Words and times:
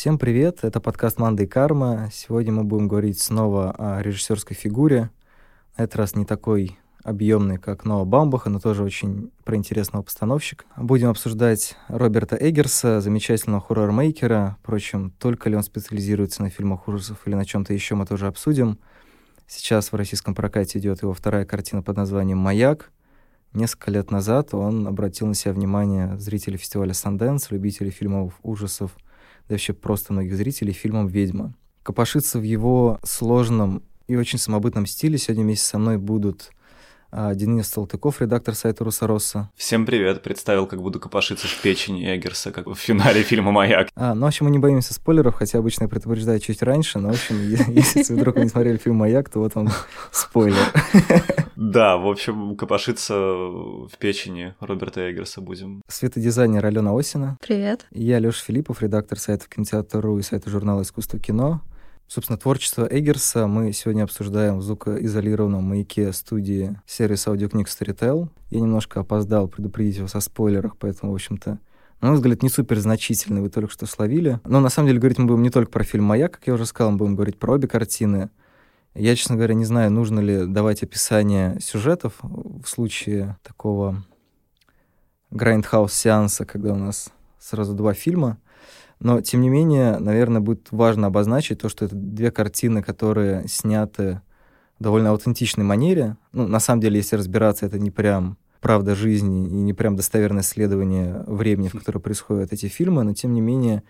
Всем 0.00 0.16
привет, 0.16 0.60
это 0.62 0.80
подкаст 0.80 1.18
«Манда 1.18 1.42
и 1.42 1.46
карма». 1.46 2.08
Сегодня 2.10 2.54
мы 2.54 2.64
будем 2.64 2.88
говорить 2.88 3.20
снова 3.20 3.72
о 3.72 4.00
режиссерской 4.00 4.56
фигуре. 4.56 5.10
На 5.76 5.82
этот 5.82 5.96
раз 5.96 6.16
не 6.16 6.24
такой 6.24 6.78
объемный, 7.04 7.58
как 7.58 7.84
Ноа 7.84 8.06
Бамбаха, 8.06 8.48
но 8.48 8.60
тоже 8.60 8.82
очень 8.82 9.30
про 9.44 9.56
интересного 9.56 10.02
постановщика. 10.02 10.64
Будем 10.78 11.10
обсуждать 11.10 11.76
Роберта 11.88 12.34
Эггерса, 12.40 13.02
замечательного 13.02 13.60
хоррор-мейкера. 13.60 14.56
Впрочем, 14.62 15.12
только 15.18 15.50
ли 15.50 15.56
он 15.56 15.62
специализируется 15.62 16.42
на 16.42 16.48
фильмах 16.48 16.88
ужасов 16.88 17.18
или 17.26 17.34
на 17.34 17.44
чем-то 17.44 17.74
еще, 17.74 17.94
мы 17.94 18.06
тоже 18.06 18.26
обсудим. 18.26 18.78
Сейчас 19.46 19.92
в 19.92 19.96
российском 19.96 20.34
прокате 20.34 20.78
идет 20.78 21.02
его 21.02 21.12
вторая 21.12 21.44
картина 21.44 21.82
под 21.82 21.98
названием 21.98 22.38
«Маяк». 22.38 22.90
Несколько 23.52 23.90
лет 23.90 24.10
назад 24.10 24.54
он 24.54 24.88
обратил 24.88 25.26
на 25.26 25.34
себя 25.34 25.52
внимание 25.52 26.18
зрителей 26.18 26.56
фестиваля 26.56 26.94
«Санденс», 26.94 27.50
любителей 27.50 27.90
фильмов 27.90 28.38
ужасов– 28.42 28.92
да 29.50 29.54
вообще 29.54 29.72
просто 29.72 30.12
многих 30.12 30.36
зрителей, 30.36 30.72
фильмом 30.72 31.08
«Ведьма». 31.08 31.54
Копошиться 31.82 32.38
в 32.38 32.42
его 32.44 33.00
сложном 33.02 33.82
и 34.06 34.14
очень 34.14 34.38
самобытном 34.38 34.86
стиле 34.86 35.18
сегодня 35.18 35.42
вместе 35.42 35.66
со 35.66 35.76
мной 35.76 35.98
будут 35.98 36.52
Денис 37.12 37.68
Салтыков, 37.68 38.20
редактор 38.20 38.54
сайта 38.54 38.84
Русороса. 38.84 39.50
Всем 39.56 39.86
привет, 39.86 40.22
представил, 40.22 40.66
как 40.66 40.80
буду 40.80 41.00
копошиться 41.00 41.46
в 41.46 41.60
печени 41.60 42.14
Эггерса, 42.14 42.52
как 42.52 42.66
в 42.66 42.74
финале 42.74 43.22
фильма 43.22 43.50
«Маяк». 43.50 43.88
А, 43.94 44.14
ну, 44.14 44.26
в 44.26 44.28
общем, 44.28 44.46
мы 44.46 44.52
не 44.52 44.58
боимся 44.58 44.94
спойлеров, 44.94 45.34
хотя 45.34 45.58
обычно 45.58 45.84
я 45.84 45.88
предупреждаю 45.88 46.38
чуть 46.40 46.62
раньше, 46.62 46.98
но, 46.98 47.08
в 47.08 47.12
общем, 47.12 47.40
если 47.48 48.12
вы 48.12 48.20
вдруг 48.20 48.36
не 48.36 48.48
смотрели 48.48 48.76
фильм 48.76 48.96
«Маяк», 48.96 49.28
то 49.28 49.40
вот 49.40 49.52
он 49.56 49.70
спойлер. 50.10 50.56
Да, 51.62 51.98
в 51.98 52.08
общем, 52.08 52.56
копошиться 52.56 53.14
в 53.14 53.90
печени 53.98 54.54
Роберта 54.60 55.10
Эггерса 55.10 55.42
будем. 55.42 55.82
Светодизайнер 55.88 56.64
Алена 56.64 56.98
Осина. 56.98 57.36
Привет. 57.38 57.84
Я 57.90 58.18
Леша 58.18 58.42
Филиппов, 58.42 58.80
редактор 58.80 59.18
сайта 59.18 59.44
Кинотеатр.ру 59.46 60.18
и 60.18 60.22
сайта 60.22 60.48
журнала 60.48 60.80
«Искусство 60.80 61.18
кино». 61.18 61.60
Собственно, 62.12 62.36
творчество 62.36 62.88
Эггерса 62.90 63.46
мы 63.46 63.72
сегодня 63.72 64.02
обсуждаем 64.02 64.58
в 64.58 64.62
звукоизолированном 64.62 65.62
маяке 65.62 66.12
студии 66.12 66.76
сервиса 66.84 67.30
аудиокниг 67.30 67.68
Storytel. 67.68 68.30
Я 68.50 68.60
немножко 68.60 68.98
опоздал 68.98 69.46
предупредить 69.46 70.00
вас 70.00 70.16
о 70.16 70.20
спойлерах, 70.20 70.76
поэтому, 70.76 71.12
в 71.12 71.14
общем-то, 71.14 71.60
на 72.00 72.08
мой 72.08 72.16
взгляд, 72.16 72.42
не 72.42 72.48
супер 72.48 72.80
значительный, 72.80 73.40
вы 73.40 73.48
только 73.48 73.72
что 73.72 73.86
словили. 73.86 74.40
Но 74.44 74.58
на 74.58 74.70
самом 74.70 74.88
деле 74.88 74.98
говорить 74.98 75.18
мы 75.18 75.26
будем 75.26 75.44
не 75.44 75.50
только 75.50 75.70
про 75.70 75.84
фильм 75.84 76.02
«Маяк», 76.02 76.32
как 76.32 76.48
я 76.48 76.54
уже 76.54 76.66
сказал, 76.66 76.90
мы 76.90 76.98
будем 76.98 77.14
говорить 77.14 77.38
про 77.38 77.52
обе 77.52 77.68
картины. 77.68 78.30
Я, 78.96 79.14
честно 79.14 79.36
говоря, 79.36 79.54
не 79.54 79.64
знаю, 79.64 79.92
нужно 79.92 80.18
ли 80.18 80.46
давать 80.46 80.82
описание 80.82 81.60
сюжетов 81.60 82.14
в 82.22 82.66
случае 82.66 83.38
такого 83.44 84.02
грайндхаус-сеанса, 85.30 86.44
когда 86.44 86.72
у 86.72 86.76
нас 86.76 87.12
сразу 87.38 87.72
два 87.74 87.94
фильма. 87.94 88.38
Но, 89.00 89.22
тем 89.22 89.40
не 89.40 89.48
менее, 89.48 89.98
наверное, 89.98 90.40
будет 90.40 90.68
важно 90.70 91.06
обозначить 91.06 91.60
то, 91.60 91.68
что 91.68 91.86
это 91.86 91.96
две 91.96 92.30
картины, 92.30 92.82
которые 92.82 93.48
сняты 93.48 94.20
в 94.78 94.82
довольно 94.82 95.10
аутентичной 95.10 95.64
манере. 95.64 96.16
Ну, 96.32 96.46
на 96.46 96.60
самом 96.60 96.82
деле, 96.82 96.98
если 96.98 97.16
разбираться, 97.16 97.66
это 97.66 97.78
не 97.78 97.90
прям 97.90 98.36
правда 98.60 98.94
жизни 98.94 99.48
и 99.48 99.54
не 99.54 99.72
прям 99.72 99.96
достоверное 99.96 100.42
исследование 100.42 101.24
времени, 101.26 101.68
в 101.68 101.72
которое 101.72 102.00
происходят 102.00 102.52
эти 102.52 102.66
фильмы, 102.66 103.02
но, 103.02 103.14
тем 103.14 103.32
не 103.32 103.40
менее, 103.40 103.82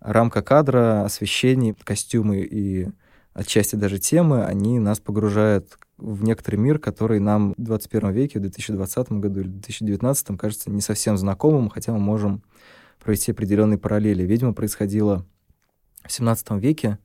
рамка 0.00 0.42
кадра, 0.42 1.04
освещение, 1.04 1.74
костюмы 1.82 2.40
и 2.40 2.88
отчасти 3.32 3.76
даже 3.76 3.98
темы, 3.98 4.44
они 4.44 4.78
нас 4.80 5.00
погружают 5.00 5.78
в 5.96 6.24
некоторый 6.24 6.56
мир, 6.56 6.78
который 6.78 7.20
нам 7.20 7.54
в 7.56 7.62
21 7.62 8.10
веке, 8.10 8.38
в 8.38 8.42
2020 8.42 9.12
году 9.12 9.40
или 9.40 9.48
2019 9.48 10.38
кажется 10.38 10.70
не 10.70 10.80
совсем 10.80 11.16
знакомым, 11.16 11.70
хотя 11.70 11.92
мы 11.92 11.98
можем 11.98 12.42
провести 13.08 13.32
определенные 13.32 13.78
параллели. 13.78 14.22
Ведьма 14.22 14.52
происходила 14.52 15.24
в 16.04 16.12
17 16.12 16.50
веке, 16.60 16.98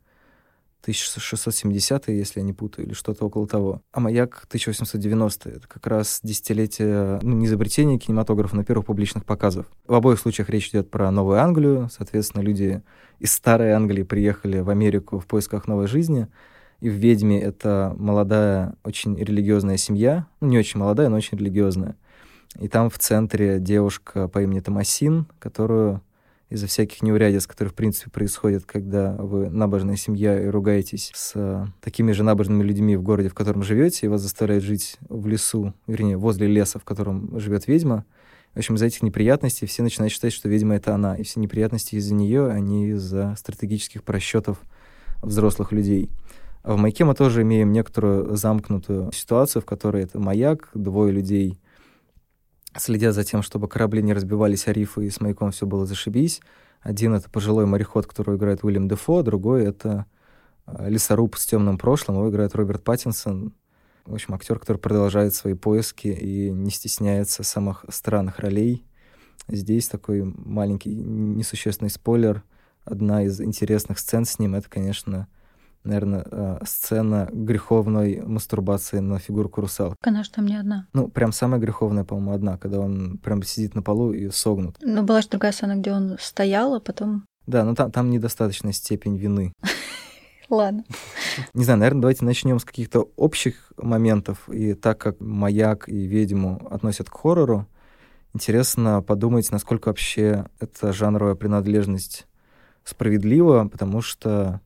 1670 0.82 2.10
если 2.10 2.42
я 2.42 2.46
не 2.46 2.52
путаю, 2.52 2.88
или 2.88 2.94
что-то 2.94 3.24
около 3.24 3.48
того. 3.48 3.82
А 3.94 4.02
«Маяк» 4.02 4.44
1890 4.48 5.50
это 5.50 5.66
как 5.66 5.88
раз 5.88 6.20
десятилетие, 6.22 7.20
ну, 7.22 7.38
не 7.38 7.46
изобретения 7.46 7.98
кинематографа, 7.98 8.58
но 8.58 8.66
первых 8.66 8.88
публичных 8.88 9.24
показов. 9.24 9.66
В 9.88 9.94
обоих 9.94 10.20
случаях 10.20 10.50
речь 10.50 10.72
идет 10.72 10.92
про 10.92 11.10
Новую 11.10 11.40
Англию, 11.40 11.88
соответственно, 11.90 12.42
люди 12.42 12.82
из 13.20 13.32
Старой 13.32 13.72
Англии 13.72 14.04
приехали 14.04 14.60
в 14.60 14.70
Америку 14.70 15.20
в 15.20 15.26
поисках 15.26 15.70
новой 15.70 15.88
жизни, 15.88 16.28
и 16.82 16.90
в 16.90 16.96
«Ведьме» 16.96 17.42
это 17.42 17.96
молодая, 17.98 18.76
очень 18.84 19.16
религиозная 19.18 19.78
семья, 19.78 20.28
ну, 20.42 20.50
не 20.50 20.58
очень 20.58 20.82
молодая, 20.82 21.08
но 21.08 21.16
очень 21.16 21.38
религиозная. 21.38 21.96
И 22.60 22.68
там 22.68 22.90
в 22.90 22.98
центре 23.00 23.60
девушка 23.60 24.28
по 24.28 24.42
имени 24.42 24.60
Томасин, 24.60 25.26
которую 25.40 26.02
из-за 26.50 26.68
всяких 26.68 27.02
неурядиц, 27.02 27.48
которые, 27.48 27.72
в 27.72 27.76
принципе, 27.76 28.12
происходят, 28.12 28.64
когда 28.66 29.16
вы 29.16 29.50
набожная 29.50 29.96
семья 29.96 30.40
и 30.40 30.46
ругаетесь 30.46 31.12
с 31.16 31.32
э, 31.34 31.66
такими 31.82 32.12
же 32.12 32.22
набожными 32.24 32.62
людьми 32.62 32.96
в 32.96 33.02
городе, 33.02 33.30
в 33.30 33.34
котором 33.34 33.64
живете, 33.64 34.06
и 34.06 34.10
вас 34.10 34.22
заставляют 34.22 34.64
жить 34.64 34.98
в 35.10 35.26
лесу, 35.26 35.74
вернее, 35.88 36.16
возле 36.16 36.46
леса, 36.46 36.78
в 36.78 36.84
котором 36.84 37.40
живет 37.40 37.68
ведьма. 37.68 38.06
В 38.54 38.60
общем, 38.60 38.76
из-за 38.76 38.86
этих 38.86 39.02
неприятностей 39.02 39.66
все 39.66 39.82
начинают 39.82 40.14
считать, 40.14 40.32
что 40.32 40.48
ведьма— 40.48 40.76
это 40.76 40.94
она, 40.94 41.16
и 41.16 41.24
все 41.24 41.40
неприятности 41.40 41.96
из-за 41.96 42.14
нее, 42.14 42.50
они 42.50 42.90
из-за 42.90 43.34
стратегических 43.36 44.04
просчетов 44.04 44.60
взрослых 45.24 45.72
людей. 45.72 46.12
А 46.62 46.74
в 46.74 46.78
«Маяке» 46.78 47.04
мы 47.04 47.16
тоже 47.16 47.42
имеем 47.42 47.72
некоторую 47.72 48.36
замкнутую 48.36 49.12
ситуацию, 49.12 49.64
в 49.64 49.66
которой 49.66 50.04
это 50.04 50.20
маяк, 50.20 50.70
двое 50.76 51.12
людей 51.12 51.58
следя 52.78 53.12
за 53.12 53.24
тем, 53.24 53.42
чтобы 53.42 53.68
корабли 53.68 54.02
не 54.02 54.14
разбивались 54.14 54.68
о 54.68 54.74
рифы, 54.74 55.06
и 55.06 55.10
с 55.10 55.22
маяком 55.22 55.52
все 55.52 55.66
было 55.66 55.86
зашибись. 55.86 56.42
Один— 56.82 57.14
это 57.16 57.30
пожилой 57.30 57.66
мореход, 57.66 58.06
которого 58.06 58.36
играет 58.36 58.64
Уильям 58.64 58.88
Дефо, 58.88 59.24
другой— 59.24 59.64
это 59.66 60.06
э, 60.66 60.90
лесоруб 60.90 61.36
с 61.38 61.46
темным 61.46 61.78
прошлым, 61.78 62.18
его 62.18 62.30
играет 62.30 62.56
Роберт 62.56 62.84
Паттинсон. 62.84 63.54
В 64.06 64.14
общем, 64.14 64.34
актер, 64.34 64.60
который 64.60 64.78
продолжает 64.78 65.34
свои 65.34 65.54
поиски 65.54 66.08
и 66.08 66.50
не 66.50 66.72
стесняется 66.72 67.44
самых 67.44 67.86
странных 67.90 68.40
ролей. 68.40 68.86
Здесь 69.48 69.88
такой 69.88 70.24
маленький 70.24 70.94
несущественный 70.94 71.90
спойлер. 71.90 72.44
Одна 72.84 73.24
из 73.24 73.40
интересных 73.40 74.00
сцен 74.00 74.26
с 74.26 74.40
ним— 74.40 74.56
это, 74.56 74.70
конечно, 74.70 75.28
наверное, 75.84 76.26
э, 76.30 76.60
сцена 76.66 77.30
греховной 77.32 78.22
мастурбации 78.22 79.00
на 79.00 79.20
фигурку 79.20 79.62
русалки. 79.62 79.98
Конечно, 80.02 80.36
там 80.36 80.46
не 80.46 80.56
одна. 80.56 80.88
Ну, 80.94 81.08
прям 81.08 81.32
самая 81.32 81.60
греховная, 81.60 82.04
по-моему, 82.04 82.34
одна, 82.34 82.58
когда 82.58 82.80
он 82.80 83.18
прям 83.18 83.44
сидит 83.44 83.76
на 83.76 83.82
полу 83.82 84.14
и 84.14 84.30
согнут. 84.30 84.78
Ну, 84.82 85.04
была 85.04 85.22
же 85.22 85.30
другая 85.30 85.52
сцена, 85.52 85.76
где 85.76 85.92
он 85.92 86.18
стоял, 86.20 86.76
а 86.76 86.80
потом... 86.80 87.26
Да, 87.46 87.66
но 87.66 87.76
там, 87.76 87.92
там 87.92 88.10
недостаточная 88.10 88.72
степень 88.72 89.18
вины. 89.18 89.54
Ладно. 90.50 90.84
Не 91.54 91.64
знаю, 91.64 91.80
наверное, 91.80 92.02
давайте 92.02 92.26
начнем 92.26 92.60
с 92.60 92.66
каких-то 92.66 93.10
общих 93.16 93.72
моментов. 93.78 94.48
И 94.50 94.74
так 94.74 95.00
как 95.00 95.20
«Маяк» 95.20 95.90
и 95.90 96.06
«Ведьму» 96.06 96.66
относят 96.70 97.10
к 97.10 97.18
хоррору, 97.18 97.68
интересно 98.34 99.02
подумать, 99.02 99.52
насколько 99.52 99.90
вообще 99.90 100.46
эта 100.60 100.94
жанровая 100.94 101.36
принадлежность 101.36 102.28
справедлива, 102.84 103.68
потому 103.72 104.02
что 104.02 104.62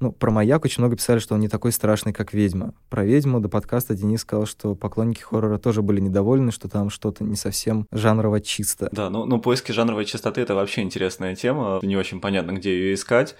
ну, 0.00 0.12
про 0.12 0.30
«Маяк» 0.30 0.64
очень 0.64 0.82
много 0.82 0.96
писали, 0.96 1.18
что 1.18 1.34
он 1.34 1.40
не 1.40 1.48
такой 1.48 1.72
страшный, 1.72 2.12
как 2.12 2.32
«Ведьма». 2.32 2.74
Про 2.88 3.04
«Ведьму» 3.04 3.40
до 3.40 3.48
подкаста 3.48 3.94
Денис 3.94 4.20
сказал, 4.22 4.46
что 4.46 4.74
поклонники 4.74 5.20
хоррора 5.20 5.58
тоже 5.58 5.82
были 5.82 6.00
недовольны, 6.00 6.52
что 6.52 6.68
там 6.68 6.90
что-то 6.90 7.22
не 7.22 7.36
совсем 7.36 7.86
жанрово 7.92 8.40
чисто. 8.40 8.88
Да, 8.92 9.10
ну, 9.10 9.26
ну 9.26 9.40
поиски 9.40 9.72
жанровой 9.72 10.06
чистоты— 10.06 10.40
это 10.42 10.54
вообще 10.54 10.82
интересная 10.82 11.36
тема. 11.36 11.80
Не 11.82 11.96
очень 11.96 12.20
понятно, 12.20 12.52
где 12.52 12.72
ее 12.72 12.94
искать. 12.94 13.36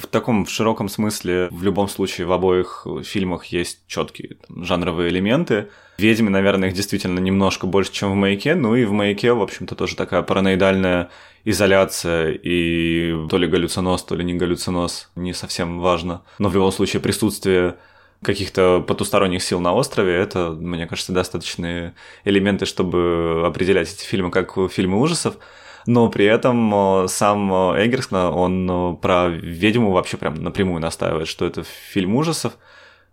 В 0.00 0.06
таком 0.06 0.44
в 0.44 0.50
широком 0.50 0.88
смысле 0.88 1.48
в 1.50 1.62
любом 1.62 1.88
случае 1.88 2.26
в 2.26 2.32
обоих 2.32 2.86
фильмах 3.04 3.46
есть 3.46 3.80
четкие 3.86 4.36
там, 4.46 4.64
жанровые 4.64 5.10
элементы. 5.10 5.68
Ведьмы, 5.98 6.30
наверное, 6.30 6.68
их 6.68 6.74
действительно 6.74 7.18
немножко 7.18 7.66
больше, 7.66 7.92
чем 7.92 8.12
в 8.12 8.14
«Маяке», 8.14 8.54
ну 8.54 8.76
и 8.76 8.84
в 8.84 8.92
«Маяке», 8.92 9.32
в 9.32 9.42
общем-то, 9.42 9.74
тоже 9.74 9.96
такая 9.96 10.22
параноидальная 10.22 11.10
изоляция 11.44 12.30
и 12.30 13.26
то 13.28 13.38
ли 13.38 13.48
галлюциноз, 13.48 14.04
то 14.04 14.14
ли 14.14 14.24
не 14.24 14.34
галлюциноз, 14.34 15.10
не 15.16 15.32
совсем 15.32 15.80
важно. 15.80 16.22
Но 16.38 16.48
в 16.48 16.54
любом 16.54 16.70
случае 16.70 17.00
присутствие 17.00 17.76
каких-то 18.22 18.84
потусторонних 18.86 19.42
сил 19.42 19.60
на 19.60 19.72
острове, 19.72 20.14
это, 20.14 20.50
мне 20.50 20.86
кажется, 20.86 21.12
достаточные 21.12 21.94
элементы, 22.24 22.66
чтобы 22.66 23.44
определять 23.46 23.92
эти 23.92 24.04
фильмы 24.04 24.30
как 24.30 24.56
фильмы 24.70 25.00
ужасов. 25.00 25.36
Но 25.86 26.08
при 26.10 26.24
этом 26.24 27.04
э, 27.04 27.08
сам 27.08 27.50
Эггерс, 27.52 28.12
он 28.12 28.70
э, 28.70 28.96
про 28.96 29.28
ведьму 29.28 29.92
вообще 29.92 30.16
прям 30.16 30.34
напрямую 30.34 30.80
настаивает, 30.80 31.28
что 31.28 31.46
это 31.46 31.64
фильм 31.64 32.16
ужасов. 32.16 32.58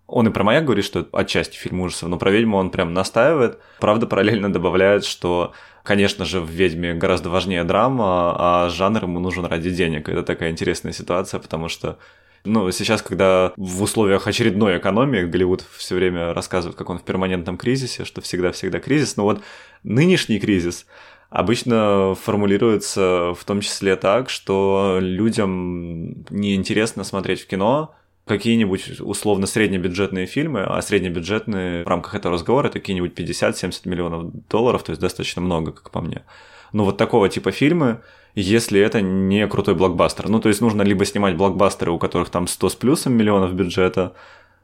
Он 0.07 0.27
и 0.27 0.31
про 0.31 0.43
маяк 0.43 0.65
говорит, 0.65 0.85
что 0.85 0.99
это 0.99 1.17
отчасти 1.17 1.57
фильм 1.57 1.81
ужасов, 1.81 2.09
но 2.09 2.17
про 2.17 2.31
ведьму 2.31 2.57
он 2.57 2.69
прям 2.69 2.93
настаивает. 2.93 3.59
Правда, 3.79 4.07
параллельно 4.07 4.51
добавляет, 4.51 5.05
что 5.05 5.53
Конечно 5.85 6.25
же, 6.25 6.41
в 6.41 6.49
«Ведьме» 6.49 6.95
гораздо 6.95 7.29
важнее 7.29 7.63
драма, 7.63 8.35
а 8.39 8.69
жанр 8.69 9.03
ему 9.03 9.19
нужен 9.19 9.45
ради 9.45 9.69
денег. 9.69 10.09
Это 10.09 10.23
такая 10.23 10.49
интересная 10.49 10.93
ситуация, 10.93 11.39
потому 11.39 11.69
что 11.69 11.99
ну, 12.43 12.71
сейчас, 12.71 13.03
когда 13.03 13.53
в 13.55 13.83
условиях 13.83 14.25
очередной 14.25 14.79
экономии 14.79 15.25
Голливуд 15.25 15.63
все 15.77 15.93
время 15.93 16.33
рассказывает, 16.33 16.75
как 16.75 16.89
он 16.89 16.97
в 16.97 17.03
перманентном 17.03 17.57
кризисе, 17.57 18.03
что 18.03 18.21
всегда-всегда 18.21 18.79
кризис, 18.79 19.15
но 19.15 19.25
вот 19.25 19.43
нынешний 19.83 20.39
кризис, 20.39 20.87
обычно 21.35 22.15
формулируется 22.15 23.33
в 23.37 23.43
том 23.43 23.59
числе 23.59 23.97
так, 23.97 24.29
что 24.29 24.99
людям 25.01 26.25
неинтересно 26.29 27.03
смотреть 27.03 27.41
в 27.41 27.47
кино 27.47 27.93
какие-нибудь 28.25 29.01
условно 29.01 29.45
среднебюджетные 29.45 30.25
фильмы, 30.25 30.63
а 30.63 30.81
среднебюджетные 30.81 31.83
в 31.83 31.87
рамках 31.87 32.15
этого 32.15 32.35
разговора 32.35 32.67
это 32.67 32.79
какие-нибудь 32.79 33.13
50-70 33.19 33.81
миллионов 33.85 34.31
долларов, 34.49 34.83
то 34.83 34.91
есть 34.91 35.01
достаточно 35.01 35.41
много, 35.41 35.73
как 35.73 35.91
по 35.91 36.01
мне. 36.01 36.23
Но 36.71 36.85
вот 36.85 36.97
такого 36.97 37.27
типа 37.27 37.51
фильмы, 37.51 37.99
если 38.33 38.79
это 38.79 39.01
не 39.01 39.45
крутой 39.47 39.75
блокбастер. 39.75 40.29
Ну, 40.29 40.39
то 40.39 40.49
есть 40.49 40.61
нужно 40.61 40.81
либо 40.83 41.05
снимать 41.05 41.35
блокбастеры, 41.35 41.91
у 41.91 41.99
которых 41.99 42.29
там 42.29 42.47
100 42.47 42.69
с 42.69 42.75
плюсом 42.75 43.13
миллионов 43.13 43.53
бюджета, 43.53 44.13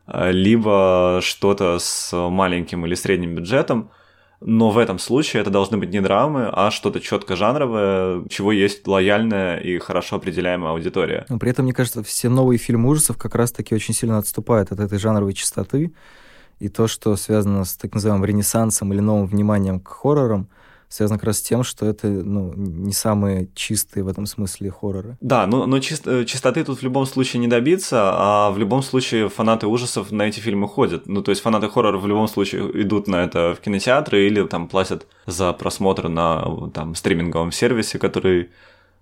либо 0.08 1.20
что-то 1.22 1.78
с 1.80 2.16
маленьким 2.16 2.86
или 2.86 2.96
средним 2.96 3.36
бюджетом, 3.36 3.92
но 4.42 4.72
в 4.72 4.78
этом 4.78 5.00
случае 5.00 5.42
это 5.42 5.52
должны 5.52 5.78
быть 5.78 5.92
не 5.92 6.02
драмы, 6.02 6.50
а 6.52 6.72
что-то 6.72 7.00
четко 7.00 7.36
жанровое, 7.36 8.24
чего 8.30 8.52
есть 8.52 8.88
лояльная 8.88 9.58
и 9.58 9.78
хорошо 9.78 10.18
определяемая 10.18 10.72
аудитория. 10.72 11.26
Но 11.30 11.40
при 11.40 11.52
этом, 11.52 11.66
мне 11.66 11.74
кажется, 11.74 12.04
все 12.04 12.30
новые 12.30 12.58
фильмы 12.58 12.90
ужасов 12.90 13.18
как 13.18 13.36
раз-таки 13.36 13.76
очень 13.76 13.94
сильно 13.94 14.18
отступают 14.18 14.72
от 14.72 14.80
этой 14.80 15.00
жанровой 15.00 15.34
частоты, 15.34 15.94
и 16.60 16.70
то, 16.70 16.88
что 16.88 17.16
связано 17.16 17.64
с 17.66 17.76
так 17.76 17.94
называемым 17.94 18.26
ренессансом 18.26 18.92
или 18.94 19.00
новым 19.00 19.28
вниманием 19.28 19.80
к 19.80 19.88
хоррорам— 19.88 20.48
связано 20.92 21.18
как 21.18 21.28
раз 21.28 21.38
с 21.38 21.42
тем, 21.42 21.64
что 21.64 21.86
это 21.86 22.08
ну, 22.08 22.54
не 22.54 22.92
самые 22.92 23.48
чистые 23.56 24.04
в 24.04 24.10
этом 24.10 24.26
смысле 24.26 24.70
хорроры. 24.72 25.18
Да, 25.22 25.48
но, 25.48 25.66
но 25.66 25.80
чист, 25.80 26.06
э, 26.06 26.26
чистоты 26.26 26.64
тут 26.66 26.80
в 26.80 26.84
любом 26.84 27.06
случае 27.06 27.40
не 27.40 27.48
добиться, 27.48 28.12
а 28.14 28.52
в 28.52 28.58
любом 28.58 28.84
случае 28.84 29.30
фанаты 29.30 29.68
ужасов 29.68 30.12
на 30.12 30.24
эти 30.24 30.42
фильмы 30.42 30.68
ходят. 30.68 31.08
Ну, 31.08 31.22
то 31.22 31.32
есть 31.32 31.42
фанаты 31.42 31.70
хорроров 31.70 32.04
в 32.04 32.08
любом 32.08 32.28
случае 32.28 32.70
идут 32.82 33.08
на 33.08 33.24
это 33.24 33.56
в 33.56 33.62
кинотеатры 33.62 34.28
или 34.28 34.46
там 34.46 34.68
платят 34.68 35.08
за 35.26 35.54
просмотр 35.54 36.10
на 36.10 36.70
там 36.74 36.94
стриминговом 36.96 37.54
сервисе, 37.54 37.98
который 37.98 38.50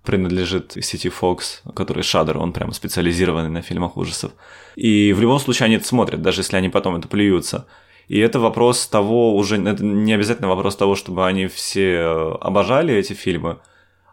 принадлежит 0.04 0.76
сети 0.80 1.08
Fox, 1.10 1.60
который 1.74 2.02
Shudder, 2.02 2.38
он 2.38 2.52
прямо 2.52 2.72
специализированный 2.72 3.50
на 3.50 3.62
фильмах 3.62 3.96
ужасов. 3.96 4.32
И 4.76 5.12
в 5.12 5.20
любом 5.20 5.40
случае 5.40 5.66
они 5.66 5.74
это 5.74 5.86
смотрят, 5.86 6.22
даже 6.22 6.40
если 6.40 6.56
они 6.56 6.68
потом 6.68 6.96
это 6.96 7.08
плюются. 7.08 7.66
И 8.10 8.18
это 8.18 8.40
вопрос 8.40 8.88
того 8.88 9.36
уже, 9.36 9.54
это 9.64 9.84
не 9.84 10.12
обязательно 10.12 10.48
вопрос 10.48 10.74
того, 10.74 10.96
чтобы 10.96 11.28
они 11.28 11.46
все 11.46 11.92
э, 11.92 12.32
обожали 12.40 12.92
эти 12.92 13.12
фильмы, 13.12 13.58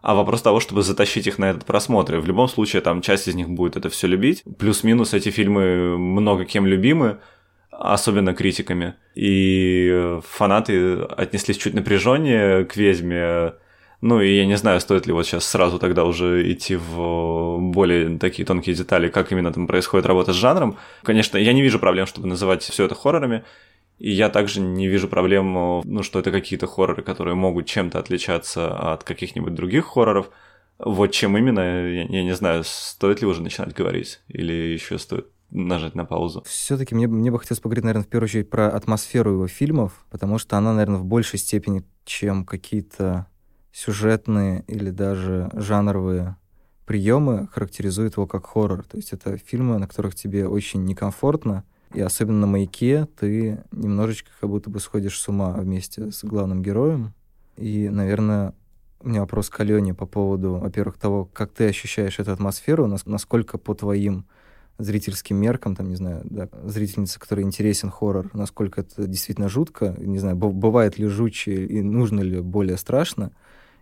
а 0.03 0.13
вопрос 0.13 0.43
того, 0.43 0.59
чтобы 0.59 0.83
затащить 0.83 1.25
их 1.25 1.39
на 1.39 1.45
этот 1.45 1.65
просмотр. 1.65 2.13
И 2.13 2.19
в 2.19 2.27
любом 2.27 2.47
случае, 2.47 2.83
там 2.83 3.01
часть 3.01 3.27
из 3.27 3.33
них 3.33 3.49
будет 3.49 3.75
это 3.75 3.89
все 3.89 4.05
любить. 4.05 4.43
Плюс-минус 4.59 5.15
эти 5.15 5.29
фильмы 5.29 5.97
много 5.97 6.45
кем 6.45 6.67
любимы, 6.67 7.17
особенно 7.71 8.35
критиками. 8.35 8.93
И 9.15 9.89
э, 9.91 10.21
фанаты 10.23 10.99
отнеслись 11.01 11.57
чуть 11.57 11.73
напряженнее 11.73 12.65
к 12.65 12.77
«Ведьме», 12.77 13.53
ну 14.01 14.21
и 14.21 14.35
я 14.35 14.45
не 14.45 14.57
знаю, 14.57 14.79
стоит 14.79 15.07
ли 15.07 15.13
вот 15.13 15.25
сейчас 15.25 15.43
сразу 15.43 15.79
тогда 15.79 16.05
уже 16.05 16.51
идти 16.51 16.75
в 16.75 17.57
более 17.59 18.19
такие 18.19 18.45
тонкие 18.45 18.75
детали, 18.75 19.07
как 19.07 19.31
именно 19.31 19.51
там 19.51 19.65
происходит 19.65 20.05
работа 20.05 20.33
с 20.33 20.35
жанром. 20.35 20.77
Конечно, 21.01 21.39
я 21.39 21.51
не 21.51 21.63
вижу 21.63 21.79
проблем, 21.79 22.05
чтобы 22.05 22.27
называть 22.27 22.61
все 22.61 22.85
это 22.85 22.93
хоррорами. 22.93 23.43
И 23.97 24.11
я 24.11 24.29
также 24.29 24.61
не 24.61 24.87
вижу 24.87 25.07
проблем, 25.07 25.81
ну, 25.83 26.03
что 26.03 26.19
это 26.19 26.31
какие-то 26.31 26.67
хорроры, 26.67 27.01
которые 27.01 27.35
могут 27.35 27.65
чем-то 27.65 27.99
отличаться 27.99 28.93
от 28.93 29.03
каких-нибудь 29.03 29.55
других 29.55 29.85
хорроров. 29.85 30.29
Вот 30.77 31.07
чем 31.07 31.35
именно, 31.37 31.59
я, 31.59 32.03
я 32.03 32.23
не 32.23 32.35
знаю, 32.35 32.63
стоит 32.63 33.21
ли 33.21 33.27
уже 33.27 33.41
начинать 33.41 33.73
говорить, 33.73 34.21
или 34.27 34.53
еще 34.53 34.99
стоит 34.99 35.27
нажать 35.49 35.95
на 35.95 36.05
паузу. 36.05 36.43
Все-таки 36.45 36.93
мне, 36.93 37.07
мне 37.07 37.31
бы 37.31 37.39
хотелось 37.39 37.61
поговорить, 37.61 37.85
наверное, 37.85 38.03
в 38.03 38.09
первую 38.09 38.25
очередь 38.25 38.49
про 38.49 38.69
атмосферу 38.69 39.31
его 39.33 39.47
фильмов, 39.47 40.05
потому 40.11 40.37
что 40.37 40.57
она, 40.57 40.73
наверное, 40.73 40.99
в 40.99 41.05
большей 41.05 41.39
степени, 41.39 41.83
чем 42.05 42.45
какие-то 42.45 43.27
сюжетные 43.71 44.63
или 44.67 44.89
даже 44.89 45.49
жанровые 45.53 46.35
приемы, 46.85 47.47
характеризует 47.51 48.17
его 48.17 48.27
как 48.27 48.45
хоррор. 48.47 48.83
То 48.83 48.97
есть 48.97 49.13
это 49.13 49.37
фильмы, 49.37 49.77
на 49.77 49.87
которых 49.87 50.15
тебе 50.15 50.47
очень 50.47 50.83
некомфортно, 50.85 51.63
и 51.93 52.01
особенно 52.01 52.41
на 52.41 52.47
маяке 52.47 53.07
ты 53.19 53.63
немножечко 53.71 54.31
как 54.39 54.49
будто 54.49 54.69
бы 54.69 54.79
сходишь 54.79 55.19
с 55.19 55.27
ума 55.27 55.53
вместе 55.53 56.11
с 56.11 56.23
главным 56.23 56.61
героем. 56.61 57.13
И, 57.55 57.89
наверное, 57.89 58.53
у 58.99 59.09
меня 59.09 59.21
вопрос 59.21 59.49
к 59.49 59.59
Алене 59.59 59.93
по 59.93 60.05
поводу, 60.05 60.55
во-первых, 60.55 60.97
того, 60.97 61.25
как 61.25 61.51
ты 61.51 61.67
ощущаешь 61.67 62.19
эту 62.19 62.31
атмосферу, 62.31 62.87
насколько 63.05 63.57
по 63.57 63.73
твоим 63.73 64.25
зрительским 64.77 65.37
меркам, 65.37 65.75
там, 65.75 65.89
не 65.89 65.95
знаю, 65.95 66.21
да, 66.23 66.49
зрительница, 66.63 67.19
которой 67.19 67.41
интересен 67.41 67.89
хоррор, 67.89 68.29
насколько 68.33 68.81
это 68.81 69.07
действительно 69.07 69.49
жутко, 69.49 69.95
не 69.97 70.19
знаю, 70.19 70.35
бывает 70.35 70.99
ли 70.99 71.07
жутче 71.07 71.65
и 71.65 71.81
нужно 71.81 72.21
ли 72.21 72.41
более 72.41 72.77
страшно, 72.77 73.31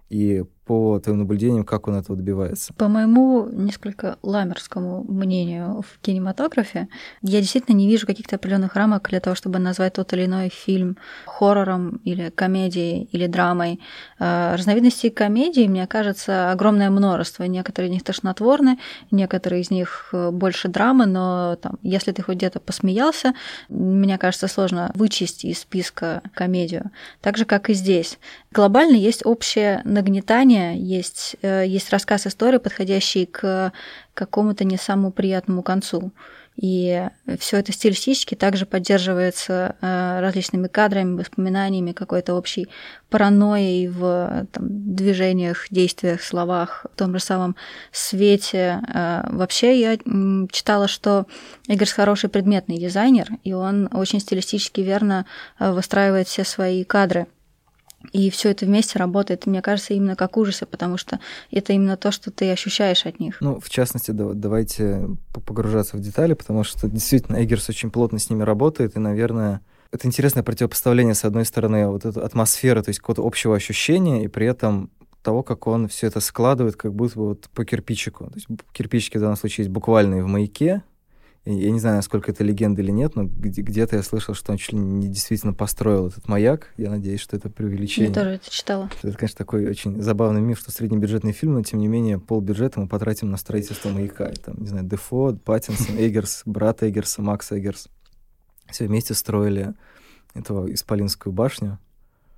и 0.09 0.45
по 0.65 0.99
твоим 0.99 1.19
наблюдениям, 1.19 1.63
как 1.63 1.87
он 1.87 1.95
этого 1.95 2.17
добивается? 2.17 2.73
По 2.73 2.87
моему 2.87 3.47
несколько 3.51 4.17
ламерскому 4.23 5.03
мнению 5.03 5.83
в 5.83 5.99
кинематографе, 6.01 6.87
я 7.21 7.39
действительно 7.39 7.75
не 7.75 7.87
вижу 7.87 8.07
каких-то 8.07 8.37
определенных 8.37 8.75
рамок 8.75 9.07
для 9.09 9.19
того, 9.19 9.35
чтобы 9.35 9.59
назвать 9.59 9.93
тот 9.93 10.11
или 10.13 10.25
иной 10.25 10.49
фильм 10.49 10.97
хоррором 11.25 12.01
или 12.03 12.31
комедией 12.31 13.07
или 13.11 13.27
драмой. 13.27 13.79
А, 14.17 14.57
разновидностей 14.57 15.11
комедий, 15.11 15.67
мне 15.67 15.85
кажется, 15.85 16.51
огромное 16.51 16.89
множество. 16.89 17.43
Некоторые 17.43 17.89
из 17.89 17.93
них 17.93 18.03
тошнотворны, 18.03 18.79
некоторые 19.11 19.61
из 19.61 19.69
них 19.69 20.09
э, 20.13 20.31
больше 20.31 20.67
драмы, 20.67 21.05
но 21.05 21.57
там, 21.61 21.77
если 21.83 22.11
ты 22.11 22.23
хоть 22.23 22.37
где-то 22.37 22.59
посмеялся, 22.59 23.35
мне 23.69 24.17
кажется, 24.17 24.47
сложно 24.47 24.91
вычесть 24.95 25.45
из 25.45 25.59
списка 25.59 26.23
комедию. 26.33 26.89
Так 27.21 27.37
же, 27.37 27.45
как 27.45 27.69
и 27.69 27.73
здесь. 27.73 28.17
Глобально 28.51 28.95
есть 28.95 29.25
общее 29.25 29.81
нагнетание 29.83 30.54
повествования, 30.55 30.75
есть, 30.75 31.35
э, 31.41 31.65
есть 31.67 31.89
рассказ 31.91 32.27
истории, 32.27 32.57
подходящий 32.57 33.25
к 33.25 33.71
какому-то 34.13 34.63
не 34.63 34.77
самому 34.77 35.11
приятному 35.11 35.63
концу. 35.63 36.11
И 36.55 37.05
все 37.37 37.57
это 37.57 37.73
стилистически 37.73 38.33
также 38.33 38.65
поддерживается 38.65 39.75
э, 39.81 40.19
различными 40.21 40.67
кадрами, 40.67 41.17
воспоминаниями, 41.17 41.91
какой-то 41.91 42.33
общей 42.33 42.69
паранойей 43.09 43.89
в 43.89 44.47
там, 44.53 44.95
движениях, 44.95 45.65
действиях, 45.69 46.21
словах, 46.23 46.85
в 46.93 46.97
том 46.97 47.13
же 47.13 47.19
самом 47.19 47.57
свете. 47.91 48.79
Э, 48.87 49.27
вообще 49.31 49.81
я 49.81 49.97
читала, 50.49 50.87
что 50.87 51.25
Игорь 51.67 51.89
хороший 51.89 52.29
предметный 52.29 52.77
дизайнер, 52.77 53.27
и 53.43 53.51
он 53.51 53.89
очень 53.91 54.21
стилистически 54.21 54.79
верно 54.79 55.25
выстраивает 55.59 56.29
все 56.29 56.45
свои 56.45 56.85
кадры. 56.85 57.27
И 58.11 58.29
все 58.29 58.51
это 58.51 58.65
вместе 58.65 58.99
работает, 58.99 59.45
мне 59.45 59.61
кажется, 59.61 59.93
именно 59.93 60.15
как 60.15 60.37
ужасы, 60.37 60.65
потому 60.65 60.97
что 60.97 61.19
это 61.51 61.73
именно 61.73 61.97
то, 61.97 62.11
что 62.11 62.31
ты 62.31 62.51
ощущаешь 62.51 63.05
от 63.05 63.19
них. 63.19 63.37
Ну, 63.41 63.59
в 63.59 63.69
частности, 63.69 64.11
да, 64.11 64.33
давайте 64.33 65.07
погружаться 65.45 65.97
в 65.97 65.99
детали, 65.99 66.33
потому 66.33 66.63
что 66.63 66.87
действительно 66.87 67.43
Эггерс 67.43 67.69
очень 67.69 67.91
плотно 67.91 68.19
с 68.19 68.29
ними 68.29 68.43
работает, 68.43 68.95
и, 68.95 68.99
наверное, 68.99 69.61
это 69.91 70.07
интересное 70.07 70.43
противопоставление, 70.43 71.15
с 71.15 71.25
одной 71.25 71.45
стороны, 71.45 71.87
вот 71.87 72.05
этой 72.05 72.23
атмосферы, 72.23 72.81
то 72.81 72.89
есть 72.89 72.99
какого-то 72.99 73.25
общего 73.25 73.55
ощущения, 73.55 74.25
и 74.25 74.27
при 74.27 74.47
этом 74.47 74.89
того, 75.21 75.41
как 75.41 75.67
он 75.67 75.87
все 75.87 76.07
это 76.07 76.19
складывает, 76.19 76.75
как 76.75 76.93
будто 76.93 77.19
вот 77.19 77.49
по 77.49 77.65
кирпичику. 77.65 78.25
То 78.25 78.35
есть 78.35 78.47
кирпичики 78.71 79.17
в 79.17 79.21
данном 79.21 79.37
случае 79.37 79.63
есть 79.63 79.73
буквальные 79.73 80.23
в 80.23 80.27
маяке, 80.27 80.83
я 81.45 81.69
не 81.69 81.79
знаю, 81.79 81.97
насколько 81.97 82.31
это 82.31 82.43
легенда 82.43 82.81
или 82.81 82.89
нет, 82.89 83.15
но 83.15 83.23
где-то 83.25 83.97
я 83.97 84.03
слышал, 84.03 84.33
что 84.33 84.51
он 84.51 84.57
чуть 84.57 84.73
ли 84.73 84.79
не 84.79 85.07
действительно 85.07 85.53
построил 85.53 86.07
этот 86.07 86.27
маяк. 86.27 86.73
Я 86.75 86.89
надеюсь, 86.89 87.19
что 87.19 87.37
это 87.37 87.51
преувеличение. 87.51 88.09
Я 88.09 88.15
тоже 88.15 88.29
это 88.31 88.49
читала. 88.49 88.89
Это, 89.03 89.15
конечно, 89.15 89.37
такой 89.37 89.67
очень 89.67 90.01
забавный 90.01 90.41
миф, 90.41 90.57
что 90.59 90.71
среднебюджетный 90.71 91.33
фильм, 91.33 91.53
но 91.53 91.61
тем 91.61 91.79
не 91.79 91.87
менее 91.87 92.19
полбюджета 92.19 92.79
мы 92.79 92.87
потратим 92.87 93.29
на 93.29 93.37
строительство 93.37 93.89
маяка. 93.89 94.29
И, 94.29 94.35
там, 94.35 94.55
не 94.57 94.67
знаю, 94.67 94.85
Дефо, 94.85 95.37
Паттинсон, 95.45 95.95
Эггерс, 95.99 96.41
брат 96.45 96.81
Эггерса, 96.81 97.21
Макс 97.21 97.51
Эггерс. 97.51 97.89
Все 98.71 98.87
вместе 98.87 99.13
строили 99.13 99.75
эту 100.33 100.73
Исполинскую 100.73 101.31
башню. 101.31 101.77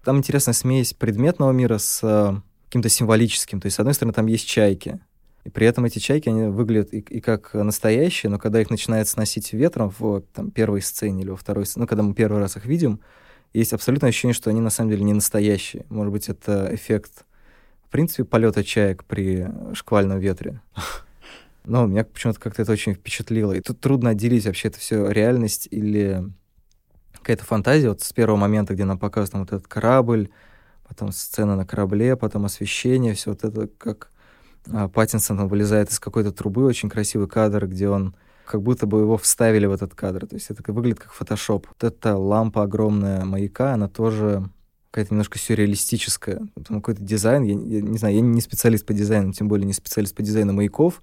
Там 0.03 0.17
интересная 0.17 0.53
смесь 0.53 0.93
предметного 0.93 1.53
мира 1.53 1.77
с 1.77 2.01
э, 2.03 2.41
каким-то 2.65 2.89
символическим. 2.89 3.61
То 3.61 3.67
есть, 3.67 3.77
с 3.77 3.79
одной 3.79 3.93
стороны, 3.93 4.13
там 4.13 4.25
есть 4.25 4.47
чайки, 4.47 4.99
и 5.47 5.49
при 5.49 5.65
этом 5.65 5.85
эти 5.85 5.99
чайки, 5.99 6.27
они 6.27 6.49
выглядят 6.49 6.93
и, 6.93 6.99
и 6.99 7.21
как 7.21 7.53
настоящие, 7.53 8.29
но 8.29 8.37
когда 8.37 8.59
их 8.59 8.69
начинает 8.69 9.07
сносить 9.07 9.53
ветром 9.53 9.93
в 9.97 10.19
там, 10.33 10.51
первой 10.51 10.81
сцене 10.81 11.23
или 11.23 11.29
во 11.29 11.37
второй 11.37 11.65
сцене, 11.65 11.83
ну, 11.83 11.87
когда 11.87 12.03
мы 12.03 12.13
первый 12.13 12.41
раз 12.41 12.57
их 12.57 12.65
видим, 12.65 12.99
есть 13.53 13.71
абсолютное 13.71 14.09
ощущение, 14.09 14.33
что 14.33 14.49
они 14.49 14.59
на 14.59 14.69
самом 14.69 14.89
деле 14.89 15.05
не 15.05 15.13
настоящие. 15.13 15.85
Может 15.87 16.11
быть, 16.11 16.27
это 16.27 16.67
эффект, 16.73 17.23
в 17.85 17.89
принципе, 17.89 18.25
полета 18.25 18.61
чаек 18.61 19.05
при 19.05 19.47
шквальном 19.73 20.19
ветре. 20.19 20.59
Но 21.63 21.85
меня 21.85 22.03
почему-то 22.03 22.41
как-то 22.41 22.63
это 22.63 22.73
очень 22.73 22.93
впечатлило. 22.95 23.53
И 23.53 23.61
тут 23.61 23.79
трудно 23.79 24.09
отделить 24.09 24.45
вообще 24.47 24.67
это 24.67 24.79
все 24.79 25.09
реальность 25.09 25.69
или 25.71 26.29
какая-то 27.13 27.45
фантазия. 27.45 27.87
Вот 27.87 28.01
с 28.01 28.11
первого 28.11 28.35
момента, 28.35 28.73
где 28.73 28.83
нам 28.83 28.99
там, 28.99 29.39
вот 29.39 29.53
этот 29.53 29.67
корабль, 29.69 30.29
потом 30.89 31.13
сцена 31.13 31.55
на 31.55 31.65
корабле, 31.65 32.17
потом 32.17 32.43
освещение, 32.43 33.13
все 33.13 33.29
вот 33.29 33.45
это 33.45 33.69
как 33.77 34.11
Паттинсон 34.93 35.47
вылезает 35.47 35.91
из 35.91 35.99
какой-то 35.99 36.31
трубы, 36.31 36.65
очень 36.65 36.89
красивый 36.89 37.27
кадр, 37.27 37.67
где 37.67 37.89
он 37.89 38.15
как 38.45 38.61
будто 38.61 38.87
бы 38.87 39.01
его 39.01 39.17
вставили 39.17 39.65
в 39.65 39.71
этот 39.71 39.93
кадр. 39.93 40.25
То 40.25 40.35
есть 40.35 40.49
это 40.49 40.71
выглядит 40.71 40.99
как 40.99 41.11
фотошоп. 41.11 41.67
Вот 41.67 41.83
эта 41.83 42.15
лампа 42.15 42.63
огромная 42.63 43.25
маяка, 43.25 43.73
она 43.73 43.87
тоже 43.87 44.49
какая-то 44.91 45.13
немножко 45.13 45.37
сюрреалистическая. 45.37 46.41
Там 46.67 46.81
какой-то 46.81 47.03
дизайн, 47.03 47.43
я, 47.43 47.53
я 47.53 47.81
не 47.81 47.97
знаю, 47.97 48.15
я 48.15 48.21
не 48.21 48.41
специалист 48.41 48.85
по 48.85 48.93
дизайну, 48.93 49.33
тем 49.33 49.47
более 49.47 49.67
не 49.67 49.73
специалист 49.73 50.15
по 50.15 50.23
дизайну 50.23 50.53
маяков, 50.53 51.01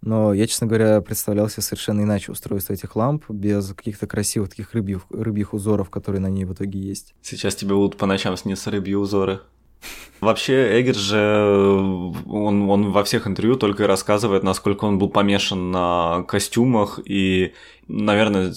но 0.00 0.32
я, 0.32 0.46
честно 0.46 0.66
говоря, 0.66 1.00
представлял 1.00 1.48
себе 1.48 1.62
совершенно 1.62 2.02
иначе 2.02 2.30
устройство 2.30 2.74
этих 2.74 2.94
ламп, 2.94 3.28
без 3.28 3.74
каких-то 3.74 4.06
красивых 4.06 4.50
таких 4.50 4.72
рыбьих, 4.72 5.02
рыбьих 5.10 5.52
узоров, 5.54 5.90
которые 5.90 6.20
на 6.20 6.28
ней 6.28 6.44
в 6.44 6.52
итоге 6.52 6.78
есть. 6.78 7.14
Сейчас 7.22 7.54
тебе 7.54 7.74
будут 7.74 7.96
по 7.96 8.06
ночам 8.06 8.36
сниться 8.36 8.70
рыбьи 8.70 8.94
узоры. 8.94 9.40
Вообще, 10.20 10.80
Эггер 10.80 10.94
же, 10.94 11.18
он, 12.26 12.70
он 12.70 12.92
во 12.92 13.04
всех 13.04 13.26
интервью 13.26 13.56
только 13.56 13.86
рассказывает, 13.86 14.42
насколько 14.42 14.86
он 14.86 14.98
был 14.98 15.10
помешан 15.10 15.70
на 15.70 16.24
костюмах, 16.26 16.98
и, 17.04 17.52
наверное, 17.88 18.54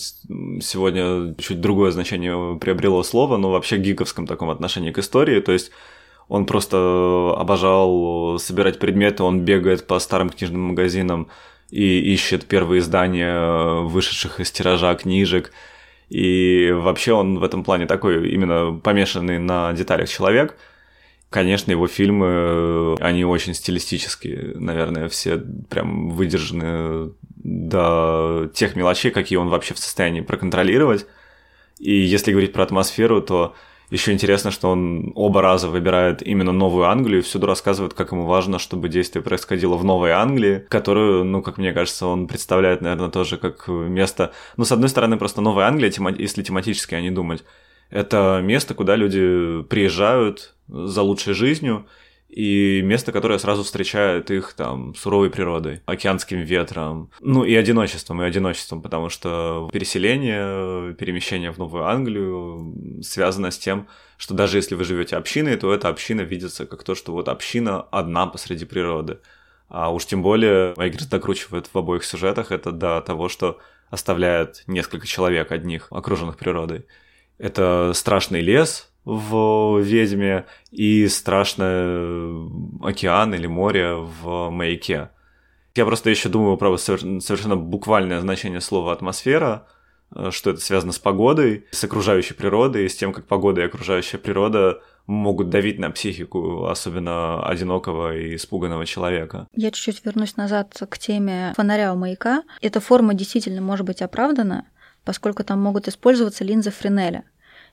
сегодня 0.62 1.36
чуть 1.38 1.60
другое 1.60 1.92
значение 1.92 2.58
приобрело 2.58 3.04
слово, 3.04 3.36
но 3.36 3.52
вообще 3.52 3.78
гиковском 3.78 4.28
таком 4.28 4.50
отношении 4.50 4.92
к 4.92 5.00
истории, 5.00 5.42
то 5.42 5.52
есть 5.52 5.72
он 6.30 6.46
просто 6.46 7.34
обожал 7.38 8.38
собирать 8.40 8.80
предметы, 8.80 9.24
он 9.24 9.42
бегает 9.42 9.88
по 9.88 10.00
старым 10.00 10.30
книжным 10.30 10.62
магазинам 10.62 11.28
и 11.70 12.14
ищет 12.14 12.46
первые 12.46 12.80
издания 12.80 13.82
вышедших 13.82 14.40
из 14.40 14.52
тиража 14.52 14.94
книжек. 14.96 15.52
И 16.10 16.72
вообще 16.74 17.14
он 17.14 17.40
в 17.40 17.44
этом 17.44 17.64
плане 17.64 17.86
такой 17.86 18.30
именно 18.30 18.80
помешанный 18.82 19.40
на 19.40 19.74
деталях 19.74 20.10
человек. 20.10 20.58
Конечно, 21.30 21.72
его 21.72 21.88
фильмы, 21.88 22.96
они 23.00 23.26
очень 23.26 23.54
стилистические, 23.54 24.54
наверное, 24.56 25.10
все 25.10 25.38
прям 25.38 26.12
выдержаны 26.12 27.12
до 27.36 28.50
тех 28.54 28.78
мелочей, 28.78 29.12
какие 29.12 29.38
он 29.38 29.50
вообще 29.50 29.74
в 29.74 29.80
состоянии 29.80 30.22
проконтролировать. 30.22 31.06
И 31.80 31.92
если 31.92 32.32
говорить 32.32 32.54
про 32.54 32.64
атмосферу, 32.64 33.22
то 33.22 33.56
еще 33.90 34.12
интересно, 34.12 34.52
что 34.52 34.70
он 34.70 35.14
оба 35.16 35.42
раза 35.42 35.70
выбирает 35.70 36.22
именно 36.22 36.52
Новую 36.52 36.86
Англию 36.86 37.20
и 37.20 37.24
всюду 37.24 37.46
рассказывает, 37.46 37.94
как 37.94 38.12
ему 38.12 38.26
важно, 38.26 38.60
чтобы 38.60 38.90
действие 38.90 39.24
происходило 39.24 39.76
в 39.76 39.84
Новой 39.84 40.12
Англии, 40.12 40.66
которую, 40.68 41.24
ну, 41.24 41.42
как 41.42 41.58
мне 41.58 41.72
кажется, 41.72 42.06
он 42.08 42.28
представляет, 42.28 42.82
наверное, 42.82 43.10
тоже 43.10 43.38
как 43.38 43.68
место... 43.68 44.34
Ну, 44.58 44.66
с 44.66 44.72
одной 44.72 44.90
стороны, 44.90 45.18
просто 45.18 45.42
Новая 45.42 45.68
Англия, 45.68 45.92
если 46.18 46.44
тематически 46.44 46.96
о 46.96 47.02
ней 47.02 47.12
думать, 47.12 47.44
это 47.90 48.42
место, 48.44 48.74
куда 48.74 48.96
люди 48.96 49.64
приезжают 49.64 50.56
за 50.68 51.02
лучшей 51.02 51.34
жизнью, 51.34 51.88
и 52.30 52.82
место, 52.84 53.12
которое 53.12 53.40
сразу 53.40 53.64
встречает 53.64 54.30
их 54.32 54.54
там 54.54 54.94
суровой 54.96 55.30
природой, 55.30 55.82
океанским 55.86 56.42
ветром, 56.42 57.10
ну 57.22 57.46
и 57.46 57.56
одиночеством, 57.56 58.22
и 58.22 58.26
одиночеством, 58.26 58.82
потому 58.82 59.10
что 59.10 59.70
переселение, 59.72 60.94
перемещение 60.96 61.52
в 61.52 61.58
Новую 61.58 61.86
Англию 61.86 63.02
связано 63.02 63.50
с 63.50 63.58
тем, 63.58 63.88
что 64.18 64.34
даже 64.34 64.58
если 64.58 64.76
вы 64.76 64.84
живете 64.84 65.16
общиной, 65.16 65.56
то 65.56 65.74
эта 65.74 65.88
община 65.88 66.22
видится 66.22 66.66
как 66.66 66.84
то, 66.84 66.96
что 66.96 67.14
вот 67.14 67.30
община 67.30 67.82
одна 67.82 68.28
посреди 68.28 68.66
природы. 68.66 69.20
А 69.70 69.92
уж 69.92 70.06
тем 70.06 70.22
более 70.22 70.74
Айгрис 70.78 71.08
докручивает 71.08 71.68
в 71.68 71.78
обоих 71.78 72.04
сюжетах 72.04 72.52
это 72.52 72.72
до 72.72 73.02
того, 73.02 73.30
что 73.30 73.60
оставляет 73.90 74.64
несколько 74.68 75.08
человек 75.08 75.52
одних, 75.52 75.88
окруженных 75.92 76.38
природой. 76.38 76.86
Это 77.38 77.92
страшный 77.94 78.42
лес, 78.42 78.90
в 79.08 79.80
«Ведьме» 79.80 80.46
и 80.70 81.08
страшный 81.08 82.50
океан 82.86 83.34
или 83.34 83.48
море 83.48 83.94
в 83.94 84.50
«Маяке». 84.50 85.12
Я 85.76 85.86
просто 85.86 86.10
еще 86.10 86.28
думаю 86.28 86.58
про 86.58 86.76
совершенно 86.78 87.56
буквальное 87.56 88.20
значение 88.20 88.60
слова 88.60 88.92
«атмосфера», 88.92 89.66
э, 90.14 90.30
что 90.32 90.50
это 90.50 90.60
связано 90.60 90.92
с 90.92 91.00
погодой, 91.00 91.68
с 91.72 91.82
окружающей 91.86 92.34
природой, 92.34 92.90
с 92.90 92.98
тем, 92.98 93.14
как 93.14 93.28
погода 93.28 93.62
и 93.62 93.66
окружающая 93.66 94.18
природа 94.18 94.82
могут 95.06 95.50
давить 95.50 95.80
на 95.80 95.90
психику, 95.90 96.66
особенно 96.66 97.48
одинокого 97.48 98.14
и 98.14 98.36
испуганного 98.36 98.86
человека. 98.86 99.48
Я 99.54 99.72
чуть-чуть 99.72 100.04
вернусь 100.04 100.36
назад 100.36 100.74
к 100.90 100.98
теме 100.98 101.54
фонаря 101.56 101.94
у 101.94 101.96
маяка. 101.96 102.44
Эта 102.60 102.82
форма 102.82 103.14
действительно 103.14 103.62
может 103.62 103.86
быть 103.86 104.02
оправдана, 104.02 104.66
поскольку 105.08 105.46
там 105.46 105.62
могут 105.62 105.88
использоваться 105.88 106.44
линзы 106.44 106.70
Френеля. 106.70 107.24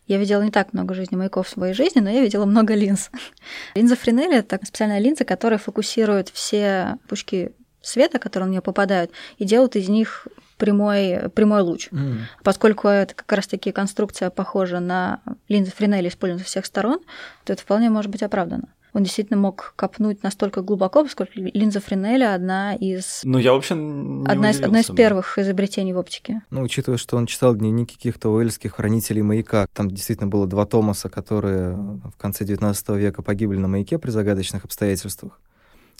Я 0.06 0.18
видела 0.18 0.40
не 0.40 0.52
так 0.52 0.72
много 0.72 0.94
жизни 0.94 1.16
маяков 1.16 1.48
в 1.48 1.50
своей 1.50 1.74
жизни, 1.74 1.98
но 1.98 2.08
я 2.08 2.20
видела 2.20 2.44
много 2.44 2.74
линз. 2.74 3.10
Линза 3.74 3.96
Френеля— 3.96 4.38
это 4.38 4.60
специальная 4.64 5.00
линза, 5.00 5.24
которая 5.24 5.58
фокусирует 5.58 6.28
все 6.28 6.96
пучки 7.08 7.50
света, 7.82 8.20
которые 8.20 8.46
на 8.46 8.52
нее 8.52 8.60
попадают, 8.62 9.10
и 9.38 9.44
делают 9.44 9.74
из 9.74 9.88
них 9.88 10.28
прямой, 10.58 11.28
прямой 11.34 11.62
луч. 11.62 11.88
Mm. 11.90 12.18
Поскольку 12.44 12.86
это 12.86 13.14
как 13.14 13.32
раз-таки 13.32 13.72
конструкция 13.72 14.30
похожа 14.30 14.78
на 14.78 15.20
линзы 15.48 15.72
Френеля, 15.72 16.08
используемые 16.08 16.44
со 16.44 16.50
всех 16.50 16.66
сторон, 16.66 17.00
то 17.44 17.52
это 17.52 17.62
вполне 17.62 17.90
может 17.90 18.12
быть 18.12 18.22
оправдано 18.22 18.68
он 18.94 19.02
действительно 19.02 19.38
мог 19.38 19.74
копнуть 19.76 20.22
настолько 20.22 20.62
глубоко, 20.62 21.02
поскольку 21.02 21.32
линза 21.34 21.80
Френеля 21.80 22.32
одна 22.32 22.74
из... 22.74 23.22
Ну, 23.24 23.38
я 23.38 23.52
вообще 23.52 23.74
одна 23.74 24.50
из, 24.50 24.60
одна 24.62 24.80
из 24.80 24.86
первых 24.86 25.36
изобретений 25.36 25.92
в 25.92 25.98
оптике. 25.98 26.42
Ну, 26.50 26.62
учитывая, 26.62 26.96
что 26.96 27.16
он 27.16 27.26
читал 27.26 27.56
дневники 27.56 27.96
каких-то 27.96 28.30
уэльских 28.30 28.76
хранителей 28.76 29.22
маяка, 29.22 29.66
там 29.72 29.90
действительно 29.90 30.28
было 30.28 30.46
два 30.46 30.64
Томаса, 30.64 31.08
которые 31.08 31.74
в 31.74 32.16
конце 32.16 32.44
19 32.44 32.88
века 32.90 33.22
погибли 33.22 33.56
на 33.56 33.66
маяке 33.66 33.98
при 33.98 34.10
загадочных 34.10 34.64
обстоятельствах. 34.64 35.40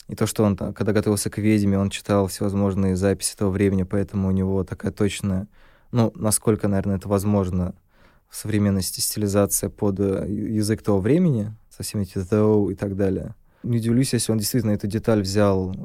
И 0.07 0.15
то, 0.15 0.25
что 0.25 0.43
он, 0.43 0.55
когда 0.55 0.93
готовился 0.93 1.29
к 1.29 1.37
ведьме, 1.37 1.77
он 1.77 1.89
читал 1.89 2.27
всевозможные 2.27 2.95
записи 2.95 3.35
того 3.35 3.51
времени, 3.51 3.83
поэтому 3.83 4.29
у 4.29 4.31
него 4.31 4.63
такая 4.63 4.93
точная, 4.93 5.47
ну, 5.91 6.13
насколько, 6.15 6.69
наверное, 6.69 6.95
это 6.95 7.09
возможно, 7.09 7.75
в 8.29 8.35
современности 8.37 8.99
стилизация 8.99 9.69
под 9.69 9.99
э, 9.99 10.25
язык 10.29 10.81
того 10.81 10.99
времени, 10.99 11.53
со 11.75 11.83
всеми 11.83 12.03
эти 12.03 12.17
though 12.17 12.71
и 12.71 12.75
так 12.75 12.95
далее. 12.95 13.35
Не 13.63 13.77
удивлюсь, 13.77 14.13
если 14.13 14.31
он 14.31 14.37
действительно 14.37 14.71
эту 14.71 14.87
деталь 14.87 15.21
взял 15.21 15.75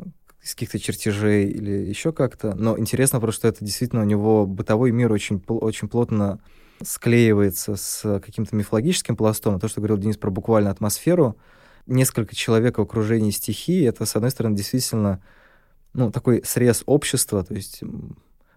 из 0.42 0.54
каких-то 0.54 0.78
чертежей 0.78 1.48
или 1.48 1.70
еще 1.70 2.12
как-то. 2.12 2.54
Но 2.54 2.78
интересно 2.78 3.20
просто, 3.20 3.40
что 3.40 3.48
это 3.48 3.64
действительно 3.64 4.02
у 4.02 4.06
него 4.06 4.46
бытовой 4.46 4.90
мир 4.90 5.12
очень, 5.12 5.42
очень 5.46 5.88
плотно 5.88 6.40
склеивается 6.82 7.76
с 7.76 8.20
каким-то 8.20 8.56
мифологическим 8.56 9.16
пластом. 9.16 9.60
то, 9.60 9.68
что 9.68 9.80
говорил 9.80 9.98
Денис 9.98 10.16
про 10.16 10.30
буквально 10.30 10.70
атмосферу, 10.70 11.36
несколько 11.86 12.34
человек 12.34 12.78
в 12.78 12.82
окружении 12.82 13.30
стихии, 13.30 13.86
это, 13.86 14.06
с 14.06 14.16
одной 14.16 14.30
стороны, 14.30 14.56
действительно 14.56 15.22
ну, 15.92 16.10
такой 16.10 16.42
срез 16.44 16.82
общества, 16.86 17.44
то 17.44 17.54
есть 17.54 17.82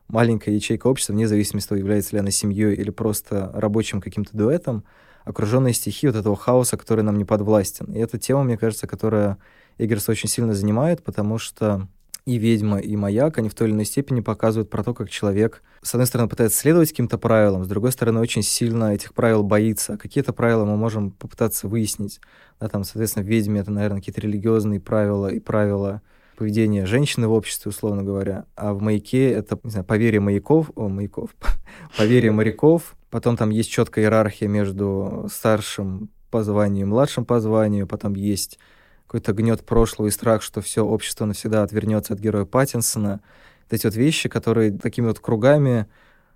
маленькая 0.08 0.54
ячейка 0.54 0.88
общества, 0.88 1.14
вне 1.14 1.28
зависимости 1.28 1.68
от 1.68 1.70
того, 1.70 1.80
является 1.80 2.16
ли 2.16 2.20
она 2.20 2.32
семьей 2.32 2.76
или 2.76 2.92
просто 2.92 3.52
рабочим 3.54 4.00
каким-то 4.00 4.38
дуэтом, 4.38 4.84
окруженные 5.26 5.74
стихи 5.74 6.08
вот 6.08 6.16
этого 6.16 6.36
хаоса, 6.36 6.78
который 6.78 7.04
нам 7.04 7.18
не 7.18 7.26
подвластен. 7.26 7.86
И 7.94 8.00
эта 8.00 8.18
тема, 8.18 8.44
мне 8.44 8.58
кажется, 8.58 8.88
которая 8.88 9.38
Эггерс 9.78 10.10
очень 10.10 10.30
сильно 10.30 10.54
занимает, 10.54 11.04
потому 11.04 11.38
что 11.38 11.88
и 12.26 12.38
«Ведьма», 12.38 12.80
и 12.80 12.96
«Маяк», 12.96 13.38
они 13.38 13.50
в 13.50 13.56
той 13.56 13.68
или 13.68 13.76
иной 13.76 13.86
степени 13.86 14.22
показывают 14.22 14.70
про 14.70 14.84
то, 14.84 14.94
как 14.94 15.10
человек, 15.10 15.62
с 15.82 15.94
одной 15.94 16.08
стороны, 16.08 16.30
пытается 16.30 16.58
следовать 16.58 16.90
каким-то 16.90 17.18
правилам, 17.18 17.66
с 17.66 17.68
другой 17.68 17.92
стороны, 17.92 18.22
очень 18.22 18.44
сильно 18.44 18.94
этих 18.94 19.14
правил 19.14 19.44
боится. 19.44 19.98
Какие-то 19.98 20.32
правила 20.32 20.64
мы 20.64 20.78
можем 20.78 21.12
попытаться 21.12 21.68
выяснить. 21.68 22.22
Да, 22.62 22.70
там, 22.70 22.86
соответственно, 22.86 23.24
«Ведьме» 23.24 23.60
это, 23.60 23.72
наверное, 23.72 24.00
какие-то 24.00 24.22
религиозные 24.22 24.80
правила 24.80 25.28
и 25.28 25.40
правила 25.40 26.02
поведения 26.44 26.86
женщины 26.86 27.28
в 27.28 27.32
обществе, 27.32 27.70
условно 27.70 28.04
говоря. 28.04 28.46
А 28.56 28.74
в 28.74 28.82
«Маяке» 28.82 29.32
это, 29.32 29.60
не 29.64 29.72
знаю, 29.72 29.86
поверье 29.86 30.20
маяков, 30.20 30.72
о, 30.76 30.90
маяков, 30.90 31.32
поверье 31.98 32.32
моряков, 32.32 32.96
Потом 33.14 33.38
там 33.38 33.52
есть 33.52 33.70
четкая 33.70 34.06
иерархия 34.06 34.48
между 34.48 35.28
старшим 35.32 36.10
по 36.32 36.44
званию 36.44 36.88
и 36.88 36.90
младшим 36.90 37.26
по 37.26 37.40
званию. 37.40 37.86
Потом 37.86 38.16
есть 38.16 38.58
какой-то 39.06 39.34
гнет 39.34 39.64
прошлого 39.64 40.08
и 40.08 40.10
страх, 40.10 40.42
что 40.42 40.62
все 40.62 40.84
общество 40.84 41.26
навсегда 41.26 41.62
отвернется 41.62 42.16
от 42.16 42.20
героя 42.20 42.46
Паттинсона. 42.46 43.22
Вот 43.66 43.74
эти 43.74 43.86
вот 43.86 43.96
вещи, 43.96 44.30
которые 44.30 44.72
такими 44.72 45.06
вот 45.06 45.20
кругами 45.20 45.86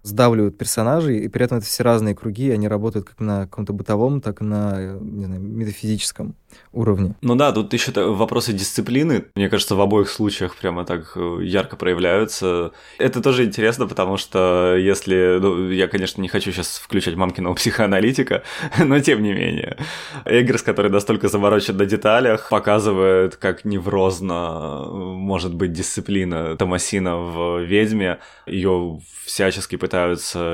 сдавливают 0.08 0.58
персонажей, 0.58 1.20
и 1.20 1.28
при 1.28 1.44
этом 1.44 1.58
это 1.58 1.68
все 1.68 1.84
разные 1.84 2.16
круги, 2.16 2.50
они 2.50 2.68
работают 2.68 3.08
как 3.08 3.20
на 3.20 3.42
каком-то 3.42 3.74
бытовом, 3.74 4.22
так 4.22 4.42
и 4.42 4.46
на, 4.46 4.98
не 5.02 5.26
знаю, 5.26 5.42
метафизическом 5.42 6.36
уровне. 6.72 7.16
Ну 7.22 7.36
да, 7.36 7.52
тут 7.52 7.74
еще 7.74 7.92
вопросы 7.92 8.54
дисциплины, 8.54 9.26
мне 9.36 9.50
кажется, 9.50 9.76
в 9.76 9.82
обоих 9.82 10.10
случаях 10.10 10.56
прямо 10.56 10.86
так 10.86 11.12
э, 11.16 11.40
ярко 11.44 11.76
проявляются. 11.76 12.72
Это 12.98 13.22
тоже 13.22 13.46
интересно, 13.46 13.88
потому 13.88 14.18
что 14.18 14.76
если... 14.76 15.40
Ну, 15.42 15.70
я, 15.70 15.88
конечно, 15.88 16.22
не 16.22 16.30
хочу 16.30 16.52
сейчас 16.52 16.78
включать 16.78 17.16
мамкиного 17.16 17.54
психоаналитика, 17.56 18.44
но 18.80 19.00
тем 19.00 19.22
не 19.24 19.34
менее. 19.34 19.78
Эггерс, 20.26 20.62
который 20.62 20.90
настолько 20.90 21.28
заморочен 21.28 21.76
на 21.78 21.86
деталях, 21.86 22.50
показывает, 22.50 23.36
как 23.36 23.66
неврозно 23.66 24.86
э, 24.86 24.90
может 24.90 25.54
быть 25.54 25.74
дисциплина 25.74 26.56
Томасина 26.56 27.18
в 27.18 27.60
«Ведьме». 27.64 28.20
Ее 28.46 29.00
всячески 29.26 29.76
пытаются 29.76 29.97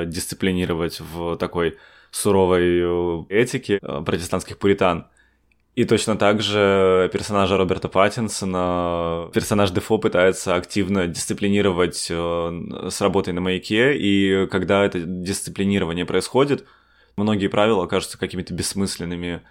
дисциплинировать 0.08 1.00
в 1.00 1.38
такой 1.38 1.78
суровой 2.12 2.80
э, 2.82 3.24
этике 3.30 3.80
протестантских 3.80 4.58
пуритан. 4.58 5.08
И 5.76 5.86
точно 5.86 6.16
так 6.16 6.42
же 6.42 7.10
персонажа 7.12 7.58
Роберта 7.58 7.90
Паттинсона, 7.90 9.32
персонаж 9.34 9.72
Дефо 9.72 9.98
пытается 9.98 10.54
активно 10.54 11.08
дисциплинировать 11.08 12.08
э, 12.12 12.90
с 12.90 13.02
работой 13.02 13.34
на 13.34 13.42
маяке, 13.42 13.98
и 13.98 14.46
когда 14.48 14.86
это 14.86 15.00
дисциплинирование 15.00 16.06
происходит, 16.06 16.66
многие 17.18 17.48
правила 17.48 17.88
кажутся 17.88 18.20
какими-то 18.20 18.54
бессмысленными, 18.54 19.42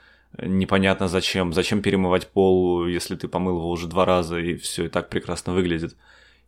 непонятно 0.41 1.09
зачем. 1.09 1.53
Зачем 1.53 1.83
перемывать 1.83 2.29
пол, 2.29 2.87
если 2.87 3.17
ты 3.17 3.27
помыл 3.27 3.57
его 3.57 3.71
уже 3.71 3.89
два 3.89 4.05
раза, 4.05 4.39
и 4.39 4.55
все 4.55 4.85
и 4.85 4.89
так 4.89 5.09
прекрасно 5.09 5.53
выглядит. 5.53 5.97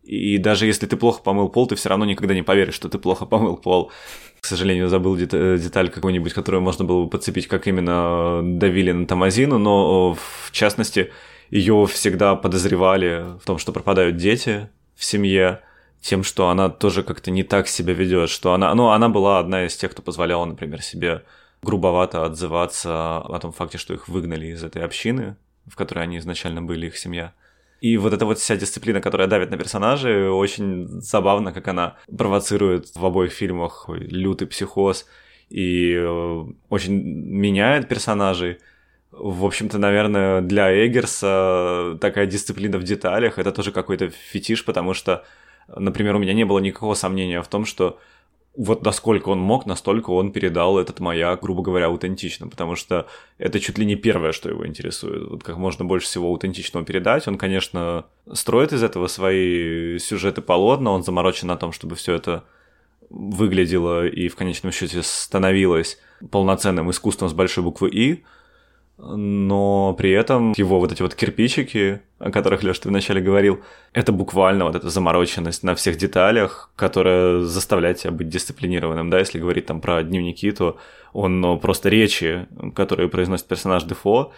И 0.05 0.37
даже 0.37 0.67
если 0.67 0.85
ты 0.85 0.97
плохо 0.97 1.21
помыл 1.23 1.49
пол, 1.49 1.67
ты 1.67 1.75
все 1.75 1.89
равно 1.89 2.05
никогда 2.05 2.33
не 2.33 2.43
поверишь, 2.43 2.75
что 2.75 2.89
ты 2.89 2.99
плохо 2.99 3.25
помыл 3.25 3.57
пол. 3.57 3.91
К 4.39 4.45
сожалению, 4.45 4.87
забыл 4.87 5.17
деталь 5.17 5.89
какую-нибудь, 5.89 6.33
которую 6.33 6.61
можно 6.61 6.85
было 6.85 7.03
бы 7.03 7.09
подцепить, 7.09 7.47
как 7.47 7.67
именно 7.67 8.41
давили 8.43 8.91
на 8.91 9.07
Тамазину, 9.07 9.57
но 9.57 10.13
в 10.13 10.51
частности 10.51 11.11
ее 11.49 11.87
всегда 11.87 12.35
подозревали 12.35 13.25
в 13.41 13.45
том, 13.45 13.57
что 13.57 13.71
пропадают 13.71 14.17
дети 14.17 14.69
в 14.95 15.03
семье, 15.03 15.61
тем, 16.01 16.23
что 16.23 16.49
она 16.49 16.69
тоже 16.69 17.01
как-то 17.01 17.31
не 17.31 17.41
так 17.41 17.67
себя 17.67 17.93
ведет, 17.93 18.29
что 18.29 18.53
она, 18.53 18.75
ну, 18.75 18.89
она 18.89 19.09
была 19.09 19.39
одна 19.39 19.65
из 19.65 19.75
тех, 19.75 19.91
кто 19.91 20.03
позволяла, 20.03 20.45
например, 20.45 20.83
себе 20.83 21.23
грубовато 21.63 22.25
отзываться 22.25 23.17
о 23.17 23.39
том 23.39 23.51
факте, 23.51 23.79
что 23.79 23.95
их 23.95 24.07
выгнали 24.07 24.47
из 24.47 24.63
этой 24.63 24.83
общины, 24.83 25.35
в 25.65 25.75
которой 25.75 26.03
они 26.03 26.19
изначально 26.19 26.61
были, 26.61 26.85
их 26.87 26.97
семья. 26.97 27.33
И 27.81 27.97
вот 27.97 28.13
эта 28.13 28.25
вот 28.25 28.39
вся 28.39 28.55
дисциплина, 28.55 29.01
которая 29.01 29.27
давит 29.27 29.51
на 29.51 29.57
персонажей, 29.57 30.29
очень 30.29 30.87
забавно, 30.87 31.51
как 31.51 31.67
она 31.67 31.97
провоцирует 32.17 32.95
в 32.95 33.05
обоих 33.05 33.31
фильмах 33.31 33.85
лютый 33.89 34.47
психоз 34.47 35.05
и 35.49 35.93
э, 35.93 36.45
очень 36.69 37.01
меняет 37.03 37.87
персонажей. 37.87 38.59
В 39.11 39.45
общем-то, 39.45 39.77
наверное, 39.77 40.41
для 40.41 40.85
Эггерса 40.85 41.97
такая 42.01 42.25
дисциплина 42.25 42.77
в 42.77 42.83
деталях— 42.83 43.37
это 43.39 43.51
тоже 43.51 43.71
какой-то 43.71 44.09
фетиш, 44.09 44.65
потому 44.65 44.93
что, 44.93 45.23
например, 45.67 46.15
у 46.15 46.19
меня 46.19 46.33
не 46.33 46.43
было 46.43 46.59
никакого 46.59 46.95
сомнения 46.95 47.41
в 47.41 47.47
том, 47.47 47.65
что 47.65 47.99
вот 48.57 48.85
насколько 48.85 49.29
он 49.29 49.39
мог, 49.39 49.65
настолько 49.65 50.11
он 50.11 50.31
передал 50.31 50.77
этот 50.77 50.99
маяк, 50.99 51.41
грубо 51.41 51.61
говоря, 51.61 51.87
аутентично, 51.87 52.47
потому 52.47 52.75
что 52.75 53.07
это 53.37 53.59
чуть 53.59 53.77
ли 53.77 53.85
не 53.85 53.95
первое, 53.95 54.31
что 54.31 54.49
его 54.49 54.65
интересует. 54.65 55.29
Вот 55.29 55.43
как 55.43 55.57
можно 55.57 55.83
больше 55.85 56.07
всего 56.07 56.29
аутентичного 56.29 56.85
передать. 56.85 57.27
Он, 57.27 57.37
конечно, 57.37 58.05
строит 58.31 58.71
из 58.73 58.83
этого 58.83 59.07
свои 59.07 59.97
сюжеты 59.99 60.41
полотна, 60.41 60.91
он 60.91 61.03
заморочен 61.03 61.47
на 61.47 61.57
том, 61.57 61.71
чтобы 61.71 61.95
все 61.95 62.13
это 62.13 62.45
выглядело 63.09 64.07
и 64.07 64.29
в 64.29 64.35
конечном 64.35 64.71
счете 64.71 65.01
становилось 65.03 65.99
полноценным 66.31 66.89
искусством 66.89 67.29
с 67.29 67.33
большой 67.33 67.63
буквы 67.63 67.89
«И», 67.89 68.23
но 68.97 69.93
при 69.97 70.11
этом 70.11 70.53
его 70.55 70.79
вот 70.79 70.91
эти 70.91 71.01
вот 71.01 71.15
кирпичики, 71.15 72.01
о 72.17 72.31
которых, 72.31 72.63
Леш, 72.63 72.79
ты 72.79 72.87
вначале 72.87 73.21
говорил, 73.21 73.61
это 73.93 74.13
буквально 74.13 74.65
вот 74.65 74.75
эта 74.75 74.89
замороченность 74.89 75.63
на 75.63 75.75
всех 75.75 75.97
деталях, 75.97 76.71
которая 76.75 77.41
заставляет 77.41 77.97
тебя 77.97 78.11
быть 78.11 78.29
дисциплинированным, 78.29 79.09
да, 79.09 79.19
если 79.19 79.39
говорить 79.39 79.65
там 79.65 79.81
про 79.81 80.01
дневники, 80.01 80.49
то 80.51 80.77
он 81.11 81.41
ну, 81.41 81.59
просто 81.59 81.89
речи, 81.89 82.47
которые 82.73 83.09
произносит 83.09 83.47
персонаж 83.47 83.83
Дефо, 83.83 84.31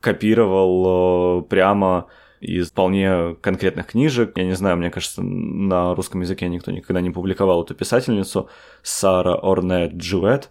копировал 0.00 1.40
э, 1.40 1.42
прямо 1.44 2.06
из 2.40 2.70
вполне 2.70 3.36
конкретных 3.40 3.86
книжек. 3.86 4.36
Я 4.36 4.44
не 4.44 4.54
знаю, 4.54 4.76
мне 4.76 4.90
кажется, 4.90 5.22
на 5.22 5.94
русском 5.94 6.22
языке 6.22 6.48
никто 6.48 6.72
никогда 6.72 7.00
не 7.00 7.10
публиковал 7.10 7.62
эту 7.62 7.76
писательницу, 7.76 8.50
Сара 8.82 9.36
Орне 9.36 9.86
Джуэт, 9.94 10.50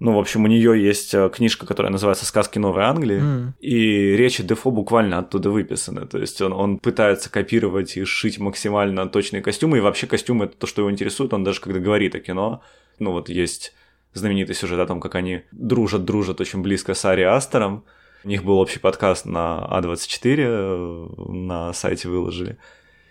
ну, 0.00 0.14
в 0.14 0.18
общем, 0.18 0.44
у 0.44 0.46
нее 0.46 0.80
есть 0.80 1.12
э, 1.12 1.28
книжка, 1.28 1.66
которая 1.66 1.90
называется 1.90 2.24
«Сказки 2.24 2.58
Новой 2.60 2.84
Англии», 2.84 3.20
mm. 3.20 3.52
и 3.58 4.16
речи 4.16 4.44
Дефо 4.44 4.70
буквально 4.70 5.18
оттуда 5.18 5.50
выписаны. 5.50 6.06
То 6.06 6.18
есть 6.18 6.40
он, 6.40 6.52
он 6.52 6.78
пытается 6.78 7.30
копировать 7.30 7.96
и 7.96 8.04
шить 8.04 8.38
максимально 8.38 9.08
точные 9.08 9.42
костюмы, 9.42 9.78
и 9.78 9.80
вообще 9.80 10.06
костюмы— 10.06 10.44
это 10.46 10.56
то, 10.56 10.66
что 10.68 10.82
его 10.82 10.90
интересует. 10.92 11.32
Он 11.34 11.42
даже 11.42 11.60
когда 11.60 11.80
говорит 11.80 12.14
о 12.14 12.20
кино, 12.20 12.62
ну 13.00 13.10
вот 13.10 13.28
есть 13.28 13.74
знаменитый 14.14 14.54
сюжет 14.54 14.78
о 14.78 14.86
том, 14.86 15.00
как 15.00 15.16
они 15.16 15.42
дружат-дружат 15.50 16.40
очень 16.40 16.62
близко 16.62 16.94
с 16.94 17.04
Ари 17.04 17.22
Астером. 17.22 17.84
У 18.22 18.28
них 18.28 18.44
был 18.44 18.58
общий 18.58 18.78
подкаст 18.78 19.26
на 19.26 19.66
А24, 19.68 20.36
э, 20.38 21.06
на 21.32 21.72
сайте 21.72 22.08
выложили. 22.08 22.56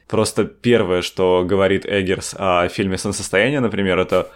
Просто 0.08 0.46
первое, 0.46 1.01
что 1.01 1.44
говорит 1.46 1.85
Эггерс 1.85 2.33
о 2.38 2.70
фильме 2.70 2.98
«Солнцестояние», 2.98 3.59
например, 3.59 4.00
это 4.00 4.31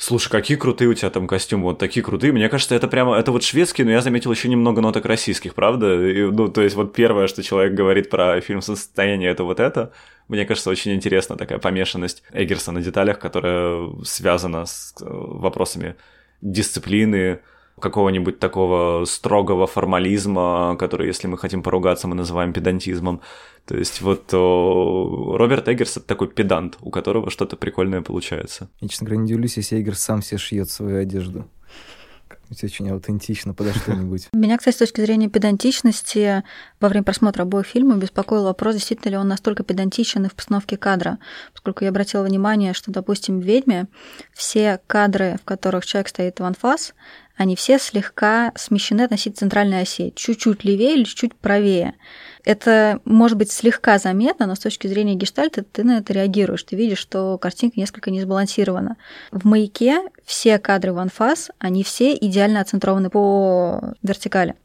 Слушай, 0.00 0.30
какие 0.30 0.56
крутые 0.56 0.88
у 0.88 0.94
тебя 0.94 1.10
там 1.10 1.26
костюмы, 1.26 1.64
вот 1.64 1.78
такие 1.80 2.04
крутые. 2.04 2.32
Мне 2.32 2.48
кажется, 2.48 2.72
это 2.76 2.86
прямо, 2.86 3.18
это 3.18 3.32
вот 3.32 3.42
шведские, 3.42 3.84
но 3.84 3.90
я 3.90 4.00
заметил 4.00 4.30
еще 4.30 4.48
немного 4.48 4.80
ноток 4.80 5.04
российских, 5.06 5.56
правда? 5.56 6.06
И, 6.08 6.22
ну, 6.22 6.46
то 6.46 6.62
есть 6.62 6.76
вот 6.76 6.92
первое, 6.94 7.26
что 7.26 7.42
человек 7.42 7.74
говорит 7.74 8.08
про 8.08 8.40
фильм 8.40 8.62
«Состояние», 8.62 9.28
это 9.28 9.42
вот 9.42 9.58
это. 9.58 9.90
Мне 10.28 10.46
кажется, 10.46 10.70
очень 10.70 10.94
интересна 10.94 11.36
такая 11.36 11.58
помешанность 11.58 12.22
Эггерса 12.32 12.70
на 12.70 12.80
деталях, 12.80 13.18
которая 13.18 13.90
связана 14.04 14.66
с 14.66 14.94
э, 15.00 15.04
вопросами 15.04 15.96
дисциплины, 16.42 17.40
какого-нибудь 17.78 18.38
такого 18.38 19.04
строгого 19.04 19.66
формализма, 19.66 20.76
который, 20.78 21.06
если 21.06 21.26
мы 21.26 21.38
хотим 21.38 21.62
поругаться, 21.62 22.08
мы 22.08 22.14
называем 22.14 22.52
педантизмом. 22.52 23.20
То 23.66 23.76
есть 23.76 24.00
вот 24.00 24.32
о, 24.32 25.36
Роберт 25.36 25.68
Эггерс— 25.68 25.96
это 25.98 26.06
такой 26.06 26.28
педант, 26.28 26.78
у 26.80 26.90
которого 26.90 27.30
что-то 27.30 27.56
прикольное 27.56 28.02
получается. 28.02 28.68
Я, 28.80 28.88
честно 28.88 29.06
говоря, 29.06 29.22
не 29.22 29.24
удивлюсь, 29.24 29.56
если 29.56 29.80
Эггерс 29.80 30.00
сам 30.00 30.22
себе 30.22 30.38
шьет 30.38 30.70
свою 30.70 31.00
одежду. 31.00 31.46
Ведь 32.48 32.64
очень 32.64 32.88
аутентично 32.90 33.52
подо 33.52 33.74
что-нибудь. 33.74 34.28
Меня, 34.32 34.56
кстати, 34.56 34.74
с 34.74 34.78
точки 34.78 35.02
зрения 35.02 35.28
педантичности, 35.28 36.42
во 36.80 36.88
время 36.88 37.04
просмотра 37.04 37.42
обоих 37.42 37.66
фильмов 37.66 37.98
беспокоил 37.98 38.44
вопрос, 38.44 38.76
действительно 38.76 39.10
ли 39.10 39.16
он 39.18 39.28
настолько 39.28 39.64
педантичен 39.64 40.24
и 40.24 40.28
в 40.28 40.34
постановке 40.34 40.76
кадра. 40.76 41.18
Поскольку 41.52 41.84
я 41.84 41.90
обратила 41.90 42.22
внимание, 42.22 42.72
что, 42.72 42.90
допустим, 42.90 43.40
в 43.40 43.44
«Ведьме» 43.44 43.86
все 44.32 44.80
кадры, 44.86 45.36
в 45.42 45.44
которых 45.44 45.84
человек 45.84 46.08
стоит 46.08 46.40
в 46.40 46.44
анфас, 46.44 46.94
они 47.38 47.54
все 47.54 47.78
слегка 47.78 48.52
смещены 48.56 49.02
относительно 49.02 49.38
центральной 49.38 49.82
оси, 49.82 50.12
чуть-чуть 50.14 50.64
левее 50.64 50.94
или 50.96 51.04
чуть-чуть 51.04 51.36
правее. 51.36 51.94
Это 52.44 53.00
может 53.04 53.38
быть 53.38 53.52
слегка 53.52 53.98
заметно, 53.98 54.46
но 54.46 54.56
с 54.56 54.58
точки 54.58 54.88
зрения 54.88 55.14
гештальта 55.14 55.62
ты 55.62 55.84
на 55.84 55.98
это 55.98 56.12
реагируешь. 56.12 56.64
Ты 56.64 56.74
видишь, 56.74 56.98
что 56.98 57.38
картинка 57.38 57.78
несколько 57.78 58.10
не 58.10 58.20
сбалансирована. 58.20 58.96
В 59.30 59.46
«Маяке» 59.46 60.02
все 60.24 60.58
кадры 60.58 60.92
в 60.92 60.98
анфас, 60.98 61.50
они 61.60 61.84
все 61.84 62.12
идеально 62.14 62.60
оцентрованы 62.60 63.08
по 63.08 63.94
вертикали. 64.02 64.56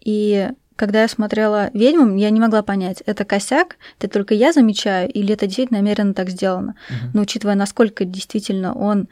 И 0.00 0.48
когда 0.76 1.02
я 1.02 1.08
смотрела 1.08 1.70
«Ведьму», 1.74 2.16
я 2.16 2.30
не 2.30 2.40
могла 2.40 2.62
понять, 2.62 3.02
это 3.04 3.26
косяк, 3.26 3.76
это 3.98 4.08
только 4.08 4.32
я 4.32 4.52
замечаю, 4.52 5.10
или 5.10 5.34
это 5.34 5.46
действительно 5.46 5.80
намеренно 5.80 6.14
так 6.14 6.30
сделано. 6.30 6.76
Uh-huh. 6.88 7.10
Но 7.14 7.22
учитывая, 7.22 7.56
насколько 7.56 8.04
действительно 8.04 8.72
он 8.72 9.08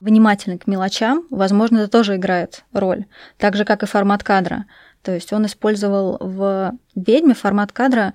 внимательный 0.00 0.58
к 0.58 0.66
мелочам, 0.66 1.26
возможно, 1.30 1.78
это 1.78 1.88
тоже 1.88 2.16
играет 2.16 2.64
роль. 2.72 3.06
Так 3.36 3.56
же, 3.56 3.64
как 3.64 3.82
и 3.82 3.86
формат 3.86 4.22
кадра. 4.22 4.66
То 5.02 5.12
есть 5.12 5.32
он 5.32 5.46
использовал 5.46 6.18
в 6.20 6.72
«Ведьме» 6.94 7.34
формат 7.34 7.72
кадра 7.72 8.14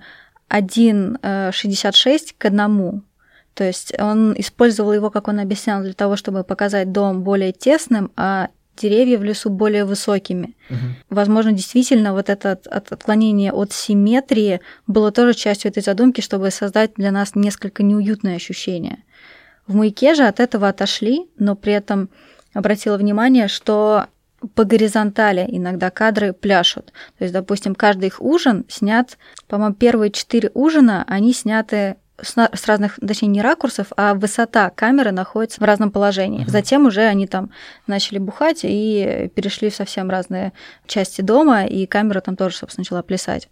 1,66 0.50 2.34
к 2.36 2.44
одному. 2.44 3.02
То 3.54 3.64
есть 3.64 3.92
он 3.98 4.34
использовал 4.38 4.92
его, 4.92 5.10
как 5.10 5.28
он 5.28 5.40
объяснял, 5.40 5.82
для 5.82 5.94
того, 5.94 6.16
чтобы 6.16 6.44
показать 6.44 6.92
дом 6.92 7.22
более 7.22 7.52
тесным, 7.52 8.10
а 8.16 8.48
деревья 8.76 9.18
в 9.18 9.24
лесу 9.24 9.50
более 9.50 9.84
высокими. 9.84 10.56
Угу. 10.68 10.78
Возможно, 11.10 11.52
действительно, 11.52 12.12
вот 12.12 12.28
это 12.28 12.58
отклонение 12.68 13.52
от 13.52 13.72
симметрии 13.72 14.60
было 14.86 15.12
тоже 15.12 15.34
частью 15.34 15.70
этой 15.70 15.82
задумки, 15.82 16.20
чтобы 16.20 16.50
создать 16.50 16.94
для 16.96 17.12
нас 17.12 17.36
несколько 17.36 17.82
неуютное 17.84 18.36
ощущение. 18.36 19.04
В 19.66 19.74
маяке 19.74 20.14
же 20.14 20.24
от 20.24 20.40
этого 20.40 20.68
отошли, 20.68 21.26
но 21.38 21.56
при 21.56 21.72
этом 21.72 22.10
обратила 22.52 22.96
внимание, 22.96 23.48
что 23.48 24.06
по 24.54 24.64
горизонтали 24.64 25.46
иногда 25.48 25.90
кадры 25.90 26.32
пляшут. 26.32 26.92
То 27.18 27.24
есть, 27.24 27.32
допустим, 27.32 27.74
каждый 27.74 28.06
их 28.06 28.20
ужин 28.20 28.64
снят, 28.68 29.16
по-моему, 29.48 29.74
первые 29.74 30.10
четыре 30.10 30.50
ужина, 30.54 31.04
они 31.08 31.32
сняты 31.32 31.96
с, 32.20 32.36
разных, 32.66 32.98
точнее, 33.00 33.28
не 33.28 33.42
ракурсов, 33.42 33.88
а 33.96 34.14
высота 34.14 34.70
камеры 34.70 35.10
находится 35.10 35.60
в 35.60 35.64
разном 35.64 35.90
положении. 35.90 36.44
Uh-huh. 36.44 36.50
Затем 36.50 36.86
уже 36.86 37.02
они 37.02 37.26
там 37.26 37.50
начали 37.86 38.18
бухать 38.18 38.60
и 38.62 39.30
перешли 39.34 39.70
в 39.70 39.74
совсем 39.74 40.10
разные 40.10 40.52
части 40.86 41.22
дома, 41.22 41.64
и 41.64 41.86
камера 41.86 42.20
там 42.20 42.36
тоже, 42.36 42.56
собственно, 42.56 42.82
начала 42.82 43.02
плясать. 43.02 43.48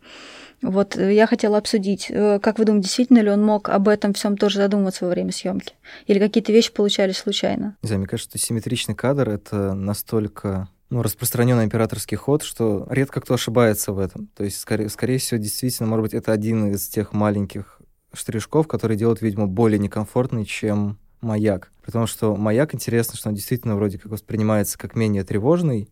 Вот 0.63 0.97
э, 0.97 1.13
я 1.13 1.27
хотела 1.27 1.59
обсудить, 1.59 2.07
э, 2.09 2.39
как 2.41 2.59
вы 2.59 2.65
думаете, 2.65 2.87
действительно 2.87 3.19
ли 3.19 3.31
он 3.31 3.45
мог 3.45 3.69
об 3.69 3.89
этом 3.89 4.15
всем 4.15 4.37
тоже 4.37 4.59
задумываться 4.59 5.05
во 5.05 5.11
время 5.11 5.33
съемки? 5.33 5.75
Или 6.07 6.19
какие-то 6.19 6.53
вещи 6.53 6.73
получались 6.73 7.19
случайно? 7.19 7.77
Не 7.83 7.89
знаю, 7.89 8.01
мне 8.01 8.09
кажется, 8.09 8.39
что 8.39 8.47
симметричный 8.47 8.95
кадр— 8.95 9.29
это 9.31 9.75
настолько 9.75 10.69
ну, 10.91 11.03
распространенный 11.03 11.65
операторский 11.65 12.17
ход, 12.17 12.43
что 12.43 12.87
редко 12.91 13.21
кто 13.21 13.35
ошибается 13.35 13.93
в 13.93 13.99
этом. 13.99 14.29
То 14.37 14.45
есть, 14.45 14.61
скорее, 14.61 14.89
скорее 14.89 15.19
всего, 15.19 15.41
действительно, 15.41 15.89
может 15.89 16.03
быть, 16.03 16.15
это 16.15 16.33
один 16.33 16.71
из 16.71 16.87
тех 16.87 17.13
маленьких 17.13 17.81
штришков, 18.13 18.69
которые 18.69 18.99
делают, 18.99 19.23
видимо, 19.23 19.47
более 19.47 19.79
некомфортный, 19.79 20.45
чем 20.45 20.99
маяк. 21.23 21.73
Потому 21.85 22.07
что 22.07 22.37
маяк, 22.37 22.75
интересно, 22.75 23.17
что 23.17 23.31
он 23.31 23.35
действительно 23.35 23.75
вроде 23.75 23.99
как 23.99 24.13
воспринимается 24.13 24.77
как 24.77 24.95
менее 24.95 25.25
тревожный, 25.25 25.89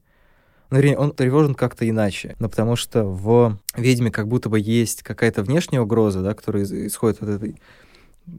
но 0.71 0.79
он 0.97 1.13
тревожен 1.13 1.55
как-то 1.55 1.89
иначе. 1.89 2.37
Но 2.39 2.49
потому 2.49 2.77
что 2.77 3.05
в 3.05 3.59
«Ведьме» 3.77 4.11
как 4.11 4.29
будто 4.29 4.49
бы 4.49 4.61
есть 4.61 5.03
какая-то 5.03 5.43
внешняя 5.43 5.81
угроза, 5.81 6.23
да, 6.23 6.35
которая 6.35 6.65
исходит 6.65 7.23
от 7.23 7.29
этой 7.29 7.57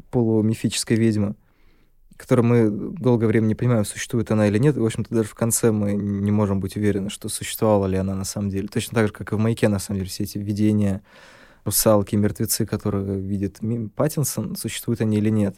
полумифической 0.10 0.96
ведьмы, 0.96 1.36
которую 2.16 2.46
мы 2.46 2.70
долгое 2.70 3.28
время 3.28 3.48
не 3.48 3.56
понимаем, 3.56 3.84
существует 3.84 4.32
она 4.32 4.48
или 4.48 4.60
нет. 4.60 4.78
И, 4.78 4.80
в 4.80 4.86
общем-то, 4.86 5.14
даже 5.14 5.28
в 5.28 5.36
конце 5.36 5.72
мы 5.72 5.94
не 5.94 6.32
можем 6.32 6.60
быть 6.60 6.78
уверены, 6.78 7.10
что 7.10 7.30
существовала 7.30 7.88
ли 7.88 7.98
она 7.98 8.16
на 8.16 8.26
самом 8.26 8.50
деле. 8.50 8.68
Точно 8.68 8.96
так 8.96 9.08
же, 9.08 9.14
как 9.14 9.34
и 9.34 9.36
в 9.36 9.40
«Маяке», 9.40 9.68
на 9.68 9.80
самом 9.80 10.00
деле, 10.00 10.10
все 10.10 10.24
эти 10.24 10.38
видения 10.38 11.02
русалки, 11.66 12.16
мертвецы, 12.16 12.66
которые 12.66 13.20
видит 13.20 13.60
Паттинсон, 13.96 14.56
существуют 14.56 15.02
они 15.02 15.18
или 15.18 15.30
нет. 15.30 15.58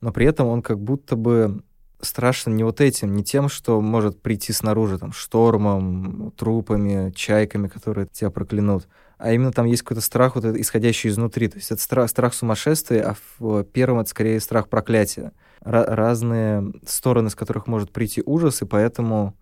Но 0.00 0.12
при 0.12 0.26
этом 0.26 0.46
он 0.46 0.62
как 0.62 0.80
будто 0.80 1.16
бы 1.16 1.62
страшно 2.02 2.50
не 2.50 2.64
вот 2.64 2.80
этим, 2.80 3.14
не 3.14 3.24
тем, 3.24 3.48
что 3.48 3.80
может 3.80 4.20
прийти 4.20 4.52
снаружи, 4.52 4.98
там, 4.98 5.12
штормом, 5.12 6.32
трупами, 6.36 7.10
чайками, 7.12 7.68
которые 7.68 8.08
тебя 8.12 8.30
проклянут, 8.30 8.88
а 9.18 9.32
именно 9.32 9.52
там 9.52 9.66
есть 9.66 9.82
какой-то 9.82 10.00
страх, 10.00 10.34
вот 10.34 10.44
исходящий 10.44 11.08
изнутри. 11.08 11.48
То 11.48 11.56
есть 11.56 11.70
это 11.70 11.80
страх, 11.80 12.10
страх 12.10 12.34
сумасшествия, 12.34 13.02
а 13.08 13.16
в 13.38 13.62
первом 13.64 14.00
это 14.00 14.10
скорее 14.10 14.40
страх 14.40 14.68
проклятия. 14.68 15.32
Р- 15.64 15.86
разные 15.88 16.72
стороны, 16.84 17.30
с 17.30 17.36
которых 17.36 17.68
может 17.68 17.92
прийти 17.92 18.22
ужас, 18.26 18.62
и 18.62 18.66
поэтому 18.66 19.36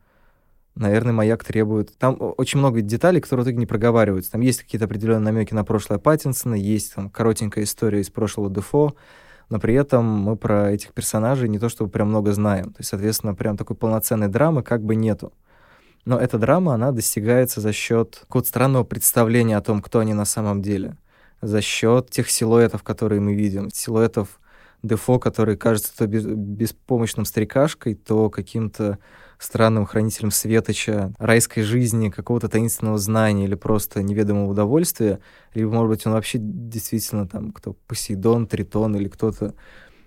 наверное, 0.74 1.12
маяк 1.12 1.44
требует... 1.44 1.96
Там 1.98 2.16
очень 2.18 2.58
много 2.58 2.80
деталей, 2.80 3.20
которые 3.20 3.44
в 3.44 3.46
итоге 3.46 3.58
не 3.58 3.66
проговариваются. 3.66 4.32
Там 4.32 4.40
есть 4.40 4.60
какие-то 4.60 4.84
определенные 4.84 5.32
намеки 5.32 5.52
на 5.52 5.64
прошлое 5.64 5.98
Паттинсона, 5.98 6.54
есть 6.54 6.94
там 6.94 7.10
коротенькая 7.10 7.64
история 7.64 8.00
из 8.00 8.10
прошлого 8.10 8.50
Дефо, 8.50 8.94
но 9.50 9.58
при 9.58 9.74
этом 9.74 10.04
мы 10.06 10.36
про 10.36 10.70
этих 10.70 10.94
персонажей 10.94 11.48
не 11.48 11.58
то 11.58 11.68
чтобы 11.68 11.90
прям 11.90 12.08
много 12.08 12.32
знаем. 12.32 12.66
То 12.66 12.76
есть, 12.78 12.90
соответственно, 12.90 13.34
прям 13.34 13.56
такой 13.56 13.76
полноценной 13.76 14.28
драмы 14.28 14.62
как 14.62 14.82
бы 14.82 14.94
нету. 14.94 15.32
Но 16.04 16.18
эта 16.18 16.38
драма, 16.38 16.74
она 16.74 16.92
достигается 16.92 17.60
за 17.60 17.72
счет 17.72 18.20
какого-то 18.22 18.48
странного 18.48 18.84
представления 18.84 19.56
о 19.56 19.60
том, 19.60 19.82
кто 19.82 19.98
они 19.98 20.14
на 20.14 20.24
самом 20.24 20.62
деле. 20.62 20.96
За 21.42 21.60
счет 21.60 22.10
тех 22.10 22.30
силуэтов, 22.30 22.82
которые 22.82 23.20
мы 23.20 23.34
видим. 23.34 23.70
Силуэтов 23.70 24.40
Дефо, 24.82 25.18
который 25.18 25.56
кажется 25.56 25.94
то 25.94 26.06
беспомощным 26.06 27.26
старикашкой, 27.26 27.94
то 27.94 28.30
каким-то 28.30 28.98
странным 29.40 29.86
хранителем 29.86 30.30
светоча, 30.30 31.12
райской 31.18 31.62
жизни, 31.62 32.10
какого-то 32.10 32.48
таинственного 32.48 32.98
знания 32.98 33.44
или 33.44 33.54
просто 33.54 34.02
неведомого 34.02 34.50
удовольствия, 34.50 35.18
либо, 35.54 35.72
может 35.72 35.88
быть, 35.88 36.06
он 36.06 36.12
вообще 36.12 36.38
действительно 36.40 37.26
там 37.26 37.50
кто 37.50 37.74
Посейдон, 37.86 38.46
Тритон 38.46 38.94
или 38.96 39.08
кто-то 39.08 39.54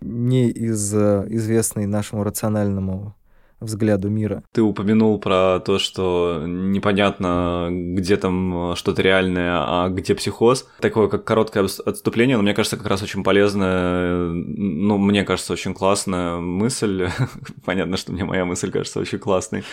не 0.01 0.49
из 0.49 0.93
э, 0.93 1.25
известный 1.29 1.87
нашему 1.87 2.23
рациональному 2.23 3.15
взгляду 3.63 4.09
мира. 4.09 4.43
Ты 4.51 4.61
упомянул 4.61 5.19
про 5.19 5.59
то, 5.59 5.79
что 5.79 6.43
непонятно, 6.45 7.69
где 7.71 8.17
там 8.17 8.75
что-то 8.75 9.01
реальное, 9.01 9.57
а 9.57 9.89
где 9.89 10.15
психоз. 10.15 10.67
Такое, 10.79 11.07
как 11.07 11.23
короткое 11.23 11.67
отступление, 11.85 12.37
но 12.37 12.43
мне 12.43 12.53
кажется, 12.53 12.77
как 12.77 12.87
раз 12.87 13.01
очень 13.03 13.23
полезная, 13.23 14.15
ну, 14.27 14.97
мне 14.97 15.23
кажется, 15.23 15.53
очень 15.53 15.73
классная 15.73 16.37
мысль. 16.37 17.09
Понятно, 17.65 17.97
что 17.97 18.11
мне 18.11 18.23
моя 18.23 18.45
мысль 18.45 18.71
кажется 18.71 18.99
очень 18.99 19.19
классной. 19.19 19.63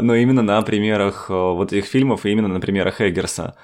Но 0.00 0.14
именно 0.14 0.42
на 0.42 0.60
примерах 0.62 1.26
э, 1.28 1.32
вот 1.32 1.72
этих 1.72 1.86
фильмов 1.86 2.26
и 2.26 2.30
именно 2.30 2.48
на 2.48 2.60
примерах 2.60 3.00
Эггерса. 3.00 3.56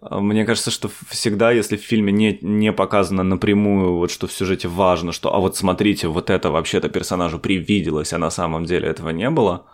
Мне 0.00 0.46
кажется, 0.46 0.70
что 0.70 0.90
всегда, 1.08 1.50
если 1.50 1.76
в 1.76 1.82
фильме 1.82 2.10
не, 2.10 2.38
не 2.40 2.72
показано 2.72 3.22
напрямую, 3.22 3.96
вот 3.96 4.10
что 4.10 4.26
в 4.26 4.32
сюжете 4.32 4.66
важно, 4.66 5.12
что, 5.12 5.34
а 5.34 5.40
вот 5.40 5.56
смотрите, 5.56 6.08
вот 6.08 6.30
это 6.30 6.50
вообще-то 6.50 6.88
персонажу 6.88 7.38
привиделось, 7.38 8.14
а 8.14 8.18
на 8.18 8.30
самом 8.30 8.64
деле 8.64 8.88
этого 8.88 9.10
не 9.10 9.28
было, 9.28 9.66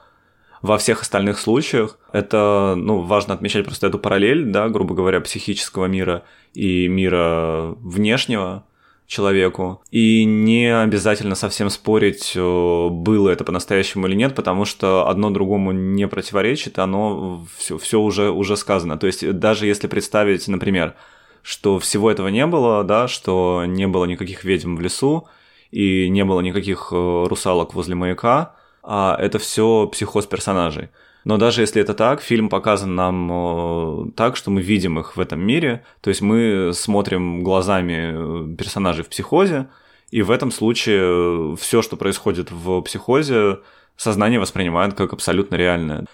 во 0.63 0.79
всех 0.79 1.03
остальных 1.03 1.39
случаях 1.39 1.99
это, 2.13 2.75
ну, 2.77 3.03
важно 3.03 3.35
отмечать 3.35 3.65
просто 3.65 3.87
эту 3.87 4.01
параллель, 4.01 4.47
да, 4.47 4.69
грубо 4.69 4.97
говоря, 4.97 5.21
психического 5.21 5.87
мира 5.87 6.25
и 6.55 6.89
мира 6.89 7.77
внешнего, 7.79 8.65
человеку. 9.07 9.83
И 9.91 10.25
не 10.25 10.67
обязательно 10.67 11.35
совсем 11.35 11.71
спорить, 11.71 12.33
э, 12.35 12.89
было 12.91 13.31
это 13.31 13.45
по-настоящему 13.45 14.07
или 14.07 14.15
нет, 14.15 14.35
потому 14.35 14.65
что 14.65 15.09
одно 15.09 15.31
другому 15.31 15.73
не 15.73 16.09
противоречит, 16.09 16.79
оно 16.79 17.47
все, 17.57 17.79
все 17.79 18.01
уже, 18.01 18.31
уже 18.31 18.57
сказано. 18.57 18.99
То 18.99 19.07
есть 19.07 19.39
даже 19.39 19.67
если 19.67 19.87
представить, 19.87 20.49
например, 20.49 20.95
что 21.43 21.79
всего 21.79 22.11
этого 22.11 22.29
не 22.29 22.47
было, 22.47 22.83
да, 22.83 23.07
что 23.07 23.65
не 23.67 23.87
было 23.87 24.05
никаких 24.05 24.45
ведьм 24.45 24.77
в 24.77 24.81
лесу 24.81 25.29
и 25.71 26.09
не 26.09 26.25
было 26.25 26.41
никаких 26.41 26.89
э, 26.91 27.27
русалок 27.29 27.75
возле 27.75 27.95
маяка, 27.95 28.57
а 28.83 29.17
это 29.19 29.39
все 29.39 29.87
психоз 29.87 30.27
персонажей. 30.27 30.91
Но 31.27 31.39
даже 31.39 31.61
если 31.61 31.83
это 31.83 31.93
так, 31.93 32.21
фильм 32.21 32.49
показан 32.49 32.95
нам 32.95 33.31
э, 33.33 34.11
так, 34.15 34.37
что 34.37 34.53
мы 34.53 34.63
видим 34.63 35.01
их 35.01 35.17
в 35.17 35.21
этом 35.21 35.45
мире, 35.45 35.85
то 36.01 36.09
есть 36.09 36.21
мы 36.21 36.71
смотрим 36.73 37.43
глазами 37.43 38.53
э, 38.53 38.57
персонажей 38.57 39.03
в 39.03 39.09
психозе, 39.09 39.67
и 40.13 40.23
в 40.23 40.31
этом 40.31 40.53
случае 40.53 41.55
э, 41.55 41.57
все, 41.57 41.83
что 41.83 41.97
происходит 41.97 42.53
в 42.53 42.81
психозе, 42.83 43.59
сознание 43.97 44.39
воспринимает 44.39 44.95
как 44.95 45.15
абсолютно 45.15 45.57
реальное. 45.57 46.07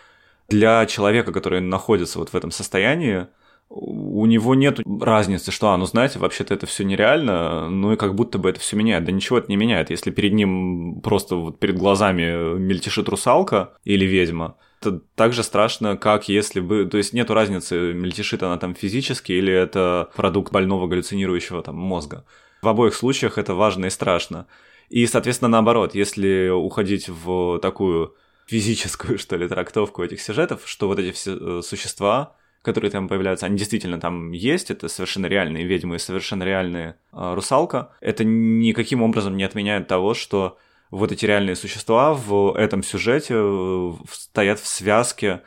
Для 0.48 0.87
человека, 0.87 1.31
который 1.31 1.61
находится 1.61 2.18
вот 2.18 2.31
в 2.31 2.35
этом 2.35 2.51
состоянии, 2.51 3.27
у 3.68 4.25
него 4.25 4.55
нет 4.55 4.81
разницы, 4.98 5.51
что, 5.51 5.72
а, 5.72 5.77
ну 5.77 5.85
знаете, 5.85 6.20
вообще-то 6.20 6.55
это 6.55 6.64
все 6.64 6.85
нереально, 6.85 7.68
ну 7.68 7.92
и 7.92 7.96
как 7.96 8.14
будто 8.14 8.38
бы 8.38 8.48
это 8.48 8.61
все 8.61 8.77
меняет. 8.77 9.05
Да 9.05 9.12
ничего 9.12 9.37
это 9.37 9.48
не 9.51 9.57
меняет. 9.57 9.90
Если 9.90 10.11
перед 10.11 10.33
ним 10.33 11.03
просто 11.03 11.37
вот 11.37 11.59
перед 11.59 11.77
глазами 11.77 12.57
мельтешит 12.59 13.11
русалка 13.11 13.75
или 13.85 14.07
ведьма, 14.07 14.57
так 14.90 15.33
же 15.33 15.42
страшно, 15.42 15.97
как 15.97 16.29
если 16.29 16.61
бы... 16.61 16.87
То 16.87 16.99
есть 16.99 17.12
нету 17.12 17.35
разницы, 17.35 17.92
мельтешит 17.92 18.42
она 18.42 18.59
там 18.59 18.75
физически 18.75 19.33
или 19.33 19.53
это 19.53 20.11
продукт 20.16 20.53
больного 20.53 20.87
галлюцинирующего 20.88 21.62
там 21.62 21.77
мозга. 21.77 22.25
В 22.62 22.68
обоих 22.68 22.95
случаях 22.95 23.38
это 23.38 23.55
важно 23.55 23.87
и 23.87 23.90
страшно. 23.90 24.47
И, 24.88 25.07
соответственно, 25.07 25.49
наоборот, 25.49 25.95
если 25.95 26.49
уходить 26.49 27.09
в 27.09 27.59
такую 27.61 28.14
физическую, 28.47 29.18
что 29.21 29.37
ли, 29.37 29.49
трактовку 29.49 30.03
этих 30.03 30.21
сюжетов, 30.21 30.62
что 30.66 30.88
вот 30.88 30.99
эти 30.99 31.12
все 31.12 31.37
э, 31.37 31.62
существа, 31.62 32.37
которые 32.62 32.90
там 32.90 33.09
появляются, 33.09 33.47
они 33.47 33.57
действительно 33.57 34.01
там 34.01 34.33
есть, 34.33 34.71
это 34.71 34.88
совершенно 34.88 35.27
реальные 35.27 35.64
ведьмы, 35.64 35.99
совершенно 35.99 36.45
реальные 36.45 36.97
э, 37.12 37.35
русалка, 37.35 37.92
это 38.01 38.25
никаким 38.25 39.03
образом 39.03 39.37
не 39.37 39.45
отменяет 39.45 39.88
того, 39.88 40.14
что 40.14 40.59
вот 40.92 41.11
эти 41.11 41.24
реальные 41.24 41.57
существа 41.57 42.12
в 42.12 42.55
этом 42.55 42.83
сюжете 42.83 43.35
э, 43.37 43.92
стоят 44.11 44.61
в 44.61 44.68
связке 44.68 45.40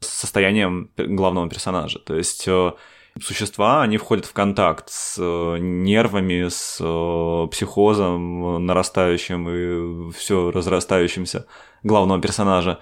с 0.00 0.06
состоянием 0.06 0.90
главного 0.96 1.48
персонажа. 1.48 1.98
То 1.98 2.14
есть 2.14 2.44
э, 2.46 2.72
существа, 3.18 3.82
они 3.82 3.96
входят 3.96 4.26
в 4.26 4.34
контакт 4.34 4.90
с 4.90 5.16
э, 5.18 5.56
нервами, 5.58 6.46
с 6.48 6.76
психозом 7.50 8.66
нарастающим 8.66 9.48
и 9.48 10.12
все 10.12 10.50
разрастающимся 10.50 11.46
главного 11.82 12.20
персонажа. 12.20 12.78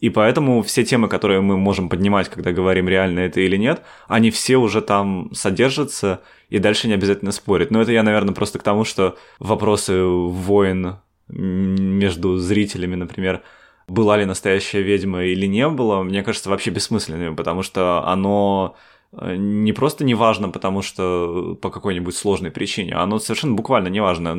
И 0.00 0.08
поэтому 0.08 0.62
все 0.62 0.82
темы, 0.82 1.08
которые 1.08 1.42
мы 1.42 1.58
можем 1.58 1.90
поднимать, 1.90 2.30
когда 2.30 2.52
говорим, 2.52 2.88
реально 2.88 3.20
это 3.20 3.40
или 3.40 3.58
нет, 3.58 3.82
они 4.08 4.30
все 4.30 4.56
уже 4.56 4.80
там 4.80 5.30
содержатся, 5.34 6.22
и 6.48 6.58
дальше 6.58 6.88
не 6.88 6.94
обязательно 6.94 7.32
спорить. 7.32 7.70
Но 7.70 7.82
это 7.82 7.92
я, 7.92 8.02
наверное, 8.02 8.34
просто 8.34 8.58
к 8.58 8.62
тому, 8.62 8.84
что 8.84 9.18
вопросы 9.38 10.02
войн 10.02 10.96
между 11.30 12.36
зрителями, 12.36 12.96
например, 12.96 13.42
была 13.86 14.16
ли 14.16 14.24
настоящая 14.24 14.82
ведьма 14.82 15.24
или 15.24 15.46
не 15.46 15.68
было, 15.68 16.02
мне 16.02 16.22
кажется, 16.22 16.48
вообще 16.48 16.70
бессмысленным, 16.70 17.36
потому 17.36 17.62
что 17.62 18.06
оно 18.06 18.76
э, 19.12 19.34
не 19.36 19.72
просто 19.72 20.04
не 20.04 20.14
важно, 20.14 20.48
потому 20.48 20.82
что 20.82 21.58
по 21.60 21.70
какой-нибудь 21.70 22.14
сложной 22.14 22.50
причине, 22.50 22.94
оно 22.94 23.18
совершенно 23.18 23.54
буквально 23.54 23.88
не 23.88 24.00
важно, 24.00 24.36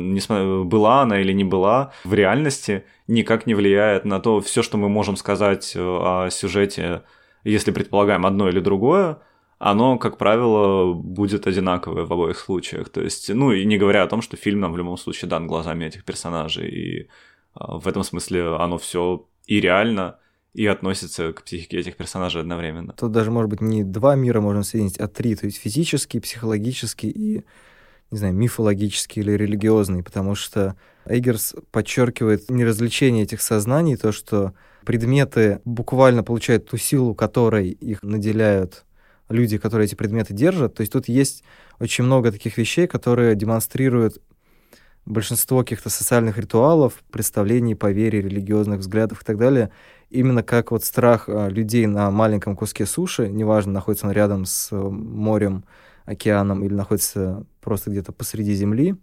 была 0.64 1.02
она 1.02 1.20
или 1.20 1.32
не 1.32 1.44
была, 1.44 1.92
в 2.04 2.14
реальности 2.14 2.84
никак 3.06 3.46
не 3.46 3.54
влияет 3.54 4.04
на 4.04 4.20
то, 4.20 4.40
все, 4.40 4.62
что 4.62 4.78
мы 4.78 4.88
можем 4.88 5.16
сказать 5.16 5.72
э, 5.76 5.80
о 5.80 6.30
сюжете, 6.30 7.02
если 7.44 7.72
предполагаем 7.72 8.24
одно 8.24 8.48
или 8.48 8.60
другое, 8.60 9.18
оно, 9.64 9.96
как 9.96 10.18
правило, 10.18 10.92
будет 10.92 11.46
одинаковое 11.46 12.04
в 12.04 12.12
обоих 12.12 12.36
случаях. 12.36 12.88
То 12.88 13.00
есть, 13.00 13.32
ну 13.32 13.52
и 13.52 13.64
не 13.64 13.78
говоря 13.78 14.02
о 14.02 14.08
том, 14.08 14.20
что 14.20 14.36
фильм 14.36 14.58
нам 14.58 14.72
в 14.72 14.76
любом 14.76 14.96
случае 14.96 15.28
дан 15.28 15.46
глазами 15.46 15.84
этих 15.84 16.04
персонажей, 16.04 16.68
и 16.68 17.08
а, 17.54 17.78
в 17.78 17.86
этом 17.86 18.02
смысле 18.02 18.56
оно 18.56 18.76
все 18.78 19.24
и 19.46 19.60
реально, 19.60 20.18
и 20.52 20.66
относится 20.66 21.32
к 21.32 21.44
психике 21.44 21.78
этих 21.78 21.96
персонажей 21.96 22.40
одновременно. 22.40 22.92
Тут 22.94 23.12
даже, 23.12 23.30
может 23.30 23.50
быть, 23.50 23.60
не 23.60 23.84
два 23.84 24.16
мира 24.16 24.40
можно 24.40 24.64
соединить, 24.64 24.98
а 24.98 25.06
три, 25.06 25.36
то 25.36 25.46
есть 25.46 25.58
физический, 25.58 26.18
психологический 26.18 27.10
и, 27.10 27.44
не 28.10 28.18
знаю, 28.18 28.34
мифологический 28.34 29.22
или 29.22 29.30
религиозный, 29.30 30.02
потому 30.02 30.34
что 30.34 30.74
Эйгерс 31.06 31.54
подчеркивает 31.70 32.50
неразвлечение 32.50 33.22
этих 33.22 33.40
сознаний, 33.40 33.94
то, 33.94 34.10
что 34.10 34.54
предметы 34.84 35.60
буквально 35.64 36.24
получают 36.24 36.68
ту 36.68 36.78
силу, 36.78 37.14
которой 37.14 37.68
их 37.70 38.02
наделяют 38.02 38.84
люди, 39.32 39.58
которые 39.58 39.86
эти 39.86 39.94
предметы 39.94 40.34
держат. 40.34 40.74
То 40.74 40.82
есть 40.82 40.92
тут 40.92 41.08
есть 41.08 41.42
очень 41.80 42.04
много 42.04 42.30
таких 42.30 42.58
вещей, 42.58 42.86
которые 42.86 43.34
демонстрируют 43.34 44.18
большинство 45.04 45.60
каких-то 45.60 45.90
социальных 45.90 46.38
ритуалов, 46.38 47.02
представлений, 47.10 47.74
поверий, 47.74 48.20
религиозных 48.20 48.80
взглядов 48.80 49.22
и 49.22 49.24
так 49.24 49.36
далее, 49.36 49.70
именно 50.10 50.42
как 50.42 50.70
вот 50.70 50.84
страх 50.84 51.28
а, 51.28 51.48
людей 51.48 51.86
на 51.86 52.10
маленьком 52.10 52.54
куске 52.54 52.86
суши, 52.86 53.28
неважно, 53.28 53.72
находится 53.72 54.06
он 54.06 54.12
рядом 54.12 54.44
с 54.44 54.70
морем, 54.72 55.64
океаном 56.04 56.64
или 56.64 56.74
находится 56.74 57.46
просто 57.60 57.90
где-то 57.90 58.12
посреди 58.12 58.54
земли, 58.54 58.96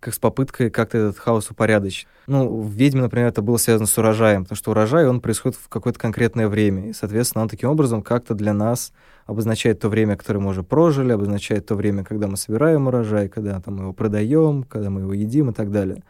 как 0.00 0.14
с 0.14 0.18
попыткой 0.18 0.70
как-то 0.70 0.98
этот 0.98 1.18
хаос 1.18 1.50
упорядочить. 1.50 2.06
Ну, 2.26 2.60
в 2.60 2.72
«Ведьме», 2.72 3.02
например, 3.02 3.28
это 3.28 3.42
было 3.42 3.56
связано 3.56 3.86
с 3.86 3.96
урожаем, 3.98 4.44
потому 4.44 4.56
что 4.56 4.70
урожай, 4.72 5.06
он 5.08 5.20
происходит 5.20 5.58
в 5.58 5.68
какое-то 5.68 5.98
конкретное 5.98 6.48
время, 6.48 6.90
и, 6.90 6.92
соответственно, 6.92 7.42
он 7.42 7.48
таким 7.48 7.70
образом 7.70 8.02
как-то 8.02 8.34
для 8.34 8.52
нас 8.52 8.92
обозначает 9.26 9.80
то 9.80 9.88
время, 9.88 10.16
которое 10.16 10.40
мы 10.40 10.50
уже 10.50 10.62
прожили, 10.62 11.12
обозначает 11.12 11.66
то 11.66 11.74
время, 11.74 12.04
когда 12.04 12.26
мы 12.26 12.36
собираем 12.36 12.86
урожай, 12.86 13.28
когда 13.28 13.60
там, 13.60 13.76
мы 13.76 13.82
его 13.84 13.92
продаем, 13.92 14.62
когда 14.64 14.90
мы 14.90 15.02
его 15.02 15.12
едим 15.12 15.50
и 15.50 15.52
так 15.52 15.70
далее. 15.70 16.02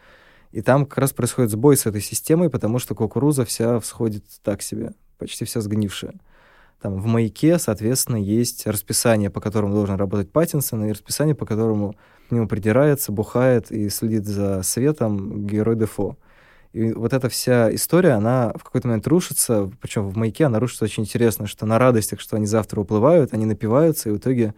И 0.53 0.63
там 0.63 0.87
как 0.87 0.99
раз 0.99 1.13
происходит 1.13 1.51
сбой 1.51 1.77
с 1.77 1.87
этой 1.87 2.01
системой, 2.01 2.51
потому 2.51 2.79
что 2.79 2.95
кукуруза 2.95 3.45
вся 3.45 3.79
всходит 3.81 4.25
так 4.43 4.63
себе, 4.63 4.93
почти 5.19 5.45
вся 5.45 5.61
сгнившая. 5.61 6.15
Там 6.81 7.01
в 7.01 7.07
маяке, 7.07 7.59
соответственно, 7.59 8.17
есть 8.17 8.67
расписание, 8.67 9.31
по 9.31 9.41
которому 9.41 9.75
должен 9.75 9.97
работать 9.97 10.31
Паттинсон, 10.31 10.85
и 10.85 10.93
расписание, 10.93 11.35
по 11.35 11.47
которому 11.47 11.97
к 12.29 12.33
нему 12.33 12.49
придирается, 12.49 13.13
бухает 13.13 13.71
и 13.71 13.89
следит 13.89 14.27
за 14.27 14.63
светом 14.63 15.47
герой 15.47 15.77
Дефо. 15.77 16.17
И 16.73 16.93
вот 16.93 17.15
эта 17.15 17.29
вся 17.29 17.75
история, 17.75 18.13
она 18.13 18.53
в 18.55 18.63
какой-то 18.63 18.89
момент 18.89 19.07
рушится, 19.07 19.71
причем 19.81 20.09
в 20.11 20.17
маяке 20.17 20.45
она 20.45 20.59
рушится 20.59 20.85
очень 20.85 21.05
интересно, 21.05 21.47
что 21.47 21.65
на 21.65 21.79
радостях, 21.79 22.21
что 22.21 22.37
они 22.37 22.47
завтра 22.47 22.81
уплывают, 22.81 23.33
они 23.33 23.47
напиваются, 23.47 24.11
и 24.11 24.13
в 24.13 24.19
итоге 24.19 24.55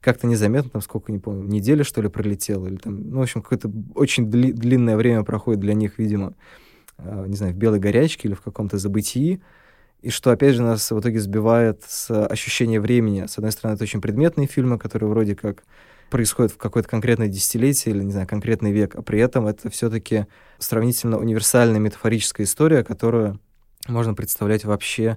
как-то 0.00 0.26
незаметно, 0.26 0.68
там 0.68 0.82
сколько, 0.82 1.12
не 1.12 1.18
помню, 1.18 1.44
неделя, 1.44 1.84
что 1.84 2.02
ли, 2.02 2.08
пролетела, 2.08 2.66
или 2.66 2.76
там, 2.76 3.10
ну, 3.10 3.20
в 3.20 3.22
общем, 3.22 3.40
какое-то 3.40 3.70
очень 3.94 4.28
дли- 4.28 4.52
длинное 4.52 4.96
время 4.96 5.22
проходит 5.22 5.60
для 5.60 5.74
них, 5.74 5.98
видимо, 5.98 6.34
э, 6.98 7.24
не 7.28 7.36
знаю, 7.36 7.54
в 7.54 7.56
белой 7.56 7.78
горячке 7.78 8.28
или 8.28 8.34
в 8.34 8.42
каком-то 8.42 8.76
забытии, 8.76 9.40
и 10.02 10.10
что, 10.10 10.32
опять 10.32 10.56
же, 10.56 10.62
нас 10.62 10.90
в 10.90 10.98
итоге 10.98 11.20
сбивает 11.20 11.84
с 11.86 12.26
ощущения 12.26 12.80
времени. 12.80 13.26
С 13.26 13.38
одной 13.38 13.52
стороны, 13.52 13.76
это 13.76 13.84
очень 13.84 14.00
предметные 14.00 14.48
фильмы, 14.48 14.76
которые 14.76 15.08
вроде 15.08 15.36
как 15.36 15.62
происходят 16.12 16.52
в 16.52 16.58
какое-то 16.58 16.90
конкретное 16.90 17.28
десятилетие 17.28 17.94
или, 17.94 18.04
не 18.04 18.12
знаю, 18.12 18.28
конкретный 18.28 18.70
век, 18.70 18.94
а 18.94 19.02
при 19.02 19.18
этом 19.18 19.46
это 19.46 19.70
все-таки 19.70 20.26
сравнительно 20.58 21.18
универсальная 21.18 21.80
метафорическая 21.80 22.44
история, 22.44 22.84
которую 22.84 23.40
можно 23.88 24.12
представлять 24.12 24.66
вообще 24.66 25.16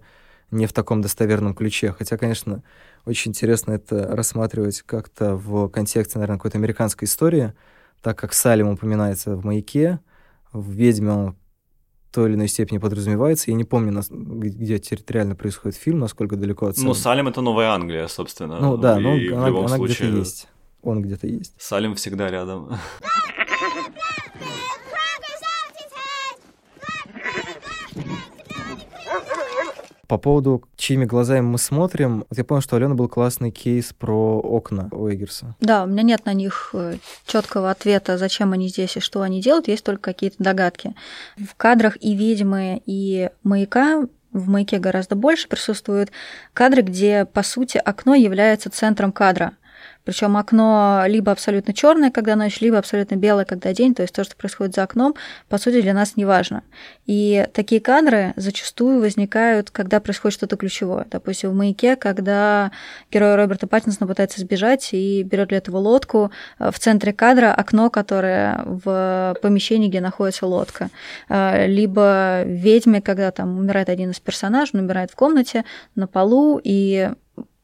не 0.52 0.68
в 0.68 0.72
таком 0.72 1.02
достоверном 1.02 1.54
ключе. 1.54 1.92
Хотя, 1.92 2.18
конечно, 2.18 2.64
очень 3.06 3.32
интересно 3.32 3.74
это 3.74 4.16
рассматривать 4.16 4.84
как-то 4.84 5.36
в 5.36 5.68
контексте, 5.68 6.18
наверное, 6.18 6.38
какой-то 6.38 6.58
американской 6.58 7.08
истории, 7.08 7.54
так 8.02 8.18
как 8.18 8.34
Салим 8.34 8.70
упоминается 8.70 9.36
в 9.36 9.44
«Маяке», 9.44 10.00
в 10.54 10.72
«Ведьме» 10.72 11.12
он 11.12 11.36
той 12.14 12.30
или 12.30 12.36
иной 12.36 12.48
степени 12.48 12.78
подразумевается. 12.78 13.52
Я 13.52 13.58
не 13.58 13.66
помню, 13.66 14.02
где 14.10 14.80
территориально 14.80 15.36
происходит 15.36 15.78
фильм, 15.78 16.00
насколько 16.00 16.38
далеко 16.38 16.68
от 16.68 16.78
Салема. 16.78 16.94
Ну, 16.94 16.96
Салем— 16.96 17.28
это 17.28 17.42
Новая 17.42 17.72
Англия, 17.72 18.08
собственно. 18.08 18.58
Ну 18.62 18.78
да, 18.78 18.98
ну 18.98 19.18
она, 19.36 19.48
она 19.48 19.76
случае... 19.76 20.08
где-то 20.08 20.18
есть. 20.20 20.48
Он 20.86 21.02
где-то 21.02 21.28
есть. 21.28 21.54
Салем 21.58 21.96
всегда 21.96 22.30
рядом. 22.30 22.78
По 30.08 30.20
поводу, 30.20 30.64
чьими 30.78 31.06
глазами 31.06 31.42
мы 31.42 31.58
смотрим, 31.58 32.26
вот 32.30 32.38
я 32.38 32.44
понял, 32.44 32.62
что 32.62 32.76
у 32.76 32.78
Алены 32.78 32.94
был 32.94 33.10
классный 33.10 33.50
кейс 33.50 33.92
про 33.92 34.40
окна 34.40 34.88
у 34.92 35.10
Эггерса. 35.10 35.56
Да, 35.60 35.84
у 35.84 35.88
меня 35.88 36.04
нет 36.04 36.26
на 36.26 36.34
них 36.34 36.70
э, 36.74 36.98
четкого 37.26 37.72
ответа, 37.72 38.20
зачем 38.20 38.54
они 38.54 38.68
здесь 38.68 38.98
и 38.98 39.00
что 39.00 39.24
они 39.24 39.42
делают, 39.42 39.68
есть 39.68 39.84
только 39.84 40.14
какие-то 40.14 40.36
догадки. 40.38 40.94
В 41.38 41.56
кадрах 41.56 41.98
и 42.02 42.16
ведьмы, 42.16 42.84
и 42.86 43.32
маяка 43.44 44.08
в 44.32 44.48
маяке 44.48 44.78
гораздо 44.78 45.16
больше 45.16 45.48
присутствуют 45.48 46.12
кадры, 46.54 46.84
где, 46.84 47.26
по 47.26 47.42
сути, 47.42 47.78
окно 47.78 48.14
является 48.14 48.70
центром 48.70 49.12
кадра. 49.12 49.54
Причем 50.06 50.38
окно 50.38 51.04
либо 51.08 51.32
абсолютно 51.32 51.74
черное, 51.74 52.12
когда 52.12 52.36
ночь, 52.36 52.62
либо 52.62 52.78
абсолютно 52.78 53.16
белое, 53.16 53.44
когда 53.44 53.74
день. 53.74 53.94
То 53.96 54.04
есть 54.04 54.14
то, 54.14 54.24
что 54.24 54.36
происходит 54.36 54.76
за 54.76 54.84
окном, 54.84 55.16
по 55.50 55.58
сути, 55.58 55.82
для 55.82 55.94
нас 55.94 56.16
не 56.16 56.26
важно. 56.26 56.64
И 57.06 57.48
такие 57.54 57.82
кадры 57.82 58.34
зачастую 58.36 59.00
возникают, 59.02 59.72
когда 59.72 60.00
происходит 60.00 60.36
что-то 60.38 60.56
ключевое. 60.56 61.06
Допустим, 61.10 61.50
в 61.50 61.56
маяке, 61.56 61.96
когда 61.96 62.72
герой 63.12 63.36
Роберта 63.36 63.68
Паттинсона 63.68 64.08
пытается 64.08 64.40
сбежать 64.40 64.90
и 64.94 65.24
берет 65.24 65.50
для 65.50 65.58
этого 65.58 65.78
лодку. 65.78 66.32
Э, 66.60 66.72
в 66.72 66.80
центре 66.80 67.12
кадра 67.12 67.54
окно, 67.54 67.90
которое 67.90 68.62
в 68.66 69.36
помещении, 69.42 69.90
где 69.90 70.02
находится 70.02 70.46
лодка. 70.46 70.90
Э, 71.30 71.68
либо 71.68 72.44
в 72.46 72.50
ведьме, 72.50 73.02
когда 73.02 73.32
там 73.32 73.58
умирает 73.58 73.90
один 73.90 74.12
из 74.12 74.20
персонажей, 74.20 74.72
он 74.76 74.82
умирает 74.82 75.12
в 75.12 75.16
комнате 75.16 75.66
на 75.96 76.08
полу, 76.08 76.60
и 76.64 77.10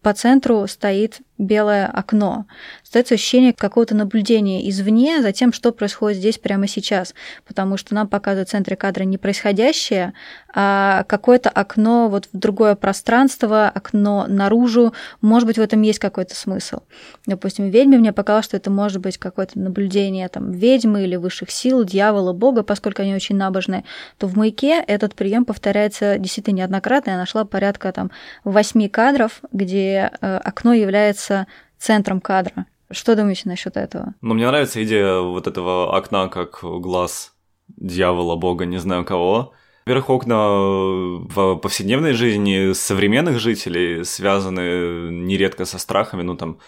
по 0.01 0.13
центру 0.13 0.65
стоит 0.67 1.19
белое 1.41 1.87
окно. 1.87 2.45
Остается 2.83 3.15
ощущение 3.15 3.51
какого-то 3.51 3.95
наблюдения 3.95 4.69
извне 4.69 5.21
за 5.21 5.31
тем, 5.31 5.51
что 5.51 5.71
происходит 5.71 6.19
здесь 6.19 6.37
прямо 6.37 6.67
сейчас, 6.67 7.13
потому 7.45 7.77
что 7.77 7.95
нам 7.95 8.07
показывают 8.07 8.49
в 8.49 8.51
центре 8.51 8.75
кадра 8.75 9.03
не 9.03 9.17
происходящее, 9.17 10.13
а 10.53 11.03
какое-то 11.03 11.49
окно 11.49 12.09
вот 12.09 12.29
в 12.31 12.37
другое 12.37 12.75
пространство, 12.75 13.67
окно 13.67 14.25
наружу. 14.27 14.93
Может 15.21 15.47
быть, 15.47 15.57
в 15.57 15.61
этом 15.61 15.81
есть 15.81 15.99
какой-то 15.99 16.35
смысл. 16.35 16.79
Допустим, 17.25 17.69
«Ведьме» 17.69 17.97
мне 17.97 18.13
показалось, 18.13 18.45
что 18.45 18.57
это 18.57 18.69
может 18.69 18.99
быть 19.01 19.17
какое-то 19.17 19.57
наблюдение 19.57 20.27
там, 20.29 20.51
ведьмы 20.51 21.03
или 21.03 21.15
высших 21.15 21.49
сил, 21.49 21.83
дьявола, 21.83 22.33
бога, 22.33 22.63
поскольку 22.63 23.01
они 23.01 23.15
очень 23.15 23.35
набожные, 23.35 23.83
то 24.17 24.27
в 24.27 24.37
«Маяке» 24.37 24.83
этот 24.85 25.15
прием 25.15 25.45
повторяется 25.45 26.17
действительно 26.17 26.57
неоднократно. 26.57 27.11
Я 27.11 27.17
нашла 27.17 27.45
порядка 27.45 27.91
там 27.91 28.11
восьми 28.43 28.89
кадров, 28.89 29.41
где 29.51 30.11
э, 30.21 30.37
окно 30.37 30.73
является 30.73 31.30
является 31.31 31.47
центром 31.77 32.21
кадра. 32.21 32.65
Что 32.91 33.15
думаете 33.15 33.43
насчет 33.45 33.77
этого? 33.77 34.13
Ну, 34.21 34.33
мне 34.33 34.47
нравится 34.47 34.83
идея 34.83 35.19
вот 35.19 35.47
этого 35.47 35.95
окна 35.97 36.27
как 36.27 36.59
глаз 36.61 37.33
дьявола, 37.67 38.35
бога, 38.35 38.65
не 38.65 38.79
знаю 38.79 39.05
кого. 39.05 39.53
Во-первых, 39.85 40.09
окна 40.09 40.47
в 40.47 41.55
повседневной 41.55 42.13
жизни 42.13 42.73
современных 42.73 43.39
жителей 43.39 44.03
связаны 44.03 45.09
нередко 45.09 45.65
со 45.65 45.79
страхами. 45.79 46.21
Ну, 46.21 46.35
там, 46.35 46.59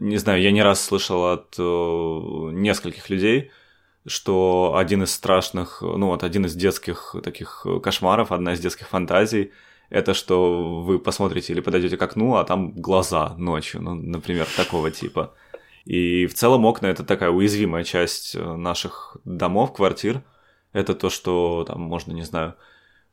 не 0.00 0.16
знаю, 0.16 0.40
я 0.40 0.52
не 0.52 0.62
раз 0.62 0.82
слышал 0.82 1.24
от 1.26 1.56
э, 1.58 1.62
нескольких 1.62 3.10
людей, 3.10 3.50
что 4.06 4.76
один 4.76 5.02
из 5.02 5.12
страшных, 5.12 5.82
ну 5.82 6.06
вот 6.06 6.22
один 6.22 6.46
из 6.46 6.54
детских 6.54 7.16
таких 7.22 7.66
кошмаров, 7.82 8.32
одна 8.32 8.52
из 8.52 8.60
детских 8.60 8.88
фантазий– 8.88 9.50
это 9.90 10.14
что 10.14 10.82
вы 10.82 10.98
посмотрите 10.98 11.52
или 11.52 11.60
подойдете 11.60 11.96
к 11.96 12.02
окну, 12.02 12.36
а 12.36 12.44
там 12.44 12.72
глаза 12.72 13.34
ночью, 13.38 13.82
ну, 13.82 13.94
например, 13.94 14.46
такого 14.56 14.90
типа. 14.90 15.34
И 15.84 16.26
в 16.26 16.34
целом 16.34 16.64
окна 16.64 16.86
это 16.86 17.04
такая 17.04 17.30
уязвимая 17.30 17.84
часть 17.84 18.34
э, 18.34 18.56
наших 18.56 19.16
домов, 19.24 19.74
квартир. 19.74 20.22
Это 20.72 20.94
то, 20.94 21.10
что 21.10 21.64
там 21.68 21.82
можно, 21.82 22.12
не 22.12 22.22
знаю, 22.22 22.54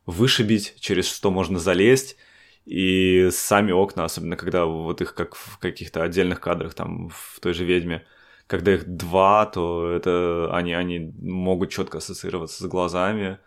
вышибить, 0.06 0.74
через 0.80 1.06
что 1.06 1.30
можно 1.30 1.58
залезть. 1.58 2.16
И 2.64 3.28
сами 3.30 3.72
окна, 3.72 4.04
особенно 4.04 4.36
когда 4.36 4.64
вот 4.64 5.00
их 5.00 5.14
как 5.14 5.34
в 5.34 5.58
каких-то 5.58 6.02
отдельных 6.02 6.40
кадрах, 6.40 6.74
там 6.74 7.10
в 7.10 7.40
той 7.40 7.54
же 7.54 7.64
ведьме, 7.64 8.04
когда 8.46 8.74
их 8.74 8.86
два, 8.86 9.46
то 9.46 9.90
это 9.90 10.48
они, 10.52 10.72
они 10.72 11.12
могут 11.20 11.70
четко 11.70 11.98
ассоциироваться 11.98 12.62
с 12.62 12.66
глазами 12.66 13.38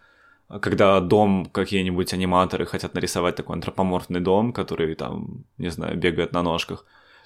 когда 0.48 1.00
дом 1.00 1.48
какие-нибудь 1.52 2.14
аниматоры 2.14 2.66
хотят 2.66 2.94
нарисовать 2.94 3.36
такой 3.36 3.56
антропоморфный 3.56 4.20
дом, 4.20 4.54
который 4.54 4.96
там, 4.96 5.46
не 5.58 5.70
знаю, 5.70 5.98
бегает 5.98 6.34
на 6.34 6.44
ножках, 6.44 6.86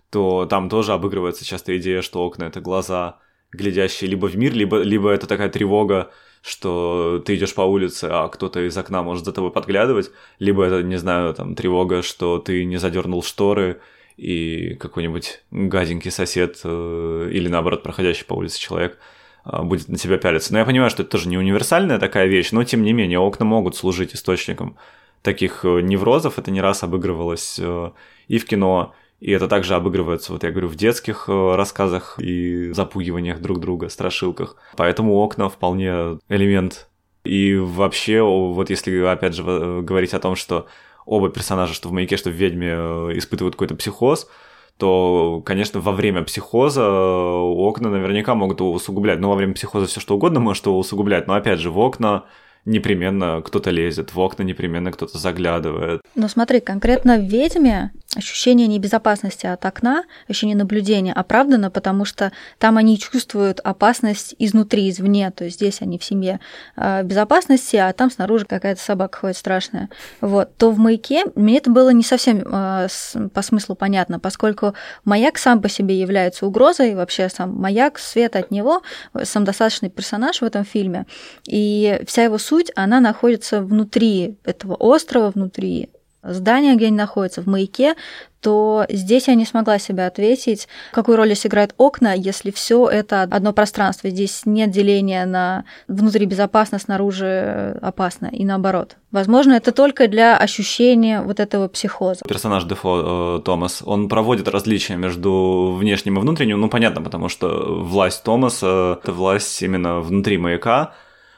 то 0.10 0.46
там 0.46 0.70
тоже 0.70 0.94
обыгрывается 0.94 1.46
часто 1.46 1.78
идея, 1.78 2.02
что 2.02 2.24
окна— 2.26 2.44
это 2.46 2.62
глаза, 2.62 3.20
глядящие 3.52 4.10
либо 4.10 4.28
в 4.28 4.38
мир, 4.38 4.54
либо, 4.54 4.82
либо 4.82 5.10
это 5.10 5.28
такая 5.28 5.50
тревога, 5.50 6.12
что 6.42 7.22
ты 7.26 7.36
идешь 7.36 7.54
по 7.54 7.62
улице, 7.62 8.06
а 8.10 8.30
кто-то 8.30 8.66
из 8.66 8.78
окна 8.78 9.04
может 9.04 9.26
за 9.26 9.34
тобой 9.34 9.52
подглядывать, 9.52 10.12
либо 10.40 10.64
это, 10.64 10.82
не 10.82 10.98
знаю, 10.98 11.34
там 11.34 11.56
тревога, 11.56 12.02
что 12.02 12.40
ты 12.40 12.64
не 12.64 12.78
задернул 12.78 13.22
шторы, 13.22 13.82
и 14.16 14.76
какой-нибудь 14.76 15.44
гаденький 15.52 16.12
сосед 16.12 16.60
э, 16.66 17.30
или 17.32 17.48
наоборот 17.48 17.84
проходящий 17.84 18.26
по 18.26 18.34
улице 18.34 18.60
человек– 18.60 18.98
будет 19.46 19.88
на 19.88 19.98
тебя 19.98 20.18
пялиться. 20.18 20.54
Но 20.54 20.60
я 20.60 20.66
понимаю, 20.66 20.90
что 20.90 21.04
это 21.04 21.12
тоже 21.12 21.30
не 21.30 21.38
универсальная 21.38 22.00
такая 22.00 22.28
вещь, 22.28 22.52
но 22.52 22.64
тем 22.64 22.84
не 22.84 22.94
менее 22.94 23.20
окна 23.20 23.46
могут 23.46 23.76
служить 23.76 24.16
источником 24.16 24.78
таких 25.22 25.66
э, 25.66 25.82
неврозов. 25.82 26.40
Это 26.40 26.52
не 26.52 26.62
раз 26.62 26.84
обыгрывалось 26.84 27.60
э, 27.62 27.92
и 28.28 28.38
в 28.38 28.46
кино, 28.46 28.94
и 29.20 29.32
это 29.32 29.48
также 29.48 29.76
обыгрывается, 29.76 30.32
вот 30.32 30.44
я 30.44 30.52
говорю, 30.52 30.68
в 30.68 30.76
детских 30.76 31.26
э, 31.28 31.56
рассказах 31.56 32.20
и 32.20 32.72
запугиваниях 32.72 33.40
друг 33.40 33.60
друга, 33.60 33.90
страшилках. 33.90 34.56
Поэтому 34.78 35.16
окна 35.16 35.50
вполне 35.50 36.20
элемент. 36.30 36.88
И 37.26 37.56
вообще, 37.56 38.22
вот 38.22 38.70
если 38.70 38.98
опять 39.06 39.36
же 39.36 39.44
говорить 39.44 40.14
о 40.14 40.20
том, 40.20 40.36
что 40.36 40.68
оба 41.06 41.30
персонажа, 41.30 41.74
что 41.74 41.90
в 41.90 41.92
«Маяке», 41.92 42.16
что 42.16 42.30
в 42.30 42.34
«Ведьме» 42.34 42.72
испытывают 43.18 43.56
какой-то 43.56 43.76
психоз, 43.76 44.30
то, 44.80 45.44
конечно, 45.46 45.82
во 45.82 45.92
время 45.92 46.24
психоза 46.24 46.90
окна 46.90 47.90
наверняка 47.90 48.34
могут 48.34 48.62
его 48.62 48.72
усугублять. 48.72 49.20
Ну, 49.20 49.28
во 49.28 49.36
время 49.36 49.54
психоза 49.54 49.88
все 49.88 50.00
что 50.00 50.16
угодно 50.16 50.40
может 50.40 50.66
его 50.66 50.80
усугублять, 50.80 51.28
но, 51.28 51.34
опять 51.34 51.60
же, 51.60 51.70
в 51.70 51.78
окна 51.78 52.24
непременно 52.66 53.42
кто-то 53.44 53.70
лезет, 53.72 54.14
в 54.14 54.20
окна 54.20 54.44
непременно 54.44 54.92
кто-то 54.92 55.18
заглядывает. 55.18 56.02
Но 56.16 56.28
смотри, 56.28 56.60
конкретно 56.60 57.18
в 57.18 57.24
«Ведьме» 57.24 57.92
ощущение 58.16 58.68
небезопасности 58.68 59.46
от 59.46 59.64
окна, 59.66 60.04
ощущение 60.28 60.56
наблюдения 60.56 61.14
оправдано, 61.14 61.70
потому 61.70 62.06
что 62.06 62.32
там 62.58 62.78
они 62.78 62.98
чувствуют 62.98 63.60
опасность 63.60 64.34
изнутри, 64.40 64.90
извне, 64.90 65.30
то 65.30 65.46
есть 65.46 65.58
здесь 65.58 65.82
они 65.82 66.00
в 66.00 66.04
семье 66.04 66.40
э, 66.76 67.04
безопасности, 67.04 67.76
а 67.76 67.94
там 67.94 68.10
снаружи 68.10 68.46
какая-то 68.46 68.82
собака 68.82 69.20
ходит 69.20 69.38
страшная. 69.38 69.90
Вот. 70.22 70.56
То 70.58 70.72
в 70.72 70.80
«Маяке» 70.80 71.26
мне 71.36 71.58
это 71.58 71.70
было 71.70 71.92
не 71.92 72.04
совсем 72.04 72.40
э, 72.40 72.88
по 73.34 73.42
смыслу 73.44 73.76
понятно, 73.76 74.20
поскольку 74.20 74.74
маяк 75.06 75.38
сам 75.38 75.62
по 75.62 75.70
себе 75.70 76.00
является 76.00 76.48
угрозой, 76.48 76.96
вообще 76.96 77.30
сам 77.30 77.56
маяк, 77.56 78.00
свет 78.00 78.36
от 78.36 78.50
него, 78.50 78.82
сам 79.24 79.44
достаточный 79.44 79.90
персонаж 79.90 80.42
в 80.42 80.44
этом 80.44 80.66
фильме, 80.66 81.06
и 81.46 82.02
вся 82.08 82.24
его 82.24 82.40
суть, 82.50 82.72
она 82.76 83.00
находится 83.00 83.62
внутри 83.62 84.38
этого 84.44 84.74
острова, 84.74 85.30
внутри 85.30 85.90
здания, 86.24 86.76
где 86.76 86.88
они 86.88 86.98
находятся, 86.98 87.42
в 87.42 87.48
маяке, 87.48 87.96
то 88.42 88.86
здесь 88.90 89.28
я 89.28 89.36
не 89.36 89.46
смогла 89.46 89.80
себе 89.80 90.06
ответить, 90.06 90.68
какую 90.92 91.18
роль 91.18 91.28
здесь 91.28 91.46
играют 91.46 91.74
окна, 91.78 92.14
если 92.14 92.52
все 92.52 92.88
это 92.88 93.24
одно 93.24 93.54
пространство. 93.54 94.10
Здесь 94.10 94.42
нет 94.46 94.72
деления 94.72 95.26
на 95.26 95.66
внутри 95.88 96.26
безопасно, 96.26 96.80
снаружи 96.80 97.78
опасно, 97.82 98.28
и 98.32 98.46
наоборот. 98.46 98.96
Возможно, 99.12 99.54
это 99.54 99.72
только 99.72 100.08
для 100.08 100.38
ощущения 100.38 101.22
вот 101.22 101.40
этого 101.40 101.68
психоза. 101.68 102.22
Персонаж 102.28 102.64
Дефо 102.64 103.40
э, 103.40 103.42
Томас, 103.44 103.82
он 103.86 104.08
проводит 104.08 104.48
различия 104.48 104.96
между 104.96 105.76
внешним 105.78 106.18
и 106.18 106.22
внутренним, 106.22 106.60
ну, 106.62 106.70
понятно, 106.70 107.02
потому 107.02 107.30
что 107.30 107.48
власть 107.84 108.24
Томаса— 108.24 109.00
это 109.04 109.12
власть 109.12 109.62
именно 109.62 110.00
внутри 110.00 110.38
маяка, 110.38 110.94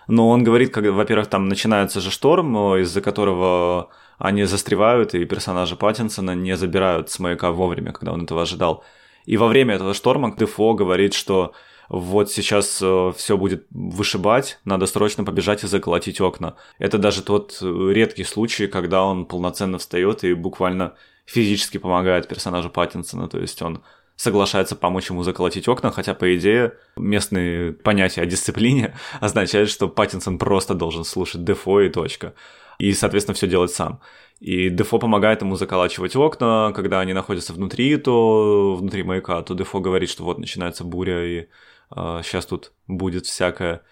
но 0.07 0.29
он 0.29 0.43
говорит, 0.43 0.73
как, 0.73 0.85
во-первых, 0.85 1.27
там 1.27 1.47
начинается 1.47 2.01
же 2.01 2.11
шторм, 2.11 2.75
из-за 2.77 3.01
которого 3.01 3.89
они 4.17 4.43
застревают, 4.43 5.15
и 5.15 5.25
персонажа 5.25 5.75
Паттинсона 5.75 6.35
не 6.35 6.55
забирают 6.55 7.09
с 7.09 7.19
маяка 7.19 7.51
вовремя, 7.51 7.91
когда 7.91 8.13
он 8.13 8.23
этого 8.23 8.43
ожидал. 8.43 8.83
И 9.25 9.37
во 9.37 9.47
время 9.47 9.75
этого 9.75 9.93
шторма 9.93 10.35
Дефо 10.35 10.73
говорит, 10.73 11.13
что 11.13 11.53
вот 11.89 12.31
сейчас 12.31 12.79
э, 12.81 13.11
все 13.17 13.37
будет 13.37 13.67
вышибать, 13.69 14.59
надо 14.63 14.85
срочно 14.85 15.23
побежать 15.23 15.63
и 15.63 15.67
заколотить 15.67 16.21
окна. 16.21 16.55
Это 16.79 16.97
даже 16.97 17.21
тот 17.21 17.57
э, 17.61 17.91
редкий 17.91 18.23
случай, 18.23 18.67
когда 18.67 19.03
он 19.03 19.25
полноценно 19.25 19.77
встает 19.77 20.23
и 20.23 20.33
буквально 20.33 20.93
физически 21.25 21.77
помогает 21.77 22.27
персонажу 22.27 22.69
Паттинсона, 22.69 23.27
то 23.27 23.39
есть 23.39 23.61
он 23.61 23.83
соглашается 24.15 24.75
помочь 24.75 25.09
ему 25.09 25.23
заколотить 25.23 25.67
окна, 25.67 25.91
хотя, 25.91 26.13
по 26.13 26.35
идее, 26.35 26.73
местные 26.95 27.73
понятия 27.73 28.21
о 28.21 28.25
дисциплине 28.25 28.95
означают, 29.19 29.69
что 29.69 29.87
Паттинсон 29.87 30.37
просто 30.37 30.73
должен 30.73 31.03
слушать 31.03 31.43
Дефо 31.43 31.81
и 31.81 31.89
точка 31.89 32.33
и, 32.77 32.93
соответственно, 32.93 33.35
все 33.35 33.47
делать 33.47 33.71
сам. 33.71 34.01
И 34.39 34.69
Дефо 34.69 34.97
помогает 34.97 35.41
ему 35.41 35.55
заколачивать 35.55 36.15
окна, 36.15 36.73
когда 36.75 36.99
они 36.99 37.13
находятся 37.13 37.53
внутри, 37.53 37.95
то 37.97 38.75
внутри 38.75 39.03
маяка, 39.03 39.41
то 39.43 39.53
Дефо 39.53 39.79
говорит, 39.79 40.09
что 40.09 40.23
вот 40.23 40.39
начинается 40.39 40.83
буря, 40.83 41.23
и 41.23 41.39
э, 41.41 41.45
а, 41.91 42.23
сейчас 42.23 42.47
тут 42.47 42.71
будет 42.87 43.27
всякое. 43.27 43.83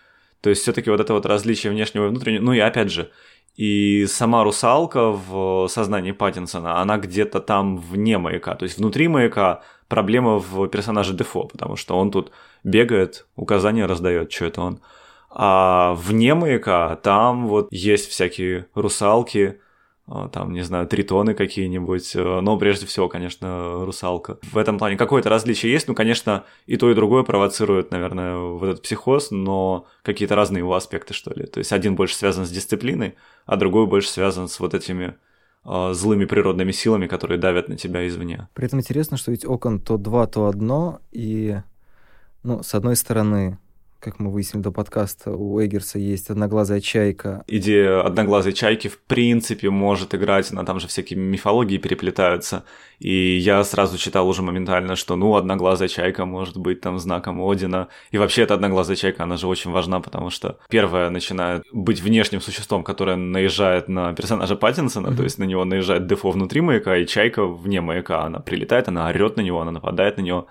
То 0.41 0.49
есть 0.49 0.63
все-таки 0.63 0.89
вот 0.89 0.99
это 0.99 1.13
вот 1.13 1.27
различие 1.27 1.71
внешнего 1.71 2.07
и 2.07 2.09
внутреннего. 2.09 2.41
Ну 2.41 2.53
и 2.53 2.59
опять 2.59 2.91
же, 2.91 3.11
и 3.55 4.07
сама 4.07 4.43
русалка 4.43 5.11
в 5.11 5.67
сознании 5.67 6.11
Паттинсона, 6.11 6.81
она 6.81 6.97
где-то 6.97 7.41
там 7.41 7.77
вне 7.77 8.17
маяка. 8.17 8.55
То 8.55 8.63
есть 8.63 8.79
внутри 8.79 9.07
маяка 9.07 9.61
проблема 9.89 10.39
в 10.39 10.67
персонаже 10.67 11.13
Дефо, 11.13 11.45
потому 11.45 11.75
что 11.75 11.97
он 11.97 12.11
тут 12.11 12.31
бегает, 12.63 13.27
указания 13.35 13.85
раздает, 13.85 14.31
что 14.31 14.45
это 14.45 14.61
он. 14.61 14.79
А 15.31 15.93
вне 15.95 16.33
маяка 16.33 16.95
там 16.95 17.47
вот 17.47 17.67
есть 17.71 18.09
всякие 18.09 18.67
русалки, 18.73 19.59
а, 20.11 20.27
там, 20.27 20.53
не 20.53 20.63
знаю, 20.63 20.87
тритоны 20.87 21.35
какие-нибудь, 21.35 22.15
э, 22.15 22.39
но 22.41 22.57
прежде 22.57 22.87
всего, 22.87 23.07
конечно, 23.07 23.85
русалка. 23.85 24.39
В 24.41 24.57
этом 24.57 24.79
плане 24.79 24.97
какое-то 24.97 25.29
различие 25.29 25.71
есть, 25.71 25.87
ну, 25.87 25.93
конечно, 25.93 26.45
и 26.65 26.77
то, 26.77 26.89
и 26.89 26.95
другое 26.95 27.21
провоцирует, 27.21 27.91
наверное, 27.91 28.37
вот 28.37 28.67
этот 28.67 28.81
психоз, 28.81 29.29
но 29.29 29.85
какие-то 30.01 30.35
разные 30.35 30.59
его 30.59 30.73
аспекты, 30.73 31.13
что 31.13 31.31
ли. 31.35 31.45
То 31.45 31.59
есть 31.59 31.71
один 31.71 31.95
больше 31.95 32.15
связан 32.15 32.47
с 32.47 32.49
дисциплиной, 32.49 33.15
а 33.45 33.55
другой 33.55 33.85
больше 33.85 34.09
связан 34.09 34.47
с 34.47 34.59
вот 34.59 34.73
этими 34.73 35.15
злыми 35.63 36.25
природными 36.25 36.71
силами, 36.71 37.07
которые 37.07 37.37
давят 37.37 37.69
на 37.69 37.75
тебя 37.75 38.07
извне. 38.07 38.47
При 38.53 38.65
этом 38.65 38.79
интересно, 38.79 39.17
что 39.17 39.31
ведь 39.31 39.45
окон 39.45 39.79
то 39.79 39.97
два, 39.97 40.25
то 40.25 40.47
одно, 40.47 41.01
и, 41.11 41.57
ну, 42.43 42.63
с 42.63 42.73
одной 42.73 42.95
стороны, 42.95 43.57
как 43.99 44.19
мы 44.19 44.31
выяснили 44.31 44.63
до 44.63 44.71
подкаста, 44.71 45.31
у 45.31 45.61
Эггерса 45.61 45.99
есть 45.99 46.29
одноглазая 46.29 46.79
чайка. 46.79 47.43
Идея 47.47 48.01
одноглазой 48.01 48.53
чайки 48.53 48.87
в 48.87 48.97
принципе 48.97 49.69
может 49.69 50.15
играть, 50.15 50.51
но 50.51 50.63
там 50.63 50.79
же 50.79 50.87
всякие 50.87 51.19
мифологии 51.19 51.77
переплетаются. 51.77 52.63
И 52.99 53.37
я 53.37 53.63
сразу 53.63 53.97
читал 53.97 54.27
уже 54.27 54.41
моментально, 54.41 54.95
что 54.95 55.15
ну, 55.15 55.35
одноглазая 55.35 55.89
чайка 55.89 56.25
может 56.25 56.57
быть 56.57 56.79
там 56.79 56.97
знаком 56.97 57.41
Одина. 57.41 57.89
И 58.11 58.17
вообще 58.17 58.43
эта 58.43 58.53
одноглазая 58.53 58.95
чайка, 58.95 59.23
она 59.23 59.35
же 59.35 59.47
очень 59.47 59.71
важна, 59.71 59.99
потому 59.99 60.29
что 60.29 60.59
первая 60.69 61.09
начинает 61.09 61.63
быть 61.73 62.01
внешним 62.01 62.39
существом, 62.39 62.83
которое 62.83 63.17
наезжает 63.17 63.89
на 63.89 64.13
персонажа 64.13 64.55
Паттинсона, 64.55 65.07
mm-hmm. 65.07 65.17
то 65.17 65.23
есть 65.23 65.39
на 65.39 65.43
него 65.43 65.65
наезжает 65.65 66.07
Дефо 66.07 66.31
внутри 66.31 66.61
маяка, 66.61 66.95
и 66.95 67.05
чайка 67.05 67.45
вне 67.45 67.81
маяка. 67.81 68.23
Она 68.23 68.39
прилетает, 68.39 68.87
она 68.87 69.07
орет 69.07 69.35
на 69.35 69.41
него, 69.41 69.59
она 69.59 69.71
нападает 69.71 70.17
на 70.17 70.21
него. 70.21 70.47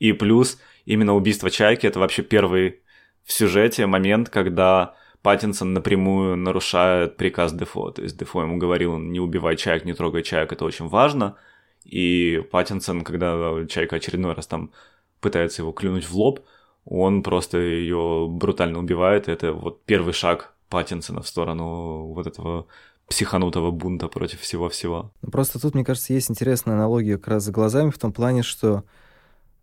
И 0.00 0.12
плюс 0.12 0.58
именно 0.90 1.14
убийство 1.14 1.50
Чайки— 1.50 1.86
это 1.88 2.00
вообще 2.00 2.22
первый 2.22 2.80
в 3.24 3.32
сюжете 3.32 3.86
момент, 3.86 4.28
когда 4.28 4.94
Паттинсон 5.22 5.72
напрямую 5.72 6.36
нарушает 6.36 7.16
приказ 7.16 7.52
Дефо. 7.52 7.92
То 7.92 8.02
есть 8.02 8.18
Дефо 8.18 8.42
ему 8.42 8.56
говорил, 8.58 8.98
не 8.98 9.20
убивай 9.20 9.56
Чайк, 9.56 9.84
не 9.84 9.94
трогай 9.94 10.24
Чайк, 10.24 10.52
это 10.52 10.64
очень 10.64 10.88
важно. 10.88 11.36
И 11.84 12.42
Паттинсон, 12.50 13.04
когда 13.04 13.64
Чайка 13.68 13.96
очередной 13.96 14.34
раз 14.34 14.48
там 14.48 14.72
пытается 15.20 15.62
его 15.62 15.70
клюнуть 15.70 16.08
в 16.08 16.16
лоб, 16.16 16.40
он 16.84 17.22
просто 17.22 17.58
ее 17.58 18.26
брутально 18.28 18.80
убивает. 18.80 19.28
Это 19.28 19.52
вот 19.52 19.84
первый 19.84 20.12
шаг 20.12 20.54
Паттинсона 20.68 21.22
в 21.22 21.28
сторону 21.28 22.12
вот 22.14 22.26
этого 22.26 22.66
психанутого 23.08 23.70
бунта 23.70 24.08
против 24.08 24.40
всего-всего. 24.40 25.12
Просто 25.30 25.60
тут, 25.60 25.74
мне 25.74 25.84
кажется, 25.84 26.12
есть 26.12 26.30
интересная 26.30 26.74
аналогия 26.74 27.16
как 27.16 27.28
раз 27.28 27.44
за 27.44 27.52
глазами 27.52 27.90
в 27.90 27.98
том 27.98 28.12
плане, 28.12 28.42
что 28.42 28.82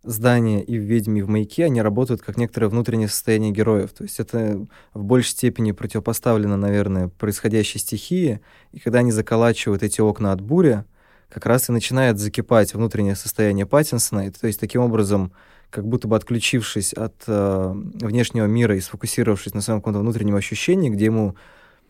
здания 0.08 0.62
и 0.62 0.78
в 0.78 0.82
«Ведьме», 0.82 1.20
и 1.20 1.22
в 1.22 1.28
«Маяке», 1.28 1.66
они 1.66 1.82
работают 1.82 2.22
как 2.22 2.36
некоторое 2.36 2.68
внутреннее 2.68 3.08
состояние 3.08 3.52
героев. 3.52 3.92
То 3.92 4.04
есть 4.04 4.18
это 4.18 4.66
в 4.94 5.04
большей 5.04 5.30
степени 5.30 5.72
противопоставлено, 5.72 6.56
наверное, 6.56 7.08
происходящей 7.08 7.78
стихии. 7.78 8.40
И 8.72 8.80
когда 8.80 9.00
они 9.00 9.12
заколачивают 9.12 9.82
эти 9.82 10.00
окна 10.00 10.32
от 10.32 10.40
бури, 10.40 10.84
как 11.28 11.44
раз 11.46 11.68
и 11.68 11.72
начинает 11.72 12.18
закипать 12.18 12.72
внутреннее 12.72 13.14
состояние 13.14 13.66
Паттинсона. 13.66 14.26
И, 14.26 14.30
то 14.30 14.46
есть 14.46 14.58
таким 14.58 14.80
образом, 14.82 15.32
как 15.70 15.86
будто 15.86 16.08
бы 16.08 16.16
отключившись 16.16 16.94
от 16.94 17.24
э, 17.26 17.72
внешнего 17.74 18.46
мира 18.46 18.74
и 18.76 18.80
сфокусировавшись 18.80 19.52
на 19.52 19.60
своем 19.60 19.80
каком-то 19.80 20.00
внутреннем 20.00 20.36
ощущении, 20.36 20.88
где 20.88 21.06
ему 21.06 21.36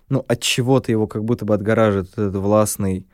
ну, 0.08 0.24
от 0.26 0.40
чего-то 0.40 0.90
его 0.90 1.06
как 1.06 1.24
будто 1.24 1.44
бы 1.44 1.54
отгораживает 1.54 2.10
этот 2.12 2.34
властный 2.34 3.06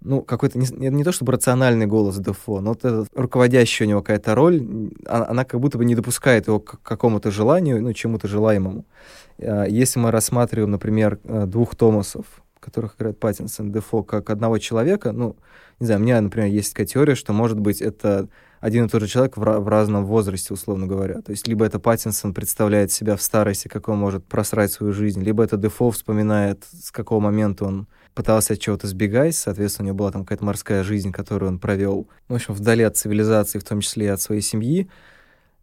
ну, 0.00 0.22
какой-то, 0.22 0.58
не, 0.58 0.88
не 0.88 1.04
то 1.04 1.12
чтобы 1.12 1.32
рациональный 1.32 1.86
голос 1.86 2.18
Дефо, 2.18 2.60
но 2.60 2.70
вот 2.70 2.84
эта 2.84 3.06
руководящая 3.14 3.88
у 3.88 3.90
него 3.90 4.02
какая-то 4.02 4.34
роль, 4.34 4.62
она, 5.06 5.28
она 5.28 5.44
как 5.44 5.60
будто 5.60 5.78
бы 5.78 5.84
не 5.84 5.94
допускает 5.94 6.46
его 6.46 6.60
к 6.60 6.80
какому-то 6.82 7.30
желанию, 7.30 7.82
ну, 7.82 7.92
чему-то 7.92 8.28
желаемому. 8.28 8.84
А, 9.38 9.64
если 9.64 9.98
мы 9.98 10.10
рассматриваем, 10.10 10.70
например, 10.70 11.18
э, 11.24 11.46
двух 11.46 11.74
Томасов, 11.74 12.26
которых 12.60 12.96
играет 12.96 13.18
Паттинсон, 13.18 13.72
Дефо, 13.72 14.02
как 14.02 14.30
одного 14.30 14.58
человека, 14.58 15.12
ну, 15.12 15.36
не 15.78 15.86
знаю, 15.86 16.00
у 16.00 16.04
меня, 16.04 16.20
например, 16.20 16.48
есть 16.48 16.72
такая 16.72 16.86
теория, 16.86 17.14
что, 17.14 17.32
может 17.32 17.58
быть, 17.58 17.80
это 17.80 18.28
один 18.60 18.86
и 18.86 18.88
тот 18.88 19.02
же 19.02 19.08
человек 19.08 19.36
в, 19.36 19.40
в 19.40 19.68
разном 19.68 20.04
возрасте, 20.06 20.54
условно 20.54 20.86
говоря. 20.86 21.20
То 21.20 21.30
есть 21.30 21.46
либо 21.46 21.64
это 21.64 21.78
Паттинсон 21.78 22.34
представляет 22.34 22.90
себя 22.90 23.16
в 23.16 23.22
старости, 23.22 23.68
как 23.68 23.88
он 23.88 23.98
может 23.98 24.24
просрать 24.24 24.72
свою 24.72 24.92
жизнь, 24.92 25.22
либо 25.22 25.44
это 25.44 25.56
Дефо 25.56 25.90
вспоминает, 25.90 26.64
с 26.72 26.90
какого 26.90 27.20
момента 27.20 27.64
он 27.64 27.86
пытался 28.16 28.54
от 28.54 28.60
чего-то 28.60 28.86
сбегать, 28.86 29.36
соответственно, 29.36 29.84
у 29.84 29.86
него 29.88 29.98
была 29.98 30.10
там 30.10 30.24
какая-то 30.24 30.44
морская 30.44 30.82
жизнь, 30.82 31.12
которую 31.12 31.50
он 31.50 31.58
провел, 31.58 32.08
в 32.28 32.34
общем, 32.34 32.54
вдали 32.54 32.82
от 32.82 32.96
цивилизации, 32.96 33.58
в 33.58 33.64
том 33.64 33.80
числе 33.82 34.06
и 34.06 34.08
от 34.08 34.20
своей 34.22 34.40
семьи. 34.40 34.88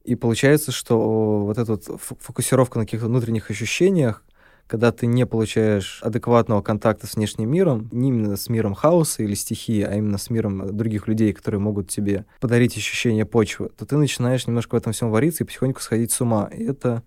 И 0.03 0.13
получается, 0.13 0.71
что 0.71 1.45
вот 1.45 1.57
эта 1.57 1.71
вот 1.71 1.99
фокусировка 2.19 2.77
на 2.77 2.85
каких-то 2.85 3.07
внутренних 3.07 3.49
ощущениях, 3.49 4.23
когда 4.67 4.91
ты 4.91 5.07
не 5.07 5.25
получаешь 5.25 5.99
адекватного 6.03 6.61
контакта 6.61 7.07
с 7.07 7.15
внешним 7.15 7.49
миром, 7.49 7.89
не 7.91 8.09
именно 8.09 8.37
с 8.37 8.47
миром 8.49 8.75
хаоса 8.75 9.23
или 9.23 9.33
стихии, 9.33 9.81
а 9.81 9.95
именно 9.95 10.19
с 10.19 10.29
миром 10.29 10.77
других 10.77 11.07
людей, 11.07 11.33
которые 11.33 11.59
могут 11.59 11.89
тебе 11.89 12.25
подарить 12.39 12.77
ощущение 12.77 13.25
почвы, 13.25 13.69
то 13.69 13.87
ты 13.87 13.97
начинаешь 13.97 14.45
немножко 14.45 14.75
в 14.75 14.77
этом 14.77 14.93
всем 14.93 15.09
вариться 15.09 15.43
и 15.43 15.47
потихоньку 15.47 15.81
сходить 15.81 16.11
с 16.11 16.21
ума. 16.21 16.51
И 16.55 16.65
это, 16.65 17.01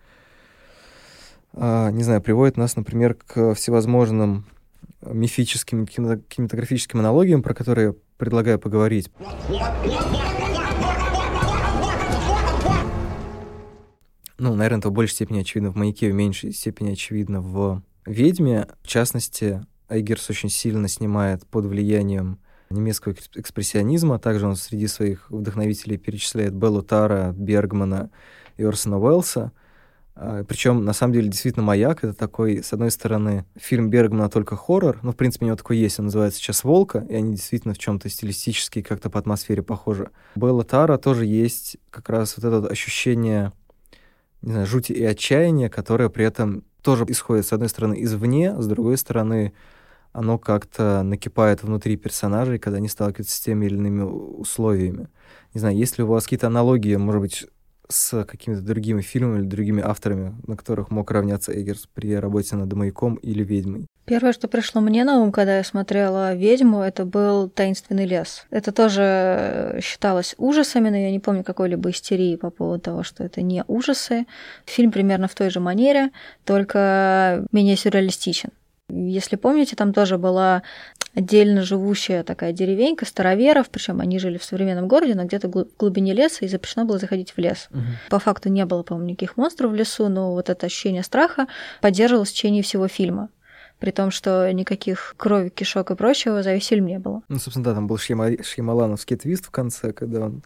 а, 1.53 1.93
не 1.93 2.03
знаю, 2.03 2.21
приводит 2.21 2.57
нас, 2.57 2.75
например, 2.75 3.15
к 3.15 3.55
всевозможным 3.55 4.45
мифическим 5.13 5.87
кинематографическим 5.87 7.01
аналогиям, 7.01 7.43
про 7.43 7.55
которые 7.55 7.95
предлагаю 8.17 8.59
поговорить. 8.59 9.11
Ну, 14.39 14.55
наверное, 14.55 14.81
это 14.81 14.91
в 14.91 14.93
большей 14.93 15.15
степени 15.15 15.41
очевидно 15.41 15.71
в 15.71 15.77
«Маяке», 15.77 16.11
в 16.11 16.15
меньшей 16.15 16.53
степени 16.53 16.93
очевидно 16.93 17.41
в 17.41 17.83
«Ведьме». 18.05 18.69
В 18.83 18.87
частности, 18.87 19.65
Айгерс 19.89 20.29
очень 20.29 20.51
сильно 20.51 20.89
снимает 20.89 21.47
под 21.47 21.65
влиянием 21.65 22.39
немецкого 22.69 23.15
экспрессионизма. 23.35 24.19
Также 24.19 24.47
он 24.47 24.57
среди 24.57 24.89
своих 24.89 25.31
вдохновителей 25.31 25.97
перечисляет 25.97 26.55
Беллу 26.55 26.83
Тара, 26.83 27.33
Бергмана 27.37 28.11
и 28.57 28.65
Орсона 28.65 28.99
Уэллса. 28.99 29.53
А, 30.17 30.45
Причем, 30.45 30.85
на 30.85 30.95
самом 30.95 31.13
деле, 31.13 31.29
действительно, 31.29 31.65
«Маяк»— 31.65 31.99
это 32.03 32.15
такой, 32.15 32.63
с 32.63 32.73
одной 32.73 32.91
стороны, 32.91 33.45
фильм 33.55 33.91
Бергмана 33.91 34.31
только 34.31 34.57
хоррор, 34.57 34.99
ну, 35.03 35.13
в 35.13 35.17
принципе, 35.17 35.45
у 35.45 35.49
него 35.49 35.57
такой 35.57 35.77
есть, 35.77 35.99
он 35.99 36.07
называется 36.07 36.39
сейчас 36.39 36.65
«Волка», 36.65 37.07
и 37.09 37.15
они 37.15 37.33
действительно 37.33 37.75
в 37.75 37.79
чем 37.79 38.01
то 38.01 38.09
стилистически 38.09 38.81
как-то 38.81 39.11
по 39.11 39.19
атмосфере 39.19 39.63
похожи. 39.63 40.11
Белла 40.35 40.65
Тара 40.65 40.97
тоже 40.97 41.27
есть 41.27 41.77
как 41.91 42.09
раз 42.09 42.37
вот 42.39 42.47
это 42.47 42.67
ощущение, 42.67 43.53
не 44.41 44.53
знаю, 44.53 44.67
жути 44.67 44.93
и 44.93 45.05
отчаяния, 45.05 45.69
которое 45.69 46.09
при 46.09 46.25
этом 46.25 46.65
тоже 46.81 47.05
исходит, 47.09 47.47
с 47.47 47.53
одной 47.53 47.69
стороны, 47.69 48.03
извне, 48.03 48.59
с 48.59 48.67
другой 48.67 48.97
стороны, 48.97 49.53
оно 50.13 50.39
как-то 50.39 51.03
накипает 51.03 51.63
внутри 51.63 51.97
персонажей, 51.97 52.59
когда 52.59 52.79
они 52.79 52.89
сталкиваются 52.89 53.37
с 53.37 53.41
теми 53.41 53.67
или 53.67 53.75
иными 53.75 54.01
условиями. 54.03 55.09
Не 55.53 55.61
знаю, 55.61 55.77
есть 55.77 55.99
ли 55.99 56.05
у 56.05 56.07
вас 56.07 56.25
какие-то 56.25 56.47
аналогии, 56.47 56.97
может 56.97 57.21
быть, 57.21 57.47
с 57.89 58.25
какими-то 58.25 58.63
другими 58.63 59.01
фильмами 59.01 59.41
или 59.41 59.47
другими 59.47 59.83
авторами, 59.83 60.35
на 60.47 60.57
которых 60.57 60.91
мог 60.91 61.11
равняться 61.11 61.53
Эггерс 61.53 61.89
при 61.93 62.15
работе 62.17 62.57
над 62.57 62.73
«Маяком» 62.73 63.15
или 63.17 63.45
«Ведьмой»? 63.45 63.87
Первое, 64.05 64.33
что 64.33 64.47
пришло 64.47 64.81
мне 64.81 65.05
на 65.05 65.21
ум, 65.21 65.33
когда 65.33 65.57
я 65.57 65.65
смотрела 65.65 66.35
«Ведьму», 66.35 66.81
это 66.81 67.05
был 67.05 67.49
«Таинственный 67.49 68.07
лес». 68.07 68.47
Это 68.51 68.71
тоже 68.71 69.81
считалось 69.83 70.35
ужасами, 70.39 70.91
но 70.91 70.97
я 70.97 71.11
не 71.11 71.19
помню 71.19 71.43
какой-либо 71.43 71.91
истерии 71.91 72.37
по 72.37 72.51
поводу 72.51 72.81
того, 72.81 73.03
что 73.03 73.25
это 73.25 73.43
не 73.43 73.65
ужасы. 73.67 74.27
Фильм 74.65 74.93
примерно 74.93 75.27
в 75.27 75.35
той 75.35 75.51
же 75.51 75.59
манере, 75.59 76.11
только 76.45 77.45
менее 77.51 77.77
сюрреалистичен. 77.77 78.51
Если 78.89 79.37
помните, 79.37 79.75
там 79.75 79.93
тоже 79.93 80.17
была 80.17 80.63
отдельно 81.15 81.63
живущая 81.63 82.23
такая 82.23 82.53
деревенька 82.53 83.05
староверов, 83.07 83.69
причем 83.71 84.01
они 84.01 84.19
жили 84.19 84.39
в 84.39 84.45
современном 84.45 84.87
городе, 84.87 85.15
но 85.15 85.25
где-то 85.25 85.49
в 85.49 85.67
глубине 85.79 86.13
леса, 86.13 86.45
и 86.45 86.49
запрещено 86.49 86.85
было 86.85 86.99
заходить 86.99 87.33
в 87.33 87.39
лес. 87.39 87.69
Угу. 87.71 87.81
По 88.11 88.19
факту 88.19 88.49
не 88.49 88.65
было, 88.65 88.83
по-моему, 88.83 89.11
никаких 89.11 89.37
монстров 89.37 89.73
в 89.73 89.75
лесу, 89.75 90.09
но 90.09 90.33
вот 90.33 90.51
это 90.51 90.67
ощущение 90.67 91.03
страха 91.03 91.47
поддерживалось 91.81 92.31
в 92.31 92.35
течение 92.35 92.63
всего 92.63 92.87
фильма 92.87 93.31
при 93.79 93.91
том, 93.91 94.11
что 94.11 94.51
никаких 94.53 95.15
крови, 95.19 95.51
кишок 95.51 95.91
и 95.91 95.97
прочего 95.97 96.43
за 96.43 96.55
весь 96.55 96.67
фильм 96.67 96.87
не 96.87 96.99
было. 96.99 97.23
Ну, 97.29 97.39
собственно, 97.39 97.65
да, 97.65 97.75
там 97.75 97.87
был 97.87 97.99
Шьяма... 97.99 98.43
Шьямалановский 98.43 99.17
твист 99.17 99.47
в 99.47 99.51
конце, 99.51 99.93
когда 99.93 100.27
он 100.27 100.43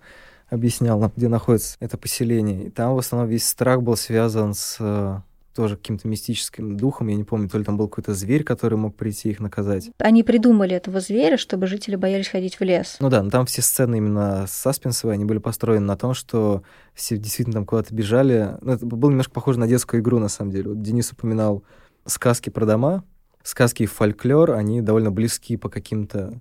объяснял, 0.48 1.12
где 1.16 1.28
находится 1.28 1.76
это 1.78 1.96
поселение. 1.96 2.64
И 2.64 2.70
там 2.70 2.94
в 2.94 2.98
основном 2.98 3.30
весь 3.30 3.46
страх 3.46 3.82
был 3.82 3.96
связан 3.96 4.54
с 4.54 4.78
э, 4.80 5.20
тоже 5.60 5.76
каким-то 5.76 6.08
мистическим 6.08 6.78
духом. 6.78 7.08
Я 7.08 7.16
не 7.16 7.24
помню, 7.24 7.46
то 7.46 7.58
ли 7.58 7.64
там 7.64 7.76
был 7.76 7.86
какой-то 7.86 8.14
зверь, 8.14 8.44
который 8.44 8.78
мог 8.78 8.96
прийти 8.96 9.28
их 9.28 9.40
наказать. 9.40 9.90
Они 9.98 10.22
придумали 10.22 10.74
этого 10.74 11.00
зверя, 11.00 11.36
чтобы 11.36 11.66
жители 11.66 11.96
боялись 11.96 12.28
ходить 12.28 12.58
в 12.58 12.62
лес. 12.62 12.96
Ну 12.98 13.10
да, 13.10 13.22
но 13.22 13.28
там 13.28 13.44
все 13.44 13.60
сцены 13.60 13.98
именно 13.98 14.46
саспенсовые, 14.48 15.16
они 15.16 15.26
были 15.26 15.36
построены 15.36 15.84
на 15.84 15.98
том, 15.98 16.14
что 16.14 16.62
все 16.94 17.18
действительно 17.18 17.56
там 17.56 17.66
куда-то 17.66 17.94
бежали. 17.94 18.56
Ну, 18.62 18.72
это 18.72 18.86
было 18.86 19.10
немножко 19.10 19.34
похоже 19.34 19.58
на 19.58 19.68
детскую 19.68 20.00
игру, 20.00 20.18
на 20.18 20.28
самом 20.28 20.50
деле. 20.50 20.70
Вот 20.70 20.80
Денис 20.80 21.12
упоминал 21.12 21.62
сказки 22.06 22.48
про 22.48 22.64
дома, 22.64 23.04
сказки 23.42 23.82
и 23.82 23.86
фольклор, 23.86 24.52
они 24.52 24.80
довольно 24.80 25.10
близки 25.10 25.58
по 25.58 25.68
каким-то 25.68 26.40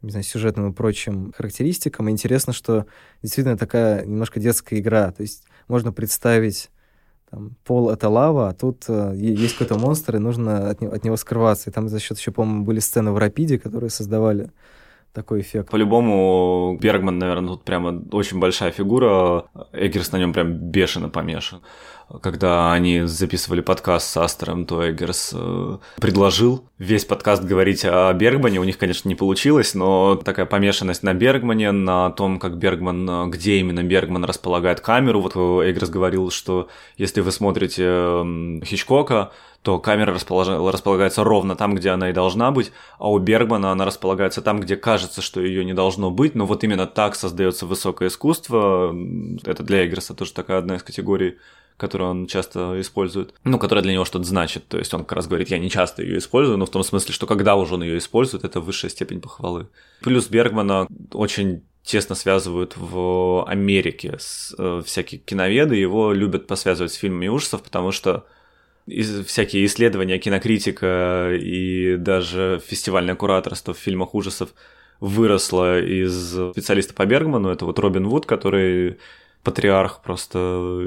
не 0.00 0.12
знаю, 0.12 0.22
сюжетным 0.22 0.70
и 0.70 0.72
прочим 0.72 1.32
характеристикам. 1.36 2.08
И 2.08 2.12
интересно, 2.12 2.52
что 2.52 2.86
действительно 3.20 3.58
такая 3.58 4.06
немножко 4.06 4.38
детская 4.38 4.78
игра. 4.78 5.10
То 5.10 5.22
есть 5.22 5.42
можно 5.66 5.92
представить 5.92 6.70
там, 7.30 7.56
пол— 7.64 7.90
это 7.92 8.08
лава, 8.08 8.48
а 8.48 8.52
тут 8.54 8.84
э, 8.88 9.12
есть 9.16 9.56
какой-то 9.56 9.78
монстр, 9.78 10.16
и 10.16 10.18
нужно 10.18 10.68
от, 10.68 10.80
него, 10.80 10.92
от 10.92 11.04
него 11.04 11.16
скрываться. 11.16 11.70
И 11.70 11.72
там 11.72 11.88
за 11.88 12.00
счет 12.00 12.18
еще, 12.18 12.32
по-моему, 12.32 12.64
были 12.64 12.80
сцены 12.80 13.12
в 13.12 13.18
Рапиде, 13.18 13.58
которые 13.58 13.90
создавали 13.90 14.50
такой 15.12 15.40
эффект. 15.40 15.70
По-любому, 15.70 16.78
Бергман, 16.80 17.18
наверное, 17.18 17.50
тут 17.50 17.64
прямо 17.64 18.02
очень 18.12 18.38
большая 18.38 18.70
фигура. 18.70 19.44
Эггерс 19.72 20.12
на 20.12 20.18
нем 20.18 20.32
прям 20.32 20.52
бешено 20.52 21.08
помешан. 21.08 21.60
Когда 22.22 22.72
они 22.72 23.02
записывали 23.02 23.60
подкаст 23.60 24.08
с 24.08 24.16
Астером, 24.16 24.66
то 24.66 24.88
Эггерс 24.88 25.30
э, 25.32 25.78
предложил 26.00 26.68
весь 26.76 27.04
подкаст 27.04 27.44
говорить 27.44 27.84
о 27.84 28.12
Бергмане. 28.12 28.58
У 28.58 28.64
них, 28.64 28.78
конечно, 28.78 29.08
не 29.08 29.14
получилось, 29.14 29.74
но 29.74 30.16
такая 30.16 30.46
помешанность 30.46 31.04
на 31.04 31.14
Бергмане, 31.14 31.70
на 31.70 32.10
том, 32.10 32.40
как 32.40 32.56
Бергман, 32.56 33.30
где 33.30 33.58
именно 33.58 33.84
Бергман 33.84 34.24
располагает 34.24 34.80
камеру. 34.80 35.20
Вот 35.20 35.36
Эггерс 35.36 35.88
говорил, 35.88 36.30
что 36.32 36.68
если 36.96 37.20
вы 37.20 37.30
смотрите 37.30 37.84
Хичкока, 38.64 39.30
то 39.62 39.78
камера 39.78 40.14
располагается 40.14 41.22
ровно 41.22 41.54
там, 41.54 41.74
где 41.74 41.90
она 41.90 42.10
и 42.10 42.14
должна 42.14 42.50
быть, 42.50 42.72
а 42.98 43.10
у 43.10 43.18
Бергмана 43.18 43.72
она 43.72 43.84
располагается 43.84 44.40
там, 44.40 44.60
где 44.60 44.76
кажется, 44.76 45.20
что 45.20 45.40
ее 45.40 45.64
не 45.64 45.74
должно 45.74 46.10
быть, 46.10 46.34
но 46.34 46.46
вот 46.46 46.64
именно 46.64 46.86
так 46.86 47.14
создается 47.14 47.66
высокое 47.66 48.08
искусство. 48.08 48.94
Это 49.44 49.62
для 49.62 49.84
Эггерса 49.84 50.14
тоже 50.14 50.32
такая 50.32 50.58
одна 50.58 50.76
из 50.76 50.82
категорий 50.82 51.38
которую 51.76 52.10
он 52.10 52.26
часто 52.26 52.78
использует, 52.78 53.32
ну, 53.42 53.58
которая 53.58 53.82
для 53.82 53.94
него 53.94 54.04
что-то 54.04 54.24
значит. 54.24 54.68
То 54.68 54.76
есть 54.76 54.92
он 54.92 55.00
как 55.00 55.12
раз 55.12 55.26
говорит, 55.26 55.48
я 55.48 55.58
не 55.58 55.70
часто 55.70 56.02
ее 56.02 56.18
использую, 56.18 56.58
но 56.58 56.66
в 56.66 56.70
том 56.70 56.84
смысле, 56.84 57.14
что 57.14 57.26
когда 57.26 57.56
уже 57.56 57.72
он 57.72 57.82
ее 57.82 57.96
использует, 57.96 58.44
это 58.44 58.60
высшая 58.60 58.90
степень 58.90 59.22
похвалы. 59.22 59.66
Плюс 60.02 60.28
Бергмана 60.28 60.86
очень 61.12 61.62
тесно 61.82 62.14
связывают 62.14 62.76
в 62.76 63.48
Америке 63.48 64.16
с, 64.18 64.54
э, 64.58 64.82
всякие 64.84 65.20
киноведы, 65.20 65.74
его 65.74 66.12
любят 66.12 66.46
посвязывать 66.46 66.92
с 66.92 66.96
фильмами 66.96 67.28
ужасов, 67.28 67.62
потому 67.62 67.92
что 67.92 68.26
всякие 69.26 69.66
исследования 69.66 70.18
кинокритика 70.18 71.32
и 71.34 71.96
даже 71.96 72.60
фестивальное 72.66 73.14
кураторство 73.14 73.74
в 73.74 73.78
фильмах 73.78 74.14
ужасов 74.14 74.50
выросло 75.00 75.80
из 75.80 76.34
специалиста 76.52 76.94
по 76.94 77.06
Бергману, 77.06 77.48
это 77.48 77.64
вот 77.64 77.78
Робин 77.78 78.06
Вуд, 78.06 78.26
который 78.26 78.98
патриарх 79.42 80.02
просто 80.02 80.38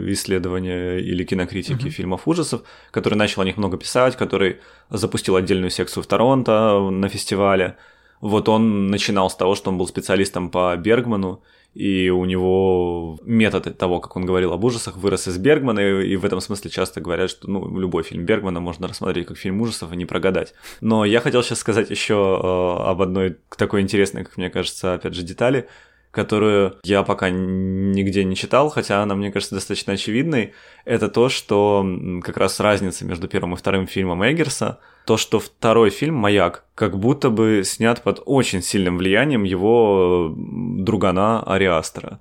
исследования 0.07 0.99
или 0.99 1.23
кинокритики 1.23 1.87
uh-huh. 1.87 1.89
фильмов 1.89 2.27
ужасов, 2.27 2.61
который 2.91 3.15
начал 3.15 3.41
о 3.41 3.45
них 3.45 3.57
много 3.57 3.77
писать, 3.77 4.15
который 4.15 4.59
запустил 4.89 5.35
отдельную 5.35 5.71
секцию 5.71 6.03
в 6.03 6.07
Торонто 6.07 6.79
на 6.91 7.09
фестивале. 7.09 7.77
Вот 8.21 8.47
он 8.47 8.87
начинал 8.87 9.29
с 9.29 9.35
того, 9.35 9.55
что 9.55 9.71
он 9.71 9.77
был 9.77 9.87
специалистом 9.87 10.49
по 10.49 10.75
Бергману, 10.77 11.41
и 11.73 12.09
у 12.09 12.25
него 12.25 13.19
метод 13.23 13.77
того, 13.77 13.99
как 13.99 14.15
он 14.15 14.25
говорил 14.25 14.53
об 14.53 14.63
ужасах, 14.63 14.97
вырос 14.97 15.27
из 15.27 15.37
Бергмана, 15.37 15.79
и 15.79 16.15
в 16.15 16.25
этом 16.25 16.39
смысле 16.39 16.69
часто 16.69 17.01
говорят, 17.01 17.29
что 17.29 17.49
ну, 17.49 17.79
любой 17.79 18.03
фильм 18.03 18.25
Бергмана 18.25 18.59
можно 18.59 18.87
рассмотреть 18.87 19.27
как 19.27 19.37
фильм 19.37 19.59
ужасов 19.61 19.91
и 19.91 19.95
не 19.95 20.05
прогадать. 20.05 20.53
Но 20.81 21.03
я 21.03 21.19
хотел 21.19 21.41
сейчас 21.41 21.59
сказать 21.59 21.89
еще 21.89 22.13
э, 22.13 22.89
об 22.89 23.01
одной 23.01 23.37
такой 23.57 23.81
интересной, 23.81 24.23
как 24.23 24.37
мне 24.37 24.49
кажется, 24.49 24.93
опять 24.93 25.15
же, 25.15 25.23
детали, 25.23 25.67
которую 26.13 26.75
я 26.83 27.01
пока 27.01 27.31
нигде 27.31 28.23
не 28.23 28.35
читал, 28.35 28.69
хотя 28.69 29.01
она, 29.01 29.15
мне 29.15 29.31
кажется, 29.31 29.55
достаточно 29.55 29.93
очевидной, 29.93 30.53
это 30.85 31.09
то, 31.09 31.27
что 31.27 31.83
как 32.23 32.37
раз 32.37 32.59
разница 32.59 33.03
между 33.03 33.27
первым 33.27 33.55
и 33.55 33.57
вторым 33.57 33.87
фильмом 33.87 34.23
Эггерса, 34.23 34.77
то, 35.07 35.17
что 35.17 35.39
второй 35.39 35.89
фильм 35.89 36.13
«Маяк» 36.13 36.65
как 36.75 36.99
будто 36.99 37.31
бы 37.31 37.63
снят 37.65 37.99
под 38.03 38.21
очень 38.25 38.61
сильным 38.61 38.99
влиянием 38.99 39.43
его 39.43 40.31
другана 40.37 41.41
Ариастера. 41.41 42.19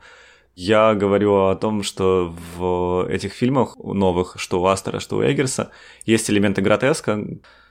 Я 0.57 0.95
говорю 0.95 1.49
о 1.49 1.55
том, 1.55 1.83
что 1.83 2.35
в 2.57 3.07
этих 3.11 3.35
фильмах 3.35 3.77
новых, 3.77 4.37
что 4.39 4.63
у 4.63 4.67
Астера, 4.67 5.01
что 5.01 5.19
у 5.19 5.23
Эггерса, 5.23 5.71
есть 6.07 6.31
элементы 6.31 6.63
гротеска. 6.63 7.23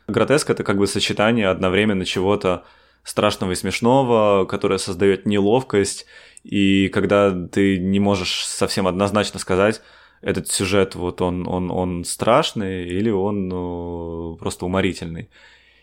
Гротеск— 0.07 0.49
это 0.51 0.63
как 0.63 0.77
бы 0.77 0.85
сочетание 0.85 1.49
одновременно 1.49 2.05
чего-то 2.05 2.63
страшного 3.03 3.51
и 3.51 3.55
смешного, 3.55 4.45
которое 4.45 4.77
создает 4.77 5.25
неловкость, 5.25 6.05
и 6.43 6.89
когда 6.89 7.31
ты 7.31 7.79
не 7.79 7.99
можешь 7.99 8.45
совсем 8.45 8.87
однозначно 8.87 9.39
сказать, 9.39 9.81
этот 10.21 10.47
сюжет 10.47 10.95
вот 10.95 11.21
он, 11.21 11.47
он, 11.47 11.71
он 11.71 12.03
страшный 12.05 12.87
или 12.87 13.09
он 13.09 13.47
ну, 13.47 14.37
просто 14.39 14.65
уморительный. 14.65 15.29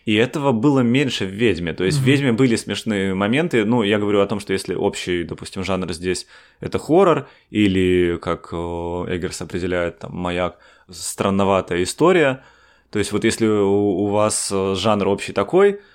И 0.05 0.15
этого 0.15 0.53
было 0.53 0.79
меньше 0.79 1.25
в 1.25 1.29
«Ведьме». 1.29 1.73
То 1.73 1.83
есть 1.83 1.99
mm-hmm. 1.99 2.01
в 2.01 2.05
«Ведьме» 2.05 2.31
были 2.31 2.55
смешные 2.55 3.13
моменты. 3.13 3.63
Ну, 3.65 3.83
я 3.83 3.99
говорю 3.99 4.21
о 4.21 4.27
том, 4.27 4.39
что 4.39 4.53
если 4.53 4.73
общий, 4.73 5.23
допустим, 5.23 5.63
жанр 5.63 5.91
здесь— 5.93 6.25
это 6.61 6.79
хоррор, 6.79 7.27
или, 7.51 8.17
как 8.19 8.51
Эггерс 8.51 9.41
определяет, 9.41 9.99
там, 9.99 10.15
«Маяк», 10.15 10.57
странноватая 10.89 11.83
история. 11.83 12.43
То 12.89 12.97
есть 12.97 13.11
вот 13.11 13.23
если 13.23 13.45
у 13.45 14.07
вас 14.07 14.51
жанр 14.51 15.09
общий 15.09 15.33
такой— 15.33 15.81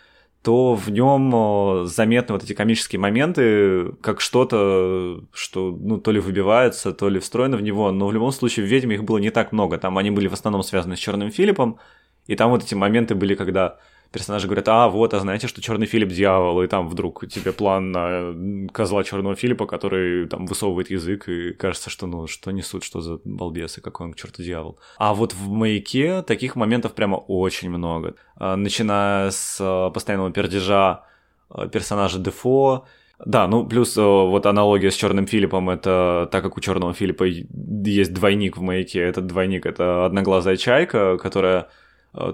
то 0.44 0.74
в 0.74 0.90
нем 0.90 1.86
заметны 1.86 2.34
вот 2.34 2.44
эти 2.44 2.52
комические 2.52 3.00
моменты, 3.00 3.92
как 4.02 4.20
что-то, 4.20 5.24
что 5.32 5.74
ну, 5.80 5.98
то 5.98 6.10
ли 6.10 6.20
выбивается, 6.20 6.92
то 6.92 7.08
ли 7.08 7.18
встроено 7.18 7.56
в 7.56 7.62
него, 7.62 7.90
но 7.90 8.06
в 8.06 8.12
любом 8.12 8.30
случае 8.30 8.66
в 8.66 8.68
«Ведьме» 8.68 8.96
их 8.96 9.04
было 9.04 9.16
не 9.16 9.30
так 9.30 9.52
много, 9.52 9.78
там 9.78 9.96
они 9.96 10.10
были 10.10 10.28
в 10.28 10.34
основном 10.34 10.62
связаны 10.62 10.96
с 10.96 10.98
Черным 10.98 11.30
Филиппом, 11.30 11.78
и 12.26 12.36
там 12.36 12.50
вот 12.50 12.62
эти 12.62 12.74
моменты 12.74 13.14
были, 13.14 13.34
когда 13.34 13.78
персонажи 14.14 14.46
говорят, 14.46 14.68
а 14.68 14.88
вот, 14.88 15.12
а 15.12 15.18
знаете, 15.18 15.48
что 15.48 15.60
черный 15.60 15.86
Филипп 15.86 16.10
дьявол, 16.10 16.62
и 16.62 16.68
там 16.68 16.88
вдруг 16.88 17.26
тебе 17.28 17.52
план 17.52 17.90
на 17.90 18.68
козла 18.72 19.02
черного 19.02 19.34
Филиппа, 19.34 19.66
который 19.66 20.28
там 20.28 20.46
высовывает 20.46 20.88
язык, 20.88 21.28
и 21.28 21.52
кажется, 21.52 21.90
что 21.90 22.06
ну 22.06 22.28
что 22.28 22.52
несут, 22.52 22.84
что 22.84 23.00
за 23.00 23.18
балбесы, 23.24 23.80
какой 23.80 24.06
он 24.06 24.12
к 24.12 24.16
черту 24.16 24.42
дьявол. 24.42 24.78
А 24.98 25.14
вот 25.14 25.34
в 25.34 25.48
маяке 25.48 26.22
таких 26.22 26.54
моментов 26.54 26.94
прямо 26.94 27.16
очень 27.16 27.70
много. 27.70 28.14
А, 28.36 28.54
начиная 28.54 29.30
с 29.30 29.58
а, 29.60 29.90
постоянного 29.90 30.30
пердежа 30.30 31.04
а, 31.50 31.66
персонажа 31.66 32.20
Дефо, 32.20 32.86
да, 33.24 33.48
ну 33.48 33.66
плюс 33.66 33.96
вот 33.96 34.46
аналогия 34.46 34.90
с 34.92 34.94
Черным 34.94 35.26
Филиппом, 35.26 35.70
это 35.70 36.28
так 36.30 36.44
как 36.44 36.56
у 36.56 36.60
Черного 36.60 36.94
Филиппа 36.94 37.24
есть 37.24 38.14
двойник 38.14 38.56
в 38.56 38.60
маяке, 38.60 39.00
этот 39.00 39.26
двойник 39.26 39.66
это 39.66 40.06
одноглазая 40.06 40.56
чайка, 40.56 41.16
которая 41.16 41.62
Э, 41.62 41.83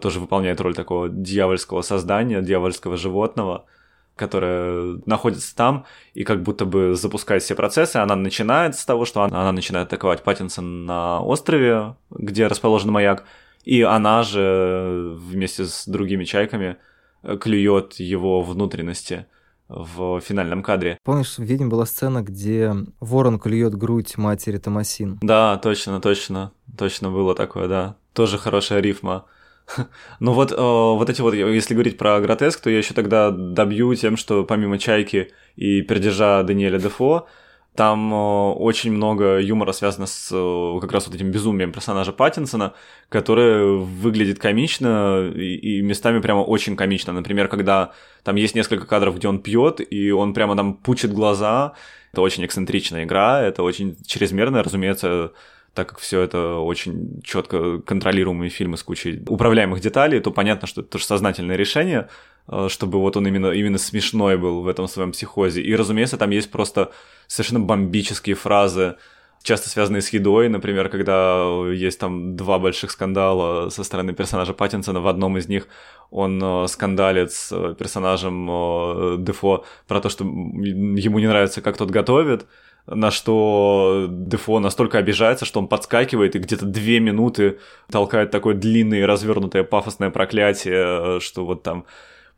тоже 0.00 0.20
выполняет 0.20 0.60
роль 0.60 0.74
такого 0.74 1.08
дьявольского 1.08 1.82
создания, 1.82 2.42
дьявольского 2.42 2.96
животного, 2.96 3.64
которое 4.16 5.00
находится 5.06 5.56
там 5.56 5.86
и 6.14 6.24
как 6.24 6.42
будто 6.42 6.64
бы 6.66 6.94
запускает 6.94 7.42
все 7.42 7.54
процессы. 7.54 7.96
Она 7.96 8.16
начинает 8.16 8.76
с 8.76 8.84
того, 8.84 9.04
что 9.04 9.22
она, 9.22 9.40
она 9.40 9.52
начинает 9.52 9.88
атаковать 9.88 10.22
Паттинсон 10.22 10.84
на 10.84 11.22
острове, 11.22 11.96
где 12.10 12.46
расположен 12.46 12.90
маяк, 12.90 13.24
и 13.64 13.82
она 13.82 14.22
же 14.22 15.14
вместе 15.16 15.64
с 15.64 15.86
другими 15.86 16.24
чайками 16.24 16.76
клюет 17.40 17.94
его 17.94 18.42
внутренности 18.42 19.26
в 19.68 20.20
финальном 20.20 20.62
кадре. 20.62 20.98
Помнишь, 21.04 21.36
в 21.36 21.42
«Ведьме» 21.42 21.68
была 21.68 21.86
сцена, 21.86 22.22
где 22.22 22.74
ворон 22.98 23.38
клюет 23.38 23.74
грудь 23.74 24.16
матери 24.16 24.58
Томасин? 24.58 25.18
Да, 25.22 25.56
точно, 25.58 26.00
точно. 26.00 26.52
Точно 26.76 27.10
было 27.10 27.34
такое, 27.34 27.68
да. 27.68 27.96
Тоже 28.12 28.36
хорошая 28.36 28.80
рифма. 28.80 29.26
Ну 30.20 30.32
вот, 30.32 30.52
э, 30.52 30.56
вот 30.56 31.08
эти 31.08 31.20
вот, 31.20 31.34
если 31.34 31.74
говорить 31.74 31.98
про 31.98 32.20
гротеск, 32.20 32.60
то 32.60 32.70
я 32.70 32.78
еще 32.78 32.94
тогда 32.94 33.30
добью 33.30 33.94
тем, 33.94 34.16
что 34.16 34.44
помимо 34.44 34.78
«Чайки» 34.78 35.32
и 35.56 35.82
пердежа 35.82 36.42
Даниэля 36.42 36.78
Дефо, 36.78 37.26
там 37.74 38.12
э, 38.12 38.16
очень 38.16 38.92
много 38.92 39.38
юмора 39.38 39.72
связано 39.72 40.06
с 40.06 40.30
э, 40.32 40.80
как 40.80 40.92
раз 40.92 41.06
вот 41.06 41.14
этим 41.14 41.30
безумием 41.30 41.72
персонажа 41.72 42.12
Паттинсона, 42.12 42.74
который 43.08 43.78
выглядит 43.78 44.38
комично 44.38 45.30
и, 45.34 45.78
и 45.78 45.82
местами 45.82 46.20
прямо 46.20 46.40
очень 46.40 46.76
комично. 46.76 47.12
Например, 47.12 47.48
когда 47.48 47.92
там 48.24 48.36
есть 48.36 48.54
несколько 48.54 48.86
кадров, 48.86 49.16
где 49.16 49.28
он 49.28 49.40
пьет, 49.40 49.80
и 49.80 50.10
он 50.10 50.34
прямо 50.34 50.56
там 50.56 50.74
пучит 50.74 51.12
глаза. 51.12 51.74
Это 52.12 52.22
очень 52.22 52.44
эксцентричная 52.44 53.04
игра, 53.04 53.40
это 53.40 53.62
очень 53.62 53.96
чрезмерно, 54.04 54.64
разумеется, 54.64 55.32
так 55.74 55.88
как 55.88 55.98
все 55.98 56.20
это 56.20 56.56
очень 56.56 57.20
четко 57.22 57.78
контролируемые 57.78 58.50
фильмы 58.50 58.76
с 58.76 58.82
кучей 58.82 59.22
управляемых 59.26 59.80
деталей, 59.80 60.20
то 60.20 60.30
понятно, 60.30 60.66
что 60.66 60.80
это 60.80 60.90
тоже 60.90 61.04
сознательное 61.04 61.56
решение, 61.56 62.08
э, 62.48 62.68
чтобы 62.68 62.98
вот 62.98 63.16
он 63.16 63.26
именно, 63.26 63.52
именно 63.52 63.78
смешной 63.78 64.36
был 64.36 64.62
в 64.62 64.68
этом 64.68 64.88
своем 64.88 65.12
психозе. 65.12 65.62
И, 65.62 65.74
разумеется, 65.76 66.16
там 66.16 66.30
есть 66.30 66.50
просто 66.50 66.90
совершенно 67.28 67.60
бомбические 67.60 68.34
фразы, 68.34 68.96
часто 69.42 69.68
связанные 69.68 70.02
с 70.02 70.08
едой, 70.10 70.48
например, 70.48 70.88
когда 70.88 71.46
есть 71.72 72.00
там 72.00 72.36
два 72.36 72.58
больших 72.58 72.90
скандала 72.90 73.70
со 73.70 73.84
стороны 73.84 74.12
персонажа 74.12 74.52
Паттинсона, 74.52 75.00
в 75.00 75.06
одном 75.06 75.38
из 75.38 75.48
них 75.48 75.68
он 76.10 76.42
э, 76.42 76.66
скандалит 76.66 77.30
с 77.32 77.52
э, 77.52 77.76
персонажем 77.78 79.24
Дефо 79.24 79.64
про 79.86 80.00
то, 80.00 80.08
что 80.08 80.24
ему 80.24 81.20
не 81.20 81.28
нравится, 81.28 81.62
как 81.62 81.76
тот 81.76 81.90
готовит, 81.90 82.46
на 82.86 83.10
что 83.10 84.06
Дефо 84.08 84.60
настолько 84.60 84.98
обижается, 84.98 85.44
что 85.44 85.60
он 85.60 85.68
подскакивает 85.68 86.36
и 86.36 86.38
где-то 86.38 86.66
две 86.66 87.00
минуты 87.00 87.58
толкает 87.90 88.30
такое 88.30 88.54
длинное, 88.54 89.06
развернутое 89.06 89.64
пафосное 89.64 90.10
проклятие, 90.10 91.20
что 91.20 91.44
вот 91.46 91.62
там 91.62 91.84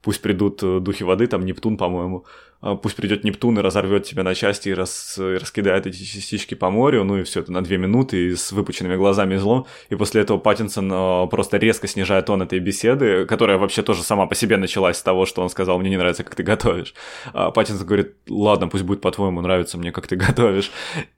пусть 0.02 0.20
придут 0.20 0.60
духи 0.82 1.04
воды, 1.04 1.26
там 1.26 1.44
Нептун, 1.44 1.76
по-моему, 1.76 2.26
а, 2.62 2.76
пусть 2.76 2.94
придет 2.94 3.24
Нептун 3.24 3.58
и 3.58 3.62
разорвет 3.62 4.04
тебя 4.04 4.22
на 4.22 4.34
части 4.34 4.68
и, 4.68 4.74
рас, 4.74 5.18
и 5.18 5.36
раскидает 5.36 5.86
эти 5.86 6.02
частички 6.04 6.54
по 6.54 6.70
морю, 6.70 7.02
ну 7.02 7.18
и 7.18 7.24
все 7.24 7.40
это 7.40 7.50
на 7.50 7.62
две 7.62 7.76
минуты 7.76 8.28
и 8.28 8.36
с 8.36 8.52
выпученными 8.52 8.94
глазами 8.94 9.36
злом. 9.36 9.66
И 9.90 9.96
после 9.96 10.22
этого 10.22 10.38
Паттинсон 10.38 10.88
а, 10.92 11.26
просто 11.26 11.56
резко 11.56 11.88
снижает 11.88 12.26
тон 12.26 12.40
этой 12.40 12.60
беседы, 12.60 13.26
которая 13.26 13.58
вообще 13.58 13.82
тоже 13.82 14.02
сама 14.02 14.26
по 14.26 14.36
себе 14.36 14.56
началась 14.56 14.98
с 14.98 15.02
того, 15.02 15.26
что 15.26 15.42
он 15.42 15.50
сказал, 15.50 15.80
мне 15.80 15.90
не 15.90 15.96
нравится, 15.96 16.22
как 16.22 16.36
ты 16.36 16.44
готовишь. 16.44 16.94
А 17.32 17.50
Паттинсон 17.50 17.84
говорит, 17.84 18.14
ладно, 18.28 18.68
пусть 18.68 18.84
будет 18.84 19.00
по-твоему, 19.00 19.40
нравится 19.40 19.76
мне, 19.76 19.90
как 19.90 20.06
ты 20.06 20.14
готовишь. 20.14 20.70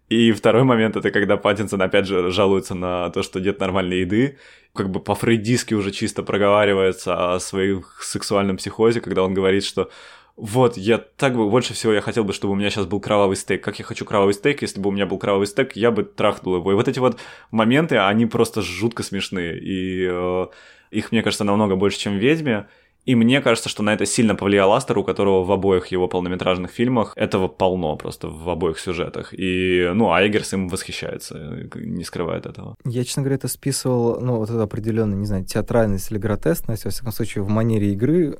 И 0.08 0.32
второй 0.32 0.64
момент, 0.64 0.96
это 0.96 1.10
когда 1.10 1.36
Паттинсон 1.36 1.82
опять 1.82 2.06
же 2.06 2.30
жалуется 2.30 2.74
на 2.74 3.10
то, 3.10 3.22
что 3.22 3.38
нет 3.38 3.60
нормальной 3.60 4.00
еды, 4.00 4.38
как 4.74 4.90
бы 4.90 5.00
по-фрейдистски 5.00 5.74
уже 5.74 5.92
чисто 5.92 6.22
проговаривается 6.22 7.34
о 7.34 7.40
своих 7.40 8.02
сексуальном 8.02 8.56
психозе, 8.56 9.00
когда 9.00 9.22
он 9.22 9.32
говорит, 9.32 9.64
что 9.64 9.90
вот, 10.36 10.76
я 10.76 10.98
так 10.98 11.36
бы, 11.36 11.48
больше 11.48 11.74
всего 11.74 11.92
я 11.92 12.00
хотел 12.00 12.24
бы, 12.24 12.32
чтобы 12.32 12.54
у 12.54 12.56
меня 12.56 12.68
сейчас 12.68 12.86
был 12.86 12.98
кровавый 12.98 13.36
стейк. 13.36 13.62
Как 13.62 13.78
я 13.78 13.84
хочу 13.84 14.04
кровавый 14.04 14.34
стейк, 14.34 14.62
если 14.62 14.80
бы 14.80 14.88
у 14.88 14.92
меня 14.92 15.06
был 15.06 15.16
кровавый 15.16 15.46
стейк, 15.46 15.76
я 15.76 15.92
бы 15.92 16.02
трахнул 16.02 16.56
его. 16.56 16.72
И 16.72 16.74
вот 16.74 16.88
эти 16.88 16.98
вот 16.98 17.20
моменты, 17.52 17.98
они 17.98 18.26
просто 18.26 18.60
жутко 18.60 19.04
смешные. 19.04 19.56
И 19.60 20.08
э, 20.10 20.46
их, 20.90 21.12
мне 21.12 21.22
кажется, 21.22 21.44
намного 21.44 21.76
больше, 21.76 22.00
чем 22.00 22.14
в 22.14 22.20
«Ведьме». 22.20 22.66
И 23.04 23.14
мне 23.14 23.40
кажется, 23.42 23.68
что 23.68 23.82
на 23.82 23.92
это 23.92 24.06
сильно 24.06 24.34
повлиял 24.34 24.72
Астер, 24.72 24.98
у 24.98 25.04
которого 25.04 25.44
в 25.44 25.52
обоих 25.52 25.88
его 25.88 26.08
полнометражных 26.08 26.70
фильмах 26.70 27.12
этого 27.16 27.48
полно 27.48 27.96
просто 27.96 28.28
в 28.28 28.48
обоих 28.48 28.78
сюжетах. 28.78 29.34
И, 29.34 29.90
ну, 29.94 30.10
Айгерс 30.10 30.54
им 30.54 30.68
восхищается, 30.68 31.68
не 31.74 32.04
скрывает 32.04 32.46
этого. 32.46 32.76
Я, 32.84 33.04
честно 33.04 33.22
говоря, 33.22 33.36
это 33.36 33.48
списывал, 33.48 34.20
ну, 34.20 34.36
вот 34.36 34.48
это 34.48 34.62
определенная, 34.62 35.18
не 35.18 35.26
знаю, 35.26 35.44
театральность 35.44 36.10
или 36.10 36.18
гротескность, 36.18 36.84
во 36.86 36.90
всяком 36.90 37.12
случае, 37.12 37.44
в 37.44 37.48
манере 37.48 37.92
игры 37.92 38.38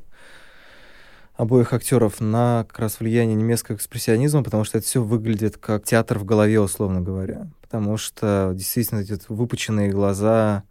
обоих 1.36 1.72
актеров 1.72 2.20
на 2.20 2.64
как 2.68 2.78
раз 2.78 3.00
влияние 3.00 3.34
немецкого 3.34 3.76
экспрессионизма, 3.76 4.42
потому 4.42 4.64
что 4.64 4.78
это 4.78 4.86
все 4.86 5.02
выглядит 5.02 5.58
как 5.58 5.84
театр 5.84 6.18
в 6.18 6.24
голове, 6.24 6.60
условно 6.60 7.00
говоря. 7.00 7.50
Потому 7.60 7.96
что 7.96 8.52
действительно 8.54 9.00
эти 9.00 9.18
выпученные 9.28 9.90
глаза, 9.90 10.62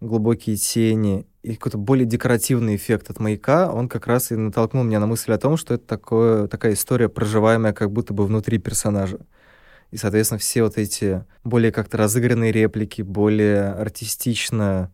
глубокие 0.00 0.56
тени 0.56 1.26
и 1.42 1.54
какой-то 1.54 1.78
более 1.78 2.06
декоративный 2.06 2.76
эффект 2.76 3.10
от 3.10 3.18
маяка, 3.18 3.72
он 3.72 3.88
как 3.88 4.06
раз 4.06 4.30
и 4.30 4.36
натолкнул 4.36 4.84
меня 4.84 5.00
на 5.00 5.06
мысль 5.06 5.32
о 5.32 5.38
том, 5.38 5.56
что 5.56 5.74
это 5.74 5.84
такое, 5.84 6.46
такая 6.46 6.74
история, 6.74 7.08
проживаемая 7.08 7.72
как 7.72 7.90
будто 7.90 8.14
бы 8.14 8.24
внутри 8.26 8.58
персонажа. 8.58 9.18
И, 9.90 9.96
соответственно, 9.96 10.38
все 10.38 10.62
вот 10.62 10.78
эти 10.78 11.24
более 11.44 11.72
как-то 11.72 11.98
разыгранные 11.98 12.52
реплики, 12.52 13.02
более 13.02 13.72
артистично 13.72 14.90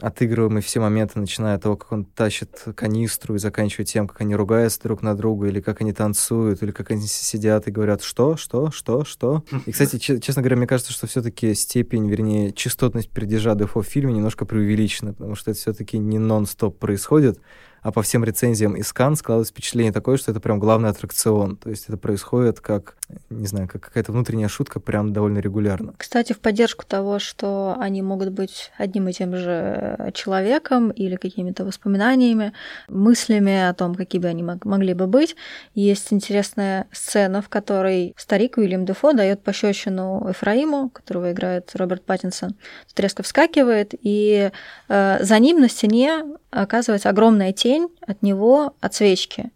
отыгрываемые 0.00 0.62
все 0.62 0.80
моменты, 0.80 1.18
начиная 1.18 1.56
от 1.56 1.62
того, 1.62 1.76
как 1.76 1.92
он 1.92 2.04
тащит 2.04 2.64
канистру 2.74 3.34
и 3.34 3.38
заканчивая 3.38 3.84
тем, 3.84 4.08
как 4.08 4.20
они 4.20 4.34
ругаются 4.34 4.80
друг 4.82 5.02
на 5.02 5.16
друга, 5.16 5.48
или 5.48 5.60
как 5.60 5.80
они 5.80 5.92
танцуют, 5.92 6.62
или 6.62 6.70
как 6.70 6.90
они 6.90 7.06
сидят 7.06 7.68
и 7.68 7.70
говорят 7.70 8.02
«что? 8.02 8.36
Что? 8.36 8.70
Что? 8.70 9.04
Что?». 9.04 9.44
И, 9.66 9.72
кстати, 9.72 9.98
честно 9.98 10.42
говоря, 10.42 10.56
мне 10.56 10.66
кажется, 10.66 10.92
что 10.92 11.06
все 11.06 11.22
таки 11.22 11.54
степень, 11.54 12.08
вернее, 12.08 12.52
частотность 12.52 13.10
передержа 13.10 13.54
Дефо 13.54 13.82
в 13.82 13.86
фильме 13.86 14.12
немножко 14.12 14.44
преувеличена, 14.44 15.12
потому 15.12 15.34
что 15.34 15.50
это 15.50 15.60
все 15.60 15.72
таки 15.72 15.98
не 15.98 16.18
нон-стоп 16.18 16.78
происходит, 16.78 17.38
а 17.82 17.90
по 17.90 18.02
всем 18.02 18.24
рецензиям 18.24 18.74
из 18.76 18.92
Кан 18.92 19.16
складывается 19.16 19.52
впечатление 19.52 19.92
такое, 19.92 20.16
что 20.16 20.30
это 20.30 20.40
прям 20.40 20.60
главный 20.60 20.88
аттракцион. 20.88 21.56
То 21.56 21.68
есть 21.68 21.84
это 21.88 21.98
происходит 21.98 22.60
как, 22.60 22.96
не 23.30 23.46
знаю, 23.46 23.68
как 23.68 23.82
какая-то 23.82 24.12
внутренняя 24.12 24.48
шутка 24.48 24.80
прям 24.80 25.12
довольно 25.12 25.38
регулярно. 25.38 25.94
Кстати, 25.96 26.32
в 26.32 26.40
поддержку 26.40 26.84
того, 26.86 27.18
что 27.18 27.76
они 27.78 28.02
могут 28.02 28.30
быть 28.30 28.70
одним 28.78 29.08
и 29.08 29.12
тем 29.12 29.36
же 29.36 30.12
человеком 30.14 30.90
или 30.90 31.16
какими-то 31.16 31.64
воспоминаниями, 31.64 32.52
мыслями 32.88 33.68
о 33.68 33.74
том, 33.74 33.94
какие 33.94 34.20
бы 34.20 34.28
они 34.28 34.42
могли 34.42 34.94
бы 34.94 35.06
быть, 35.06 35.36
есть 35.74 36.12
интересная 36.12 36.86
сцена, 36.92 37.42
в 37.42 37.48
которой 37.48 38.14
старик 38.16 38.56
Уильям 38.56 38.84
Дефо 38.84 39.12
дает 39.12 39.42
пощечину 39.42 40.30
Эфраиму, 40.30 40.90
которого 40.90 41.32
играет 41.32 41.70
Роберт 41.74 42.04
Паттинсон. 42.04 42.54
Тут 42.88 43.00
резко 43.00 43.22
вскакивает, 43.22 43.94
и 44.00 44.50
э, 44.88 45.18
за 45.20 45.38
ним 45.38 45.60
на 45.60 45.68
стене 45.68 46.24
оказывается 46.50 47.08
огромная 47.08 47.52
тень 47.52 47.88
от 48.06 48.22
него, 48.22 48.74
от 48.80 48.94
свечки. 48.94 49.50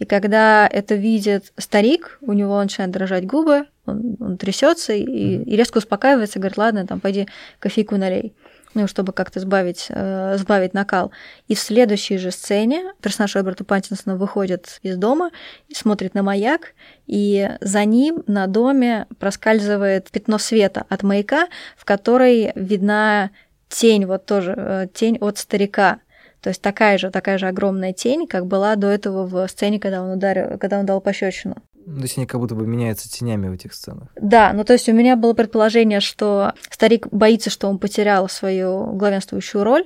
И 0.00 0.04
когда 0.04 0.66
это 0.66 0.96
видит 0.96 1.52
старик, 1.56 2.18
у 2.20 2.32
него 2.32 2.60
начинают 2.60 2.92
дрожать 2.92 3.26
губы, 3.26 3.66
он, 3.86 4.16
он 4.18 4.36
трясется 4.36 4.92
и, 4.92 5.04
и 5.04 5.56
резко 5.56 5.78
успокаивается, 5.78 6.40
говорит, 6.40 6.58
ладно, 6.58 6.86
там, 6.86 6.98
пойди 6.98 7.28
кофейку 7.60 7.96
налей 7.96 8.34
ну, 8.74 8.86
чтобы 8.86 9.12
как-то 9.12 9.40
сбавить, 9.40 9.86
э, 9.88 10.36
сбавить 10.38 10.74
накал. 10.74 11.10
И 11.48 11.54
в 11.54 11.60
следующей 11.60 12.18
же 12.18 12.30
сцене 12.30 12.92
персонаж 13.00 13.34
Роберта 13.34 13.64
Паттинсона 13.64 14.16
выходит 14.16 14.78
из 14.82 14.96
дома, 14.96 15.30
смотрит 15.72 16.14
на 16.14 16.22
маяк, 16.22 16.74
и 17.06 17.50
за 17.60 17.84
ним 17.84 18.22
на 18.26 18.46
доме 18.46 19.06
проскальзывает 19.18 20.10
пятно 20.10 20.38
света 20.38 20.84
от 20.88 21.02
маяка, 21.02 21.48
в 21.76 21.84
которой 21.84 22.52
видна 22.54 23.30
тень, 23.68 24.06
вот 24.06 24.26
тоже 24.26 24.54
э, 24.56 24.86
тень 24.92 25.18
от 25.20 25.38
старика. 25.38 26.00
То 26.42 26.48
есть 26.48 26.62
такая 26.62 26.98
же, 26.98 27.10
такая 27.10 27.38
же 27.38 27.46
огромная 27.46 27.92
тень, 27.92 28.26
как 28.26 28.46
была 28.46 28.76
до 28.76 28.88
этого 28.88 29.26
в 29.26 29.48
сцене, 29.48 29.78
когда 29.78 30.02
он 30.02 30.12
ударил, 30.12 30.58
когда 30.58 30.78
он 30.78 30.86
дал 30.86 31.00
пощечину. 31.00 31.56
То 31.84 32.02
есть 32.02 32.18
они 32.18 32.26
как 32.26 32.40
будто 32.40 32.54
бы 32.54 32.66
меняются 32.66 33.10
тенями 33.10 33.48
в 33.48 33.52
этих 33.52 33.74
сценах. 33.74 34.08
Да, 34.16 34.52
ну 34.52 34.64
то 34.64 34.72
есть 34.72 34.88
у 34.88 34.92
меня 34.92 35.16
было 35.16 35.32
предположение, 35.32 36.00
что 36.00 36.52
старик 36.70 37.08
боится, 37.10 37.50
что 37.50 37.68
он 37.68 37.78
потерял 37.78 38.28
свою 38.28 38.92
главенствующую 38.92 39.64
роль, 39.64 39.84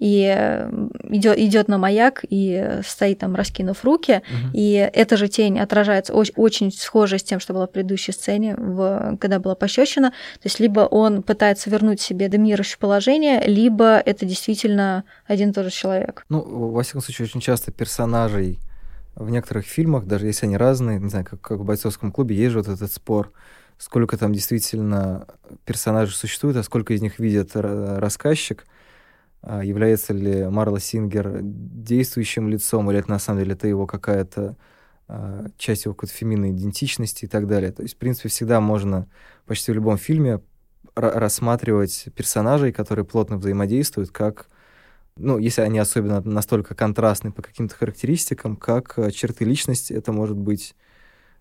и 0.00 0.66
идет, 1.10 1.38
идет 1.38 1.68
на 1.68 1.76
маяк 1.76 2.24
и 2.28 2.80
стоит 2.84 3.18
там, 3.18 3.34
раскинув 3.34 3.84
руки, 3.84 4.22
угу. 4.26 4.50
и 4.54 4.90
эта 4.92 5.16
же 5.18 5.28
тень 5.28 5.60
отражается 5.60 6.14
очень, 6.14 6.34
очень 6.36 6.72
схоже 6.72 7.18
с 7.18 7.22
тем, 7.22 7.38
что 7.38 7.52
было 7.52 7.66
в 7.66 7.70
предыдущей 7.70 8.12
сцене, 8.12 8.56
в, 8.56 9.18
когда 9.20 9.38
была 9.38 9.54
пощечина. 9.54 10.10
То 10.10 10.44
есть 10.44 10.58
либо 10.58 10.80
он 10.80 11.22
пытается 11.22 11.68
вернуть 11.68 12.00
себе 12.00 12.28
доминирующее 12.28 12.78
положение, 12.78 13.42
либо 13.46 13.98
это 13.98 14.24
действительно 14.24 15.04
один 15.26 15.50
и 15.50 15.52
тот 15.52 15.66
же 15.66 15.70
человек. 15.70 16.24
Ну, 16.30 16.40
во 16.40 16.82
всяком 16.82 17.02
случае, 17.02 17.26
очень 17.26 17.40
часто 17.40 17.70
персонажей 17.70 18.58
в 19.14 19.28
некоторых 19.28 19.66
фильмах, 19.66 20.06
даже 20.06 20.26
если 20.26 20.46
они 20.46 20.56
разные, 20.56 20.98
не 20.98 21.10
знаю, 21.10 21.26
как, 21.26 21.42
как 21.42 21.58
в 21.58 21.64
бойцовском 21.64 22.10
клубе, 22.10 22.34
есть 22.36 22.52
же 22.52 22.58
вот 22.58 22.68
этот 22.68 22.90
спор, 22.90 23.32
сколько 23.76 24.16
там 24.16 24.32
действительно 24.32 25.26
персонажей 25.66 26.14
существует, 26.14 26.56
а 26.56 26.62
сколько 26.62 26.94
из 26.94 27.02
них 27.02 27.18
видит 27.18 27.50
рассказчик, 27.54 28.64
является 29.42 30.12
ли 30.12 30.46
Марла 30.48 30.80
Сингер 30.80 31.40
действующим 31.42 32.48
лицом, 32.48 32.90
или 32.90 33.00
это 33.00 33.10
на 33.10 33.18
самом 33.18 33.40
деле 33.40 33.54
это 33.54 33.66
его 33.66 33.86
какая-то 33.86 34.56
а, 35.12 35.46
часть 35.56 35.86
его 35.86 35.94
какой-то 35.94 36.14
феминной 36.14 36.52
идентичности 36.52 37.24
и 37.24 37.28
так 37.28 37.48
далее. 37.48 37.72
То 37.72 37.82
есть, 37.82 37.96
в 37.96 37.98
принципе, 37.98 38.28
всегда 38.28 38.60
можно 38.60 39.08
почти 39.44 39.72
в 39.72 39.74
любом 39.74 39.98
фильме 39.98 40.40
рассматривать 40.94 42.06
персонажей, 42.14 42.72
которые 42.72 43.04
плотно 43.04 43.36
взаимодействуют, 43.36 44.10
как 44.10 44.48
ну, 45.16 45.38
если 45.38 45.62
они 45.62 45.80
особенно 45.80 46.20
настолько 46.20 46.76
контрастны 46.76 47.32
по 47.32 47.42
каким-то 47.42 47.74
характеристикам, 47.74 48.56
как 48.56 48.98
э, 48.98 49.10
черты 49.10 49.44
личности, 49.44 49.92
это 49.92 50.12
может 50.12 50.36
быть 50.36 50.76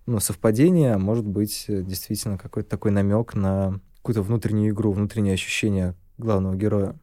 ну, 0.08 0.20
совпадение, 0.20 0.96
а 0.96 1.00
может 1.00 1.26
быть 1.28 1.66
действительно 1.68 2.40
какой-то 2.40 2.70
такой 2.70 2.90
намек 2.90 3.36
на 3.36 3.80
какую-то 3.98 4.24
внутреннюю 4.24 4.74
игру, 4.74 4.92
внутреннее 4.92 5.36
ощущение 5.36 5.96
главного 6.18 6.56
героя. 6.56 6.96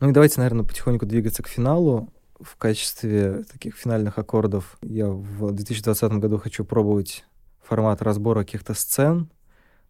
Ну 0.00 0.08
и 0.08 0.12
давайте, 0.12 0.40
наверное, 0.40 0.64
потихоньку 0.64 1.04
двигаться 1.04 1.42
к 1.42 1.48
финалу. 1.48 2.08
В 2.40 2.56
качестве 2.56 3.44
таких 3.52 3.76
финальных 3.76 4.18
аккордов 4.18 4.78
я 4.80 5.08
в 5.08 5.52
2020 5.52 6.12
году 6.12 6.38
хочу 6.38 6.64
пробовать 6.64 7.24
формат 7.62 8.00
разбора 8.00 8.40
каких-то 8.40 8.72
сцен. 8.72 9.30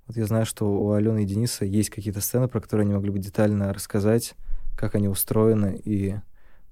Вот 0.09 0.17
я 0.17 0.27
знаю, 0.27 0.47
что 0.47 0.67
у 0.67 0.93
Алены 0.93 1.23
и 1.23 1.27
Дениса 1.27 1.65
есть 1.65 1.91
какие-то 1.91 2.21
сцены, 2.21 2.49
про 2.49 2.61
которые 2.61 2.85
они 2.85 2.95
могли 2.95 3.11
бы 3.11 3.21
детально 3.21 3.73
рассказать, 3.73 4.35
как 4.77 4.97
они 4.97 5.09
устроены 5.09 5.81
и 5.85 6.17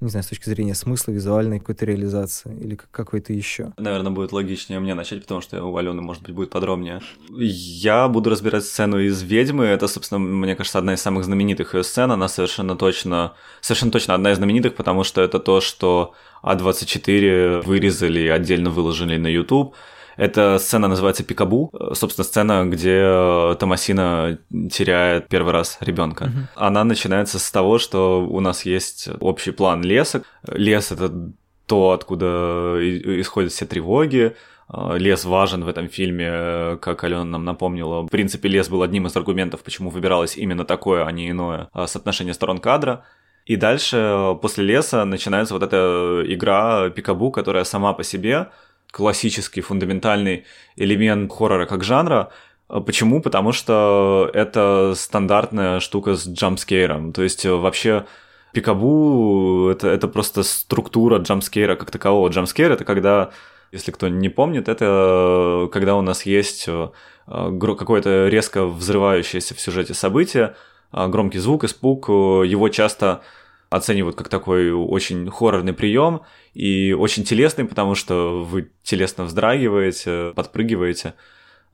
не 0.00 0.10
знаю, 0.10 0.22
с 0.22 0.28
точки 0.28 0.48
зрения 0.48 0.74
смысла, 0.74 1.12
визуальной 1.12 1.58
какой-то 1.58 1.84
реализации 1.84 2.56
или 2.56 2.76
какой-то 2.76 3.32
еще. 3.32 3.72
Наверное, 3.76 4.12
будет 4.12 4.32
логичнее 4.32 4.78
мне 4.78 4.94
начать, 4.94 5.22
потому 5.22 5.40
что 5.40 5.64
у 5.64 5.76
Алены, 5.76 6.02
может 6.02 6.22
быть, 6.22 6.34
будет 6.34 6.50
подробнее. 6.50 7.00
Я 7.30 8.08
буду 8.08 8.30
разбирать 8.30 8.64
сцену 8.64 9.00
из 9.00 9.22
«Ведьмы». 9.22 9.64
Это, 9.64 9.88
собственно, 9.88 10.18
мне 10.20 10.54
кажется, 10.54 10.78
одна 10.78 10.94
из 10.94 11.00
самых 11.00 11.24
знаменитых 11.24 11.74
ее 11.74 11.82
сцен. 11.82 12.12
Она 12.12 12.28
совершенно 12.28 12.76
точно, 12.76 13.34
совершенно 13.60 13.90
точно 13.90 14.14
одна 14.14 14.32
из 14.32 14.36
знаменитых, 14.36 14.76
потому 14.76 15.02
что 15.02 15.20
это 15.20 15.40
то, 15.40 15.60
что 15.60 16.14
А24 16.42 17.62
вырезали 17.62 18.20
и 18.20 18.28
отдельно 18.28 18.70
выложили 18.70 19.16
на 19.16 19.26
YouTube. 19.26 19.74
Эта 20.18 20.58
сцена 20.58 20.88
называется 20.88 21.22
Пикабу. 21.22 21.72
Собственно, 21.92 22.24
сцена, 22.24 22.66
где 22.66 23.02
э, 23.04 23.56
Томасина 23.58 24.38
теряет 24.70 25.28
первый 25.28 25.52
раз 25.52 25.78
ребенка. 25.80 26.24
Угу. 26.24 26.66
Она 26.66 26.82
начинается 26.82 27.38
с 27.38 27.50
того, 27.52 27.78
что 27.78 28.26
у 28.28 28.40
нас 28.40 28.66
есть 28.66 29.08
общий 29.20 29.52
план 29.52 29.82
леса. 29.82 30.22
Лес 30.48 30.90
это 30.90 31.30
то, 31.66 31.92
откуда 31.92 32.78
исходят 33.20 33.52
все 33.52 33.64
тревоги. 33.64 34.34
Э, 34.72 34.98
лес 34.98 35.24
важен 35.24 35.62
в 35.62 35.68
этом 35.68 35.88
фильме, 35.88 36.78
как 36.78 37.04
Алена 37.04 37.24
нам 37.24 37.44
напомнила. 37.44 38.02
В 38.02 38.08
принципе, 38.08 38.48
лес 38.48 38.68
был 38.68 38.82
одним 38.82 39.06
из 39.06 39.16
аргументов, 39.16 39.62
почему 39.62 39.88
выбиралось 39.88 40.36
именно 40.36 40.64
такое, 40.64 41.04
а 41.04 41.12
не 41.12 41.30
иное 41.30 41.68
э, 41.72 41.86
соотношение 41.86 42.34
сторон 42.34 42.58
кадра. 42.58 43.04
И 43.46 43.54
дальше, 43.54 44.36
после 44.42 44.64
леса, 44.64 45.04
начинается 45.04 45.54
вот 45.54 45.62
эта 45.62 46.22
игра 46.26 46.90
Пикабу, 46.90 47.30
которая 47.30 47.64
сама 47.64 47.94
по 47.94 48.02
себе 48.02 48.48
классический, 48.90 49.60
фундаментальный 49.60 50.44
элемент 50.76 51.32
хоррора 51.32 51.66
как 51.66 51.84
жанра. 51.84 52.30
Почему? 52.68 53.22
Потому 53.22 53.52
что 53.52 54.30
это 54.34 54.92
стандартная 54.94 55.80
штука 55.80 56.16
с 56.16 56.28
джампскейром. 56.28 57.12
То 57.12 57.22
есть 57.22 57.46
вообще 57.46 58.04
пикабу 58.52 59.68
это, 59.70 59.88
это 59.88 60.08
просто 60.08 60.42
структура 60.42 61.18
джампскейра 61.18 61.76
как 61.76 61.90
такового. 61.90 62.28
Джампскейр 62.28 62.72
это 62.72 62.84
когда, 62.84 63.30
если 63.72 63.90
кто 63.90 64.08
не 64.08 64.28
помнит, 64.28 64.68
это 64.68 65.68
когда 65.72 65.96
у 65.96 66.02
нас 66.02 66.26
есть 66.26 66.66
э, 66.68 66.88
какое-то 67.26 68.28
резко 68.28 68.66
взрывающееся 68.66 69.54
в 69.54 69.60
сюжете 69.60 69.94
событие, 69.94 70.54
э, 70.92 71.06
громкий 71.08 71.38
звук, 71.38 71.64
испуг, 71.64 72.08
э, 72.08 72.12
его 72.46 72.68
часто 72.68 73.22
оценивают 73.70 74.16
как 74.16 74.28
такой 74.28 74.70
очень 74.70 75.30
хоррорный 75.30 75.72
прием 75.72 76.22
и 76.54 76.94
очень 76.98 77.24
телесный, 77.24 77.64
потому 77.64 77.94
что 77.94 78.42
вы 78.42 78.70
телесно 78.82 79.24
вздрагиваете, 79.24 80.32
подпрыгиваете, 80.34 81.14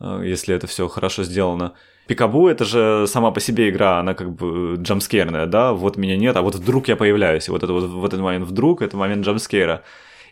э, 0.01 0.23
если 0.25 0.55
это 0.55 0.67
все 0.67 0.89
хорошо 0.89 1.23
сделано. 1.23 1.75
Пикабу 2.07 2.49
это 2.49 2.65
же 2.65 3.07
сама 3.07 3.31
по 3.31 3.41
себе 3.41 3.71
игра, 3.71 3.99
она 3.99 4.15
как 4.15 4.35
бы 4.35 4.75
джамскерная, 4.77 5.47
да, 5.47 5.73
вот 5.73 5.97
меня 5.97 6.17
нет, 6.17 6.37
а 6.37 6.43
вот 6.43 6.55
вдруг 6.55 6.89
я 6.89 6.97
появляюсь, 6.97 7.49
вот, 7.49 7.63
это, 7.63 7.73
вот, 7.73 7.85
вот 7.85 8.09
этот 8.09 8.21
момент 8.21 8.47
вдруг, 8.47 8.83
это 8.83 8.97
момент 8.97 9.25
джамскера. 9.25 9.83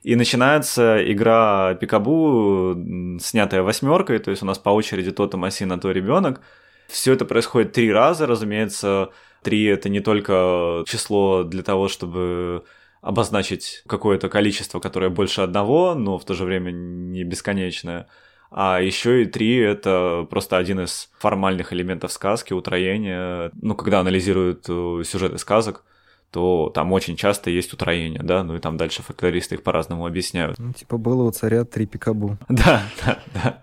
И 0.02 0.16
начинается 0.16 1.00
игра 1.10 1.74
Пикабу, 1.74 2.76
снятая 3.20 3.62
восьмеркой, 3.62 4.18
то 4.18 4.30
есть 4.30 4.42
у 4.42 4.46
нас 4.46 4.58
по 4.58 4.70
очереди 4.70 5.12
то 5.12 5.28
Томасина, 5.28 5.78
то 5.78 5.92
ребенок. 5.92 6.40
Все 6.88 7.12
это 7.12 7.24
происходит 7.24 7.72
три 7.72 7.90
раза, 7.92 8.26
разумеется, 8.26 9.10
Три— 9.42 9.64
это 9.66 9.88
не 9.88 10.00
только 10.00 10.84
число 10.86 11.42
для 11.42 11.62
того, 11.62 11.88
чтобы 11.88 12.64
обозначить 13.00 13.82
какое-то 13.86 14.28
количество, 14.28 14.78
которое 14.78 15.10
больше 15.10 15.40
одного, 15.40 15.94
но 15.94 16.18
в 16.18 16.24
то 16.24 16.34
же 16.34 16.44
время 16.44 16.70
не 16.70 17.24
бесконечное. 17.24 18.06
А 18.50 18.80
еще 18.80 19.22
и 19.22 19.26
три— 19.26 19.56
это 19.58 20.26
просто 20.30 20.58
один 20.58 20.80
из 20.80 21.10
формальных 21.18 21.72
элементов 21.72 22.12
сказки, 22.12 22.52
утроения. 22.52 23.50
Ну, 23.60 23.74
когда 23.74 24.00
анализируют 24.00 24.66
э, 24.68 25.02
сюжеты 25.04 25.38
сказок, 25.38 25.84
то 26.32 26.70
там 26.74 26.92
очень 26.92 27.16
часто 27.16 27.50
есть 27.50 27.72
утроение, 27.74 28.22
да, 28.22 28.42
ну 28.42 28.56
и 28.56 28.58
там 28.58 28.78
дальше 28.78 29.02
фольклористы 29.02 29.56
их 29.56 29.62
по-разному 29.62 30.06
объясняют. 30.06 30.58
Ну, 30.58 30.72
типа 30.72 30.96
было 30.96 31.24
у 31.24 31.30
царя 31.30 31.64
три 31.64 31.86
пикабу. 31.86 32.38
Да, 32.48 32.82
да, 33.04 33.18
да. 33.34 33.60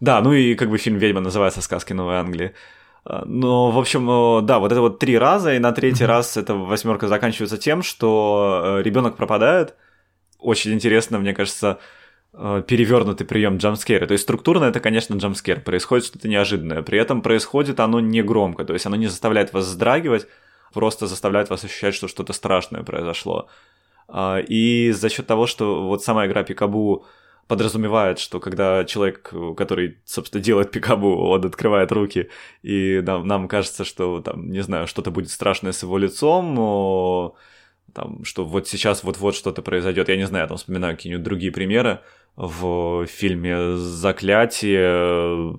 Да, 0.00 0.20
ну 0.22 0.32
и 0.32 0.54
как 0.54 0.70
бы 0.70 0.78
фильм 0.78 0.96
«Ведьма» 0.96 1.20
называется 1.20 1.60
«Сказки 1.60 1.92
Новой 1.92 2.16
Англии». 2.16 2.54
Ну, 3.24 3.70
в 3.70 3.78
общем, 3.78 4.44
да, 4.44 4.58
вот 4.58 4.70
это 4.70 4.82
вот 4.82 4.98
три 4.98 5.16
раза, 5.16 5.54
и 5.54 5.58
на 5.58 5.72
третий 5.72 6.04
mm-hmm. 6.04 6.06
раз 6.06 6.36
эта 6.36 6.54
восьмерка 6.54 7.08
заканчивается 7.08 7.56
тем, 7.56 7.82
что 7.82 8.78
э, 8.80 8.82
ребенок 8.82 9.16
пропадает. 9.16 9.74
Очень 10.38 10.74
интересно, 10.74 11.18
мне 11.18 11.32
кажется, 11.32 11.78
э, 12.34 12.62
перевернутый 12.66 13.26
прием 13.26 13.56
джамскера. 13.56 14.06
То 14.06 14.12
есть 14.12 14.24
структурно 14.24 14.64
это, 14.64 14.80
конечно, 14.80 15.14
джамскер. 15.14 15.60
Происходит 15.60 16.04
что-то 16.04 16.28
неожиданное. 16.28 16.82
При 16.82 16.98
этом 16.98 17.22
происходит 17.22 17.80
оно 17.80 18.00
не 18.00 18.22
громко. 18.22 18.66
То 18.66 18.74
есть 18.74 18.84
оно 18.84 18.96
не 18.96 19.06
заставляет 19.06 19.54
вас 19.54 19.64
вздрагивать, 19.64 20.26
просто 20.74 21.06
заставляет 21.06 21.48
вас 21.48 21.64
ощущать, 21.64 21.94
что 21.94 22.08
что-то 22.08 22.34
страшное 22.34 22.82
произошло. 22.82 23.48
А, 24.06 24.38
и 24.38 24.90
за 24.92 25.08
счет 25.08 25.26
того, 25.26 25.46
что 25.46 25.88
вот 25.88 26.04
сама 26.04 26.26
игра 26.26 26.42
Пикабу 26.42 27.06
подразумевает, 27.48 28.18
что 28.18 28.38
когда 28.40 28.84
человек, 28.84 29.32
который, 29.56 29.98
собственно, 30.04 30.42
делает 30.42 30.70
пикабу, 30.70 31.16
он 31.16 31.44
открывает 31.44 31.90
руки, 31.90 32.28
и 32.62 33.00
нам, 33.04 33.26
нам 33.26 33.48
кажется, 33.48 33.84
что, 33.84 34.20
там, 34.20 34.50
не 34.50 34.62
знаю, 34.62 34.86
что-то 34.86 35.10
будет 35.10 35.30
страшное 35.30 35.72
с 35.72 35.82
его 35.82 35.98
лицом, 35.98 36.54
но, 36.54 37.34
там, 37.94 38.22
что 38.24 38.44
вот 38.44 38.68
сейчас 38.68 39.02
вот-вот 39.02 39.34
что-то 39.34 39.62
произойдет. 39.62 40.08
Я 40.08 40.16
не 40.16 40.26
знаю, 40.26 40.44
я 40.44 40.48
там 40.48 40.58
вспоминаю 40.58 40.94
какие-нибудь 40.94 41.24
другие 41.24 41.50
примеры 41.50 42.00
в 42.36 43.06
фильме 43.06 43.76
«Заклятие», 43.76 45.56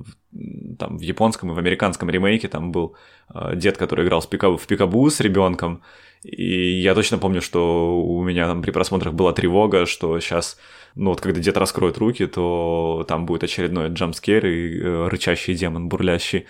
там 0.77 0.97
в 0.97 1.01
японском 1.01 1.51
и 1.51 1.55
в 1.55 1.57
американском 1.57 2.09
ремейке 2.09 2.47
там 2.47 2.71
был 2.71 2.95
э, 3.33 3.55
дед, 3.55 3.77
который 3.77 4.05
играл 4.05 4.21
в 4.21 4.29
пикабу, 4.29 4.57
в 4.57 4.67
пикабу 4.67 5.09
с 5.09 5.19
ребенком, 5.19 5.81
и 6.23 6.79
я 6.81 6.95
точно 6.95 7.17
помню, 7.17 7.41
что 7.41 8.01
у 8.01 8.23
меня 8.23 8.47
там 8.47 8.61
при 8.61 8.71
просмотрах 8.71 9.13
была 9.13 9.33
тревога, 9.33 9.85
что 9.85 10.19
сейчас 10.19 10.57
ну 10.95 11.11
вот 11.11 11.21
когда 11.21 11.39
дед 11.39 11.57
раскроет 11.57 11.97
руки, 11.97 12.25
то 12.25 13.05
там 13.07 13.25
будет 13.25 13.43
очередной 13.43 13.89
джампскер 13.89 14.45
и 14.45 14.79
э, 14.79 15.07
рычащий 15.07 15.53
демон, 15.53 15.87
бурлящий. 15.87 16.45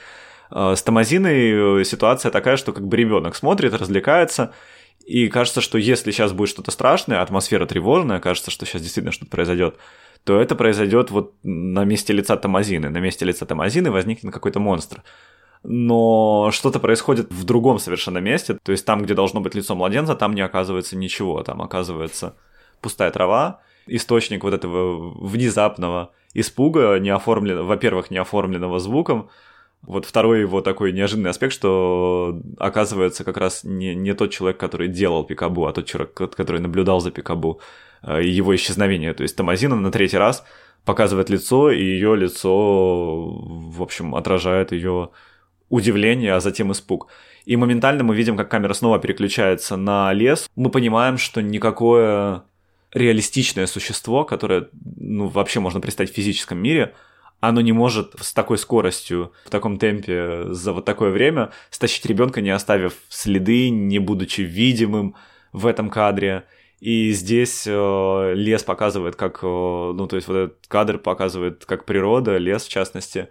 Э, 0.52 0.74
с 0.76 0.82
Тамазиной 0.82 1.82
э, 1.82 1.84
ситуация 1.84 2.32
такая, 2.32 2.58
что 2.58 2.74
как 2.74 2.88
бы 2.88 2.98
ребенок 2.98 3.36
смотрит, 3.36 3.74
развлекается, 3.74 4.54
и 5.06 5.28
кажется, 5.28 5.62
что 5.62 5.78
если 5.78 6.12
сейчас 6.12 6.34
будет 6.34 6.50
что-то 6.50 6.72
страшное, 6.72 7.22
атмосфера 7.22 7.66
тревожная, 7.66 8.20
кажется, 8.20 8.52
что 8.52 8.66
сейчас 8.66 8.82
действительно 8.82 9.12
что-то 9.12 9.32
произойдет, 9.32 9.78
то 10.24 10.40
это 10.40 10.56
произойдет 10.56 11.12
вот 11.12 11.34
на 11.44 11.86
месте 11.86 12.14
лица 12.14 12.38
Тамазины. 12.38 12.90
На 12.90 13.00
месте 13.00 13.26
лица 13.26 13.46
Тамазины 13.46 13.92
возникнет 13.92 14.34
какой-то 14.34 14.60
монстр. 14.60 15.04
Но 15.64 16.52
что-то 16.52 16.80
происходит 16.80 17.32
в 17.32 17.44
другом 17.44 17.80
совершенно 17.80 18.20
месте. 18.20 18.58
То 18.64 18.72
есть 18.72 18.86
там, 18.86 19.02
где 19.04 19.14
должно 19.14 19.42
быть 19.42 19.56
лицо 19.56 19.76
младенца, 19.76 20.16
там 20.16 20.36
не 20.36 20.42
оказывается 20.42 20.96
ничего. 20.96 21.44
Там 21.44 21.62
оказывается 21.62 22.36
пустая 22.82 23.12
трава, 23.12 23.62
источник 23.88 24.44
вот 24.44 24.54
этого 24.54 25.10
внезапного 25.20 26.12
испуга, 26.34 26.98
не 27.00 27.10
оформленного, 27.10 27.66
во-первых, 27.66 28.12
не 28.12 28.18
оформленного 28.18 28.80
звуком, 28.80 29.30
Вот 29.82 30.06
второй 30.06 30.42
его 30.42 30.62
такой 30.62 30.92
неожиданный 30.92 31.30
аспект, 31.30 31.54
что 31.54 32.42
оказывается 32.58 33.24
как 33.24 33.38
раз 33.38 33.64
не, 33.64 33.96
не 33.96 34.14
тот 34.14 34.32
человек, 34.32 34.60
который 34.60 34.90
делал 34.90 35.24
Пикабу, 35.24 35.66
а 35.66 35.74
тот 35.74 35.86
человек, 35.86 36.14
который 36.14 36.60
наблюдал 36.60 37.00
за 37.00 37.12
Пикабу 37.12 37.62
его 38.04 38.56
исчезновение. 38.56 39.14
То 39.14 39.24
есть 39.24 39.36
Тамазина 39.36 39.76
на 39.76 39.92
третий 39.92 40.18
раз 40.18 40.44
показывает 40.86 41.30
лицо, 41.30 41.72
и 41.72 41.82
ее 41.82 42.16
лицо, 42.16 43.28
в 43.30 43.82
общем, 43.82 44.16
отражает 44.16 44.72
ее 44.72 45.10
удивление, 45.70 46.34
а 46.34 46.40
затем 46.40 46.72
испуг. 46.72 47.08
И 47.46 47.56
моментально 47.56 48.04
мы 48.04 48.16
видим, 48.16 48.38
как 48.38 48.50
камера 48.50 48.74
снова 48.74 49.00
переключается 49.00 49.76
на 49.76 50.14
лес. 50.14 50.50
Мы 50.56 50.70
понимаем, 50.70 51.18
что 51.18 51.42
никакое 51.42 52.44
реалистичное 52.94 53.68
существо, 53.68 54.24
которое 54.24 54.70
ну, 54.98 55.28
вообще 55.28 55.60
можно 55.60 55.80
представить 55.80 56.12
в 56.12 56.16
физическом 56.16 56.60
мире, 56.60 56.96
оно 57.40 57.62
не 57.62 57.72
может 57.72 58.16
с 58.20 58.34
такой 58.34 58.58
скоростью, 58.58 59.32
в 59.46 59.50
таком 59.50 59.78
темпе 59.78 60.46
за 60.50 60.74
вот 60.74 60.86
такое 60.86 61.12
время 61.12 61.52
стащить 61.70 62.06
ребенка, 62.06 62.42
не 62.42 62.50
оставив 62.50 62.94
следы, 63.08 63.70
не 63.70 64.00
будучи 64.00 64.42
видимым 64.42 65.16
в 65.54 65.66
этом 65.66 65.90
кадре. 65.90 66.46
И 66.80 67.12
здесь 67.12 67.66
э, 67.68 68.34
лес 68.36 68.64
показывает, 68.64 69.16
как, 69.18 69.40
э, 69.44 69.46
ну, 69.46 70.08
то 70.08 70.16
есть 70.16 70.28
вот 70.30 70.36
этот 70.36 70.68
кадр 70.68 70.98
показывает, 70.98 71.66
как 71.66 71.84
природа, 71.86 72.38
лес 72.38 72.64
в 72.66 72.70
частности, 72.70 73.30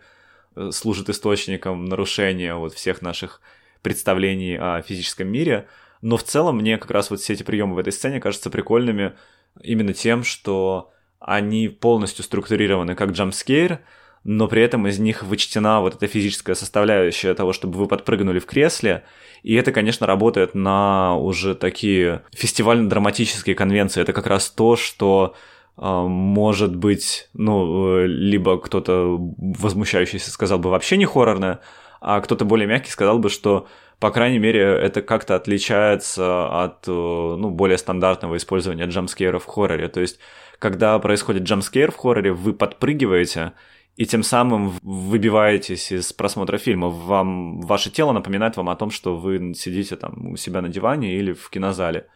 э, 0.55 0.71
служит 0.71 1.09
источником 1.09 1.87
нарушения 1.87 2.55
вот 2.55 2.75
всех 2.75 3.01
наших 3.01 3.41
представлений 3.81 4.57
о 4.57 4.83
физическом 4.83 5.29
мире. 5.29 5.67
Но 6.03 6.19
в 6.19 6.25
целом 6.25 6.59
мне 6.59 6.77
как 6.77 6.91
раз 6.91 7.11
вот 7.11 7.21
все 7.21 7.33
эти 7.33 7.43
приемы 7.43 7.75
в 7.75 7.79
этой 7.79 7.93
сцене 7.93 8.21
кажутся 8.21 8.51
прикольными 8.51 9.15
именно 9.63 9.95
тем, 9.95 10.25
что 10.25 10.93
они 11.19 11.69
полностью 11.69 12.25
структурированы 12.25 12.95
как 12.95 13.11
джампскейр, 13.11 13.81
но 14.25 14.49
при 14.49 14.63
этом 14.63 14.87
из 14.87 14.99
них 14.99 15.23
вычтена 15.23 15.81
вот 15.81 15.95
эта 15.95 16.07
физическая 16.07 16.55
составляющая 16.55 17.35
того, 17.35 17.53
чтобы 17.53 17.79
вы 17.79 17.87
подпрыгнули 17.87 18.39
в 18.39 18.47
кресле. 18.47 19.05
И 19.43 19.55
это, 19.55 19.73
конечно, 19.73 20.07
работает 20.07 20.55
на 20.55 21.17
уже 21.17 21.55
такие 21.55 22.23
фестивально-драматические 22.33 23.55
конвенции. 23.55 24.03
Это 24.03 24.13
как 24.13 24.27
раз 24.27 24.51
то, 24.51 24.77
что 24.77 25.35
а, 25.77 26.03
может 26.05 26.75
быть, 26.75 27.29
ну, 27.35 28.05
либо 28.05 28.61
кто-то 28.61 29.17
возмущающийся 29.39 30.31
сказал 30.31 30.59
бы 30.59 30.71
вообще 30.71 30.97
не 30.97 31.07
хоррорное, 31.07 31.61
а 32.01 32.21
кто-то 32.21 32.45
более 32.45 32.67
мягкий 32.67 32.91
сказал 32.91 33.19
бы, 33.19 33.31
что 33.31 33.67
по 34.01 34.13
крайней 34.13 34.39
мере, 34.39 34.61
это 34.61 35.03
как-то 35.03 35.35
отличается 35.35 36.65
от 36.65 36.87
ну, 36.87 37.51
более 37.51 37.79
стандартного 37.79 38.37
использования 38.37 38.87
джампскейра 38.87 39.41
в 39.41 39.47
хорроре. 39.47 39.89
То 39.89 40.01
есть, 40.01 40.21
когда 40.61 40.97
происходит 41.01 41.43
джампскейр 41.43 41.91
в 41.91 41.97
хорроре, 41.97 42.33
вы 42.33 42.53
подпрыгиваете, 42.53 43.53
и 43.99 44.07
тем 44.07 44.23
самым 44.23 44.79
выбиваетесь 44.81 45.91
из 45.91 46.13
просмотра 46.13 46.57
фильма. 46.57 46.89
Вам, 46.89 47.61
ваше 47.61 47.91
тело 47.91 48.13
напоминает 48.13 48.57
вам 48.57 48.69
о 48.71 48.77
том, 48.77 48.93
что 48.93 49.17
вы 49.17 49.55
сидите 49.55 49.97
там 49.97 50.29
у 50.29 50.37
себя 50.37 50.63
на 50.63 50.69
диване 50.69 51.17
или 51.17 51.33
в 51.33 51.51
кинозале. 51.51 52.07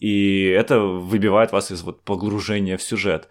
И 0.00 0.42
это 0.46 0.80
выбивает 0.80 1.52
вас 1.52 1.70
из 1.70 1.82
вот 1.82 2.02
погружения 2.02 2.76
в 2.76 2.82
сюжет. 2.82 3.28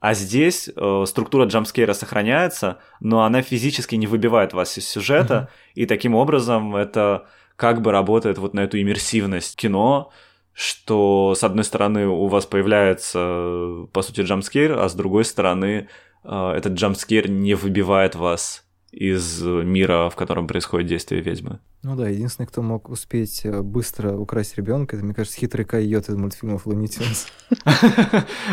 А 0.00 0.14
здесь 0.14 0.70
э, 0.74 1.04
структура 1.06 1.44
джампскейра 1.44 1.92
сохраняется, 1.92 2.78
но 2.98 3.22
она 3.24 3.42
физически 3.42 3.96
не 3.96 4.06
выбивает 4.06 4.54
вас 4.54 4.78
из 4.78 4.88
сюжета, 4.88 5.50
mm-hmm. 5.50 5.72
и 5.82 5.86
таким 5.86 6.14
образом 6.14 6.76
это 6.76 7.26
как 7.56 7.82
бы 7.82 7.92
работает 7.92 8.38
вот 8.38 8.54
на 8.54 8.60
эту 8.60 8.80
иммерсивность 8.80 9.54
кино, 9.54 10.10
что 10.54 11.34
с 11.36 11.44
одной 11.44 11.64
стороны 11.64 12.06
у 12.06 12.26
вас 12.28 12.46
появляется, 12.46 13.86
по 13.92 14.00
сути, 14.00 14.22
джампскейр, 14.22 14.78
а 14.78 14.88
с 14.88 14.94
другой 14.94 15.26
стороны 15.26 15.88
этот 16.24 16.74
джампскейр 16.74 17.28
не 17.28 17.54
выбивает 17.54 18.14
вас 18.14 18.64
из 18.90 19.42
мира, 19.42 20.08
в 20.08 20.16
котором 20.16 20.46
происходит 20.46 20.88
действие 20.88 21.20
ведьмы. 21.20 21.60
Ну 21.82 21.94
да, 21.94 22.08
единственный, 22.08 22.46
кто 22.46 22.60
мог 22.60 22.88
успеть 22.88 23.42
э, 23.44 23.62
быстро 23.62 24.16
украсть 24.16 24.56
ребенка, 24.56 24.96
это, 24.96 25.04
мне 25.04 25.14
кажется, 25.14 25.38
хитрый 25.38 25.64
койот 25.64 26.08
из 26.08 26.16
мультфильмов 26.16 26.66
Луни 26.66 26.88
Тюнс. 26.88 27.28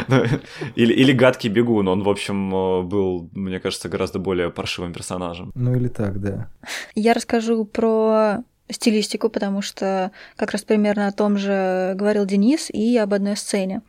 Ну, 0.07 0.23
или, 0.75 0.93
или 0.93 1.11
гадкий 1.11 1.49
бегун, 1.49 1.87
он, 1.87 2.03
в 2.03 2.09
общем, 2.09 2.53
э, 2.53 2.81
был, 2.83 3.29
мне 3.33 3.59
кажется, 3.59 3.89
гораздо 3.89 4.19
более 4.19 4.51
паршивым 4.51 4.93
персонажем. 4.93 5.51
Ну 5.55 5.73
или 5.75 5.87
так, 5.87 6.21
да. 6.21 6.51
Я 6.93 7.13
расскажу 7.13 7.65
про 7.65 8.43
стилистику, 8.69 9.29
потому 9.29 9.61
что 9.61 10.11
как 10.35 10.51
раз 10.51 10.63
примерно 10.63 11.07
о 11.07 11.11
том 11.11 11.37
же 11.37 11.93
говорил 11.95 12.25
Денис 12.25 12.69
и 12.69 12.97
об 12.97 13.13
одной 13.13 13.37
сцене. 13.37 13.81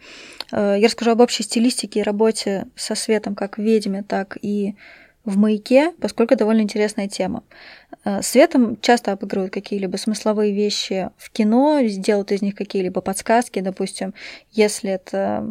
Э, 0.53 0.77
я 0.79 0.87
расскажу 0.87 1.13
об 1.13 1.21
общей 1.21 1.43
стилистике 1.43 2.01
и 2.01 2.03
работе 2.03 2.67
со 2.77 2.95
светом 2.95 3.35
как 3.35 3.59
в 3.59 3.63
«Ведьме», 3.63 4.03
так 4.03 4.37
и 4.41 4.75
в 5.25 5.37
«Маяке», 5.39 5.93
поскольку 6.01 6.37
довольно 6.37 6.61
интересная 6.61 7.09
тема. 7.09 7.43
Э, 8.05 8.23
светом 8.23 8.79
часто 8.81 9.13
обыгрывают 9.13 9.53
какие-либо 9.53 9.97
смысловые 9.97 10.53
вещи 10.53 11.11
в 11.17 11.31
кино, 11.31 11.81
делают 11.83 12.33
из 12.33 12.43
них 12.43 12.55
какие-либо 12.55 13.01
подсказки, 13.01 13.61
допустим, 13.61 14.15
если 14.53 14.91
это 14.91 15.47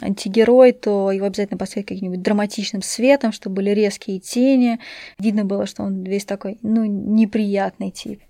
антигерой, 0.00 0.72
то 0.72 1.10
его 1.10 1.26
обязательно 1.26 1.58
поставить 1.58 1.86
каким-нибудь 1.86 2.22
драматичным 2.22 2.82
светом, 2.82 3.32
чтобы 3.32 3.56
были 3.56 3.70
резкие 3.70 4.18
тени. 4.18 4.78
Видно 5.18 5.44
было, 5.44 5.66
что 5.66 5.82
он 5.82 6.02
весь 6.04 6.24
такой, 6.24 6.58
ну, 6.62 6.84
неприятный 6.84 7.90
тип. 7.90 8.20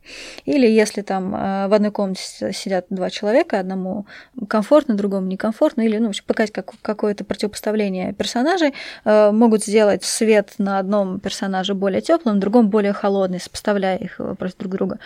Или 0.44 0.66
если 0.66 1.02
там 1.02 1.34
э, 1.34 1.68
в 1.68 1.74
одной 1.74 1.90
комнате 1.90 2.52
сидят 2.52 2.86
два 2.90 3.10
человека, 3.10 3.58
одному 3.58 4.06
комфортно, 4.48 4.94
другому 4.94 5.26
некомфортно, 5.26 5.82
или, 5.82 5.98
ну, 5.98 6.12
показать 6.26 6.52
как, 6.52 6.72
какое-то 6.82 7.24
противопоставление 7.24 8.12
персонажей, 8.12 8.72
э, 9.04 9.30
могут 9.32 9.64
сделать 9.64 10.04
свет 10.04 10.54
на 10.58 10.78
одном 10.78 11.20
персонаже 11.20 11.74
более 11.74 12.00
теплым, 12.00 12.36
на 12.36 12.40
другом 12.40 12.70
более 12.70 12.92
холодный, 12.92 13.40
сопоставляя 13.40 13.96
их 13.96 14.20
э, 14.20 14.34
против 14.34 14.56
друг 14.58 14.72
друга, 14.72 14.98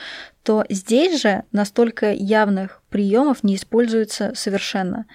то 0.43 0.65
здесь 0.69 1.21
же 1.21 1.45
настолько 1.53 2.13
явных 2.13 2.80
приемов 2.91 3.43
не 3.43 3.57
используется 3.57 4.33
совершенно. 4.35 5.07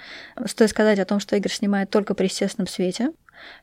Стоит 0.45 0.69
сказать 0.71 0.99
о 0.99 1.05
том, 1.05 1.19
что 1.19 1.35
Игорь 1.35 1.51
снимает 1.51 1.89
только 1.89 2.15
при 2.15 2.25
естественном 2.25 2.67
свете, 2.67 3.11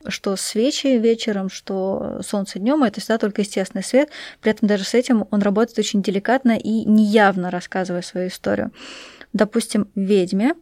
что 0.06 0.36
свечи 0.36 0.98
вечером, 0.98 1.50
что 1.50 2.20
солнце 2.22 2.58
днем 2.58 2.84
это 2.84 3.00
всегда 3.00 3.18
только 3.18 3.42
естественный 3.42 3.82
свет. 3.82 4.10
При 4.40 4.52
этом 4.52 4.68
даже 4.68 4.84
с 4.84 4.94
этим 4.94 5.26
он 5.30 5.42
работает 5.42 5.78
очень 5.78 6.02
деликатно 6.02 6.56
и 6.56 6.84
неявно 6.84 7.50
рассказывая 7.50 8.02
свою 8.02 8.28
историю. 8.28 8.70
Допустим, 9.32 9.88
«Ведьме» 9.94 10.54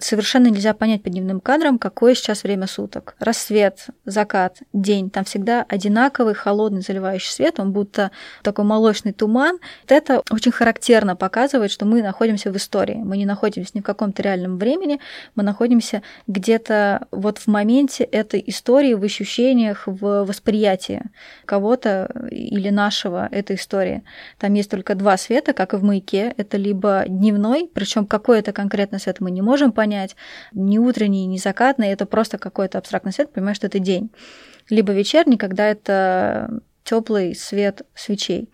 совершенно 0.00 0.48
нельзя 0.48 0.74
понять 0.74 1.02
по 1.02 1.10
дневным 1.10 1.40
кадрам, 1.40 1.78
какое 1.78 2.14
сейчас 2.14 2.42
время 2.42 2.66
суток. 2.66 3.14
Рассвет, 3.18 3.86
закат, 4.04 4.58
день. 4.72 5.10
Там 5.10 5.24
всегда 5.24 5.64
одинаковый 5.68 6.34
холодный 6.34 6.82
заливающий 6.82 7.30
свет, 7.30 7.60
он 7.60 7.72
будто 7.72 8.10
такой 8.42 8.64
молочный 8.64 9.12
туман. 9.12 9.58
Это 9.86 10.22
очень 10.30 10.52
характерно 10.52 11.16
показывает, 11.16 11.70
что 11.70 11.84
мы 11.84 12.02
находимся 12.02 12.50
в 12.50 12.56
истории. 12.56 12.96
Мы 12.96 13.16
не 13.16 13.26
находимся 13.26 13.72
ни 13.74 13.80
в 13.80 13.84
каком-то 13.84 14.22
реальном 14.22 14.58
времени, 14.58 15.00
мы 15.34 15.42
находимся 15.42 16.02
где-то 16.26 17.06
вот 17.10 17.38
в 17.38 17.46
моменте 17.46 18.04
этой 18.04 18.42
истории, 18.46 18.94
в 18.94 19.04
ощущениях, 19.04 19.84
в 19.86 20.24
восприятии 20.24 21.02
кого-то 21.44 22.10
или 22.30 22.70
нашего 22.70 23.28
этой 23.30 23.56
истории. 23.56 24.02
Там 24.38 24.54
есть 24.54 24.70
только 24.70 24.94
два 24.94 25.16
света, 25.16 25.52
как 25.52 25.74
и 25.74 25.76
в 25.76 25.84
маяке. 25.84 26.34
Это 26.36 26.56
либо 26.56 27.04
дневной, 27.06 27.70
причем 27.72 28.06
какой 28.06 28.38
это 28.38 28.52
конкретно 28.52 28.98
свет 28.98 29.20
мы 29.20 29.30
не 29.30 29.42
можем 29.42 29.72
понять, 29.72 29.89
понять, 29.90 30.16
не 30.52 30.78
утренний, 30.78 31.26
не 31.26 31.38
закатный, 31.38 31.88
это 31.88 32.06
просто 32.06 32.38
какой-то 32.38 32.78
абстрактный 32.78 33.12
свет, 33.12 33.32
понимаешь, 33.32 33.56
что 33.56 33.66
это 33.66 33.78
день. 33.78 34.10
Либо 34.68 34.92
вечерний, 34.92 35.36
когда 35.36 35.66
это 35.66 36.60
теплый 36.84 37.34
свет 37.34 37.82
свечей. 37.94 38.48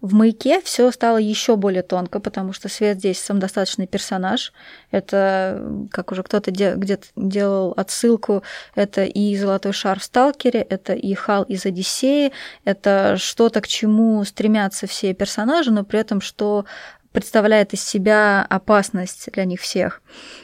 В 0.00 0.14
маяке 0.14 0.60
все 0.62 0.90
стало 0.90 1.18
еще 1.18 1.54
более 1.54 1.82
тонко, 1.82 2.18
потому 2.18 2.52
что 2.52 2.68
свет 2.68 2.98
здесь 2.98 3.20
самодостаточный 3.20 3.86
персонаж. 3.86 4.52
Это, 4.90 5.86
как 5.92 6.10
уже 6.10 6.24
кто-то 6.24 6.50
де- 6.50 6.74
где-то 6.74 7.06
делал 7.14 7.72
отсылку, 7.76 8.42
это 8.74 9.04
и 9.04 9.36
золотой 9.36 9.72
шар 9.72 10.00
в 10.00 10.04
Сталкере, 10.04 10.60
это 10.60 10.92
и 10.92 11.14
Хал 11.14 11.44
из 11.44 11.66
Одиссеи, 11.66 12.32
это 12.64 13.16
что-то, 13.16 13.60
к 13.60 13.68
чему 13.68 14.24
стремятся 14.24 14.88
все 14.88 15.14
персонажи, 15.14 15.70
но 15.70 15.84
при 15.84 16.00
этом 16.00 16.20
что 16.20 16.64
представляет 17.12 17.72
из 17.74 17.82
себя 17.84 18.44
опасность 18.48 19.30
для 19.32 19.44
них 19.44 19.60
всех. 19.60 20.02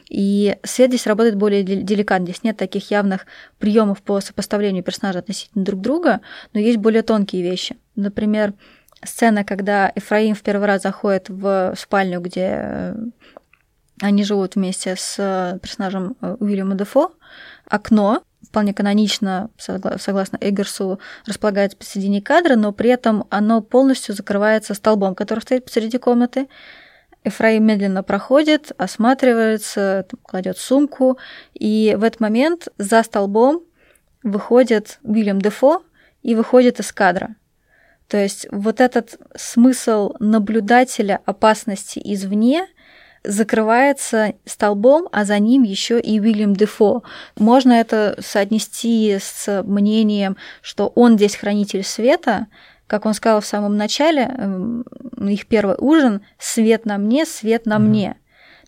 И 0.08 0.56
свет 0.62 0.90
здесь 0.90 1.06
работает 1.06 1.36
более 1.36 1.62
деликатно. 1.62 2.26
Здесь 2.26 2.44
нет 2.44 2.56
таких 2.56 2.90
явных 2.90 3.26
приемов 3.58 4.02
по 4.02 4.20
сопоставлению 4.20 4.84
персонажей 4.84 5.20
относительно 5.20 5.64
друг 5.64 5.80
друга, 5.80 6.20
но 6.52 6.60
есть 6.60 6.78
более 6.78 7.02
тонкие 7.02 7.42
вещи. 7.42 7.76
Например, 7.96 8.54
сцена, 9.02 9.44
когда 9.44 9.92
Эфраим 9.94 10.34
в 10.34 10.42
первый 10.42 10.66
раз 10.66 10.82
заходит 10.82 11.28
в 11.28 11.74
спальню, 11.76 12.20
где 12.20 12.60
э, 12.62 12.96
они 14.00 14.24
живут 14.24 14.54
вместе 14.54 14.94
с 14.96 15.16
э, 15.18 15.58
персонажем 15.60 16.16
э, 16.20 16.36
Уильяма 16.40 16.74
Дефо, 16.74 17.12
окно, 17.66 18.22
вполне 18.42 18.72
канонично, 18.72 19.50
согласно 19.56 20.38
Эггерсу, 20.40 21.00
располагается 21.26 21.76
посередине 21.76 22.22
кадра, 22.22 22.56
но 22.56 22.72
при 22.72 22.90
этом 22.90 23.24
оно 23.30 23.60
полностью 23.60 24.14
закрывается 24.14 24.74
столбом, 24.74 25.14
который 25.14 25.40
стоит 25.40 25.64
посреди 25.64 25.98
комнаты. 25.98 26.48
Эфраим 27.24 27.66
медленно 27.66 28.02
проходит, 28.02 28.72
осматривается, 28.78 30.06
кладет 30.22 30.56
сумку, 30.56 31.18
и 31.52 31.96
в 31.98 32.04
этот 32.04 32.20
момент 32.20 32.68
за 32.78 33.02
столбом 33.02 33.64
выходит 34.22 34.98
Уильям 35.02 35.40
Дефо 35.40 35.82
и 36.22 36.34
выходит 36.34 36.80
из 36.80 36.92
кадра. 36.92 37.34
То 38.06 38.16
есть 38.16 38.46
вот 38.50 38.80
этот 38.80 39.18
смысл 39.36 40.14
наблюдателя 40.18 41.20
опасности 41.26 42.00
извне 42.02 42.66
закрывается 43.28 44.32
столбом, 44.46 45.06
а 45.12 45.26
за 45.26 45.38
ним 45.38 45.62
еще 45.62 46.00
и 46.00 46.18
Уильям 46.18 46.56
Дефо. 46.56 47.02
Можно 47.38 47.74
это 47.74 48.16
соотнести 48.20 49.18
с 49.20 49.62
мнением, 49.64 50.38
что 50.62 50.90
он 50.94 51.16
здесь 51.16 51.36
хранитель 51.36 51.84
света, 51.84 52.46
как 52.86 53.04
он 53.04 53.12
сказал 53.12 53.42
в 53.42 53.46
самом 53.46 53.76
начале, 53.76 54.22
эм, 54.22 54.82
их 55.20 55.46
первый 55.46 55.76
ужин 55.78 56.22
«свет 56.38 56.86
на 56.86 56.96
мне, 56.96 57.26
свет 57.26 57.66
на 57.66 57.76
mm-hmm. 57.76 57.78
мне». 57.80 58.16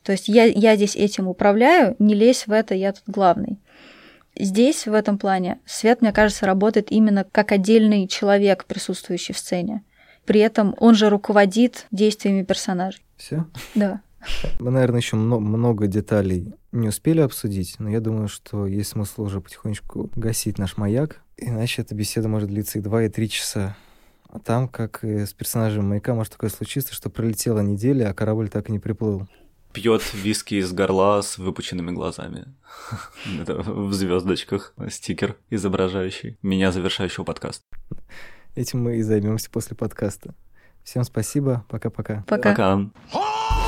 То 0.03 0.13
есть 0.13 0.29
я, 0.29 0.45
я 0.45 0.77
здесь 0.77 0.95
этим 0.95 1.27
управляю, 1.27 1.97
не 1.99 2.15
лезь 2.15 2.47
в 2.47 2.53
это, 2.53 2.75
я 2.75 2.93
тут 2.93 3.05
главный. 3.07 3.59
Здесь, 4.39 4.87
в 4.87 4.93
этом 4.93 5.17
плане, 5.17 5.59
свет, 5.65 6.03
мне 6.03 6.13
кажется, 6.13 6.45
работает 6.45 6.93
именно 6.93 7.25
как 7.33 7.51
отдельный 7.51 8.07
человек, 8.09 8.67
присутствующий 8.67 9.35
в 9.35 9.39
сцене. 9.39 9.83
При 10.27 10.41
этом 10.41 10.75
он 10.79 10.95
же 10.95 11.09
руководит 11.09 11.87
действиями 11.91 12.43
персонажей. 12.43 13.03
Все? 13.17 13.47
Да. 13.75 14.03
Мы, 14.59 14.71
наверное, 14.71 15.01
еще 15.01 15.17
много 15.17 15.87
деталей 15.87 16.55
не 16.73 16.89
успели 16.89 17.21
обсудить, 17.21 17.77
но 17.79 17.91
я 17.91 18.01
думаю, 18.01 18.29
что 18.29 18.67
есть 18.67 18.91
смысл 18.91 19.23
уже 19.23 19.41
потихонечку 19.41 20.11
гасить 20.15 20.59
наш 20.59 20.77
маяк, 20.77 21.21
иначе 21.37 21.83
эта 21.83 21.95
беседа 21.95 22.29
может 22.29 22.49
длиться 22.49 22.79
и 22.79 22.83
два, 22.83 23.03
и 23.05 23.09
три 23.09 23.29
часа. 23.29 23.77
А 24.29 24.39
там, 24.39 24.69
как 24.69 25.03
и 25.03 25.27
с 25.27 25.33
персонажем 25.33 25.89
маяка, 25.89 26.15
может 26.15 26.33
такое 26.33 26.51
случиться, 26.51 26.95
что 26.95 27.11
пролетела 27.11 27.61
неделя, 27.61 28.11
а 28.11 28.15
корабль 28.15 28.49
так 28.49 28.69
и 28.69 28.73
не 28.73 28.79
приплыл. 28.79 29.27
Пьет 29.73 30.03
виски 30.15 30.55
из 30.55 30.73
горла 30.73 31.21
с 31.23 31.39
выпученными 31.39 31.93
глазами. 31.93 32.47
Это 33.41 33.59
в 33.59 33.93
звездочках 33.93 34.75
стикер, 34.89 35.37
изображающий 35.49 36.39
меня, 36.43 36.73
завершающего 36.73 37.25
подкаст. 37.25 37.65
Этим 38.55 38.83
мы 38.83 38.99
и 38.99 39.03
займемся 39.03 39.49
после 39.51 39.77
подкаста. 39.77 40.35
Всем 40.83 41.05
спасибо. 41.05 41.65
Пока-пока. 41.69 42.25
Пока. 42.27 42.51
Пока. 42.51 43.60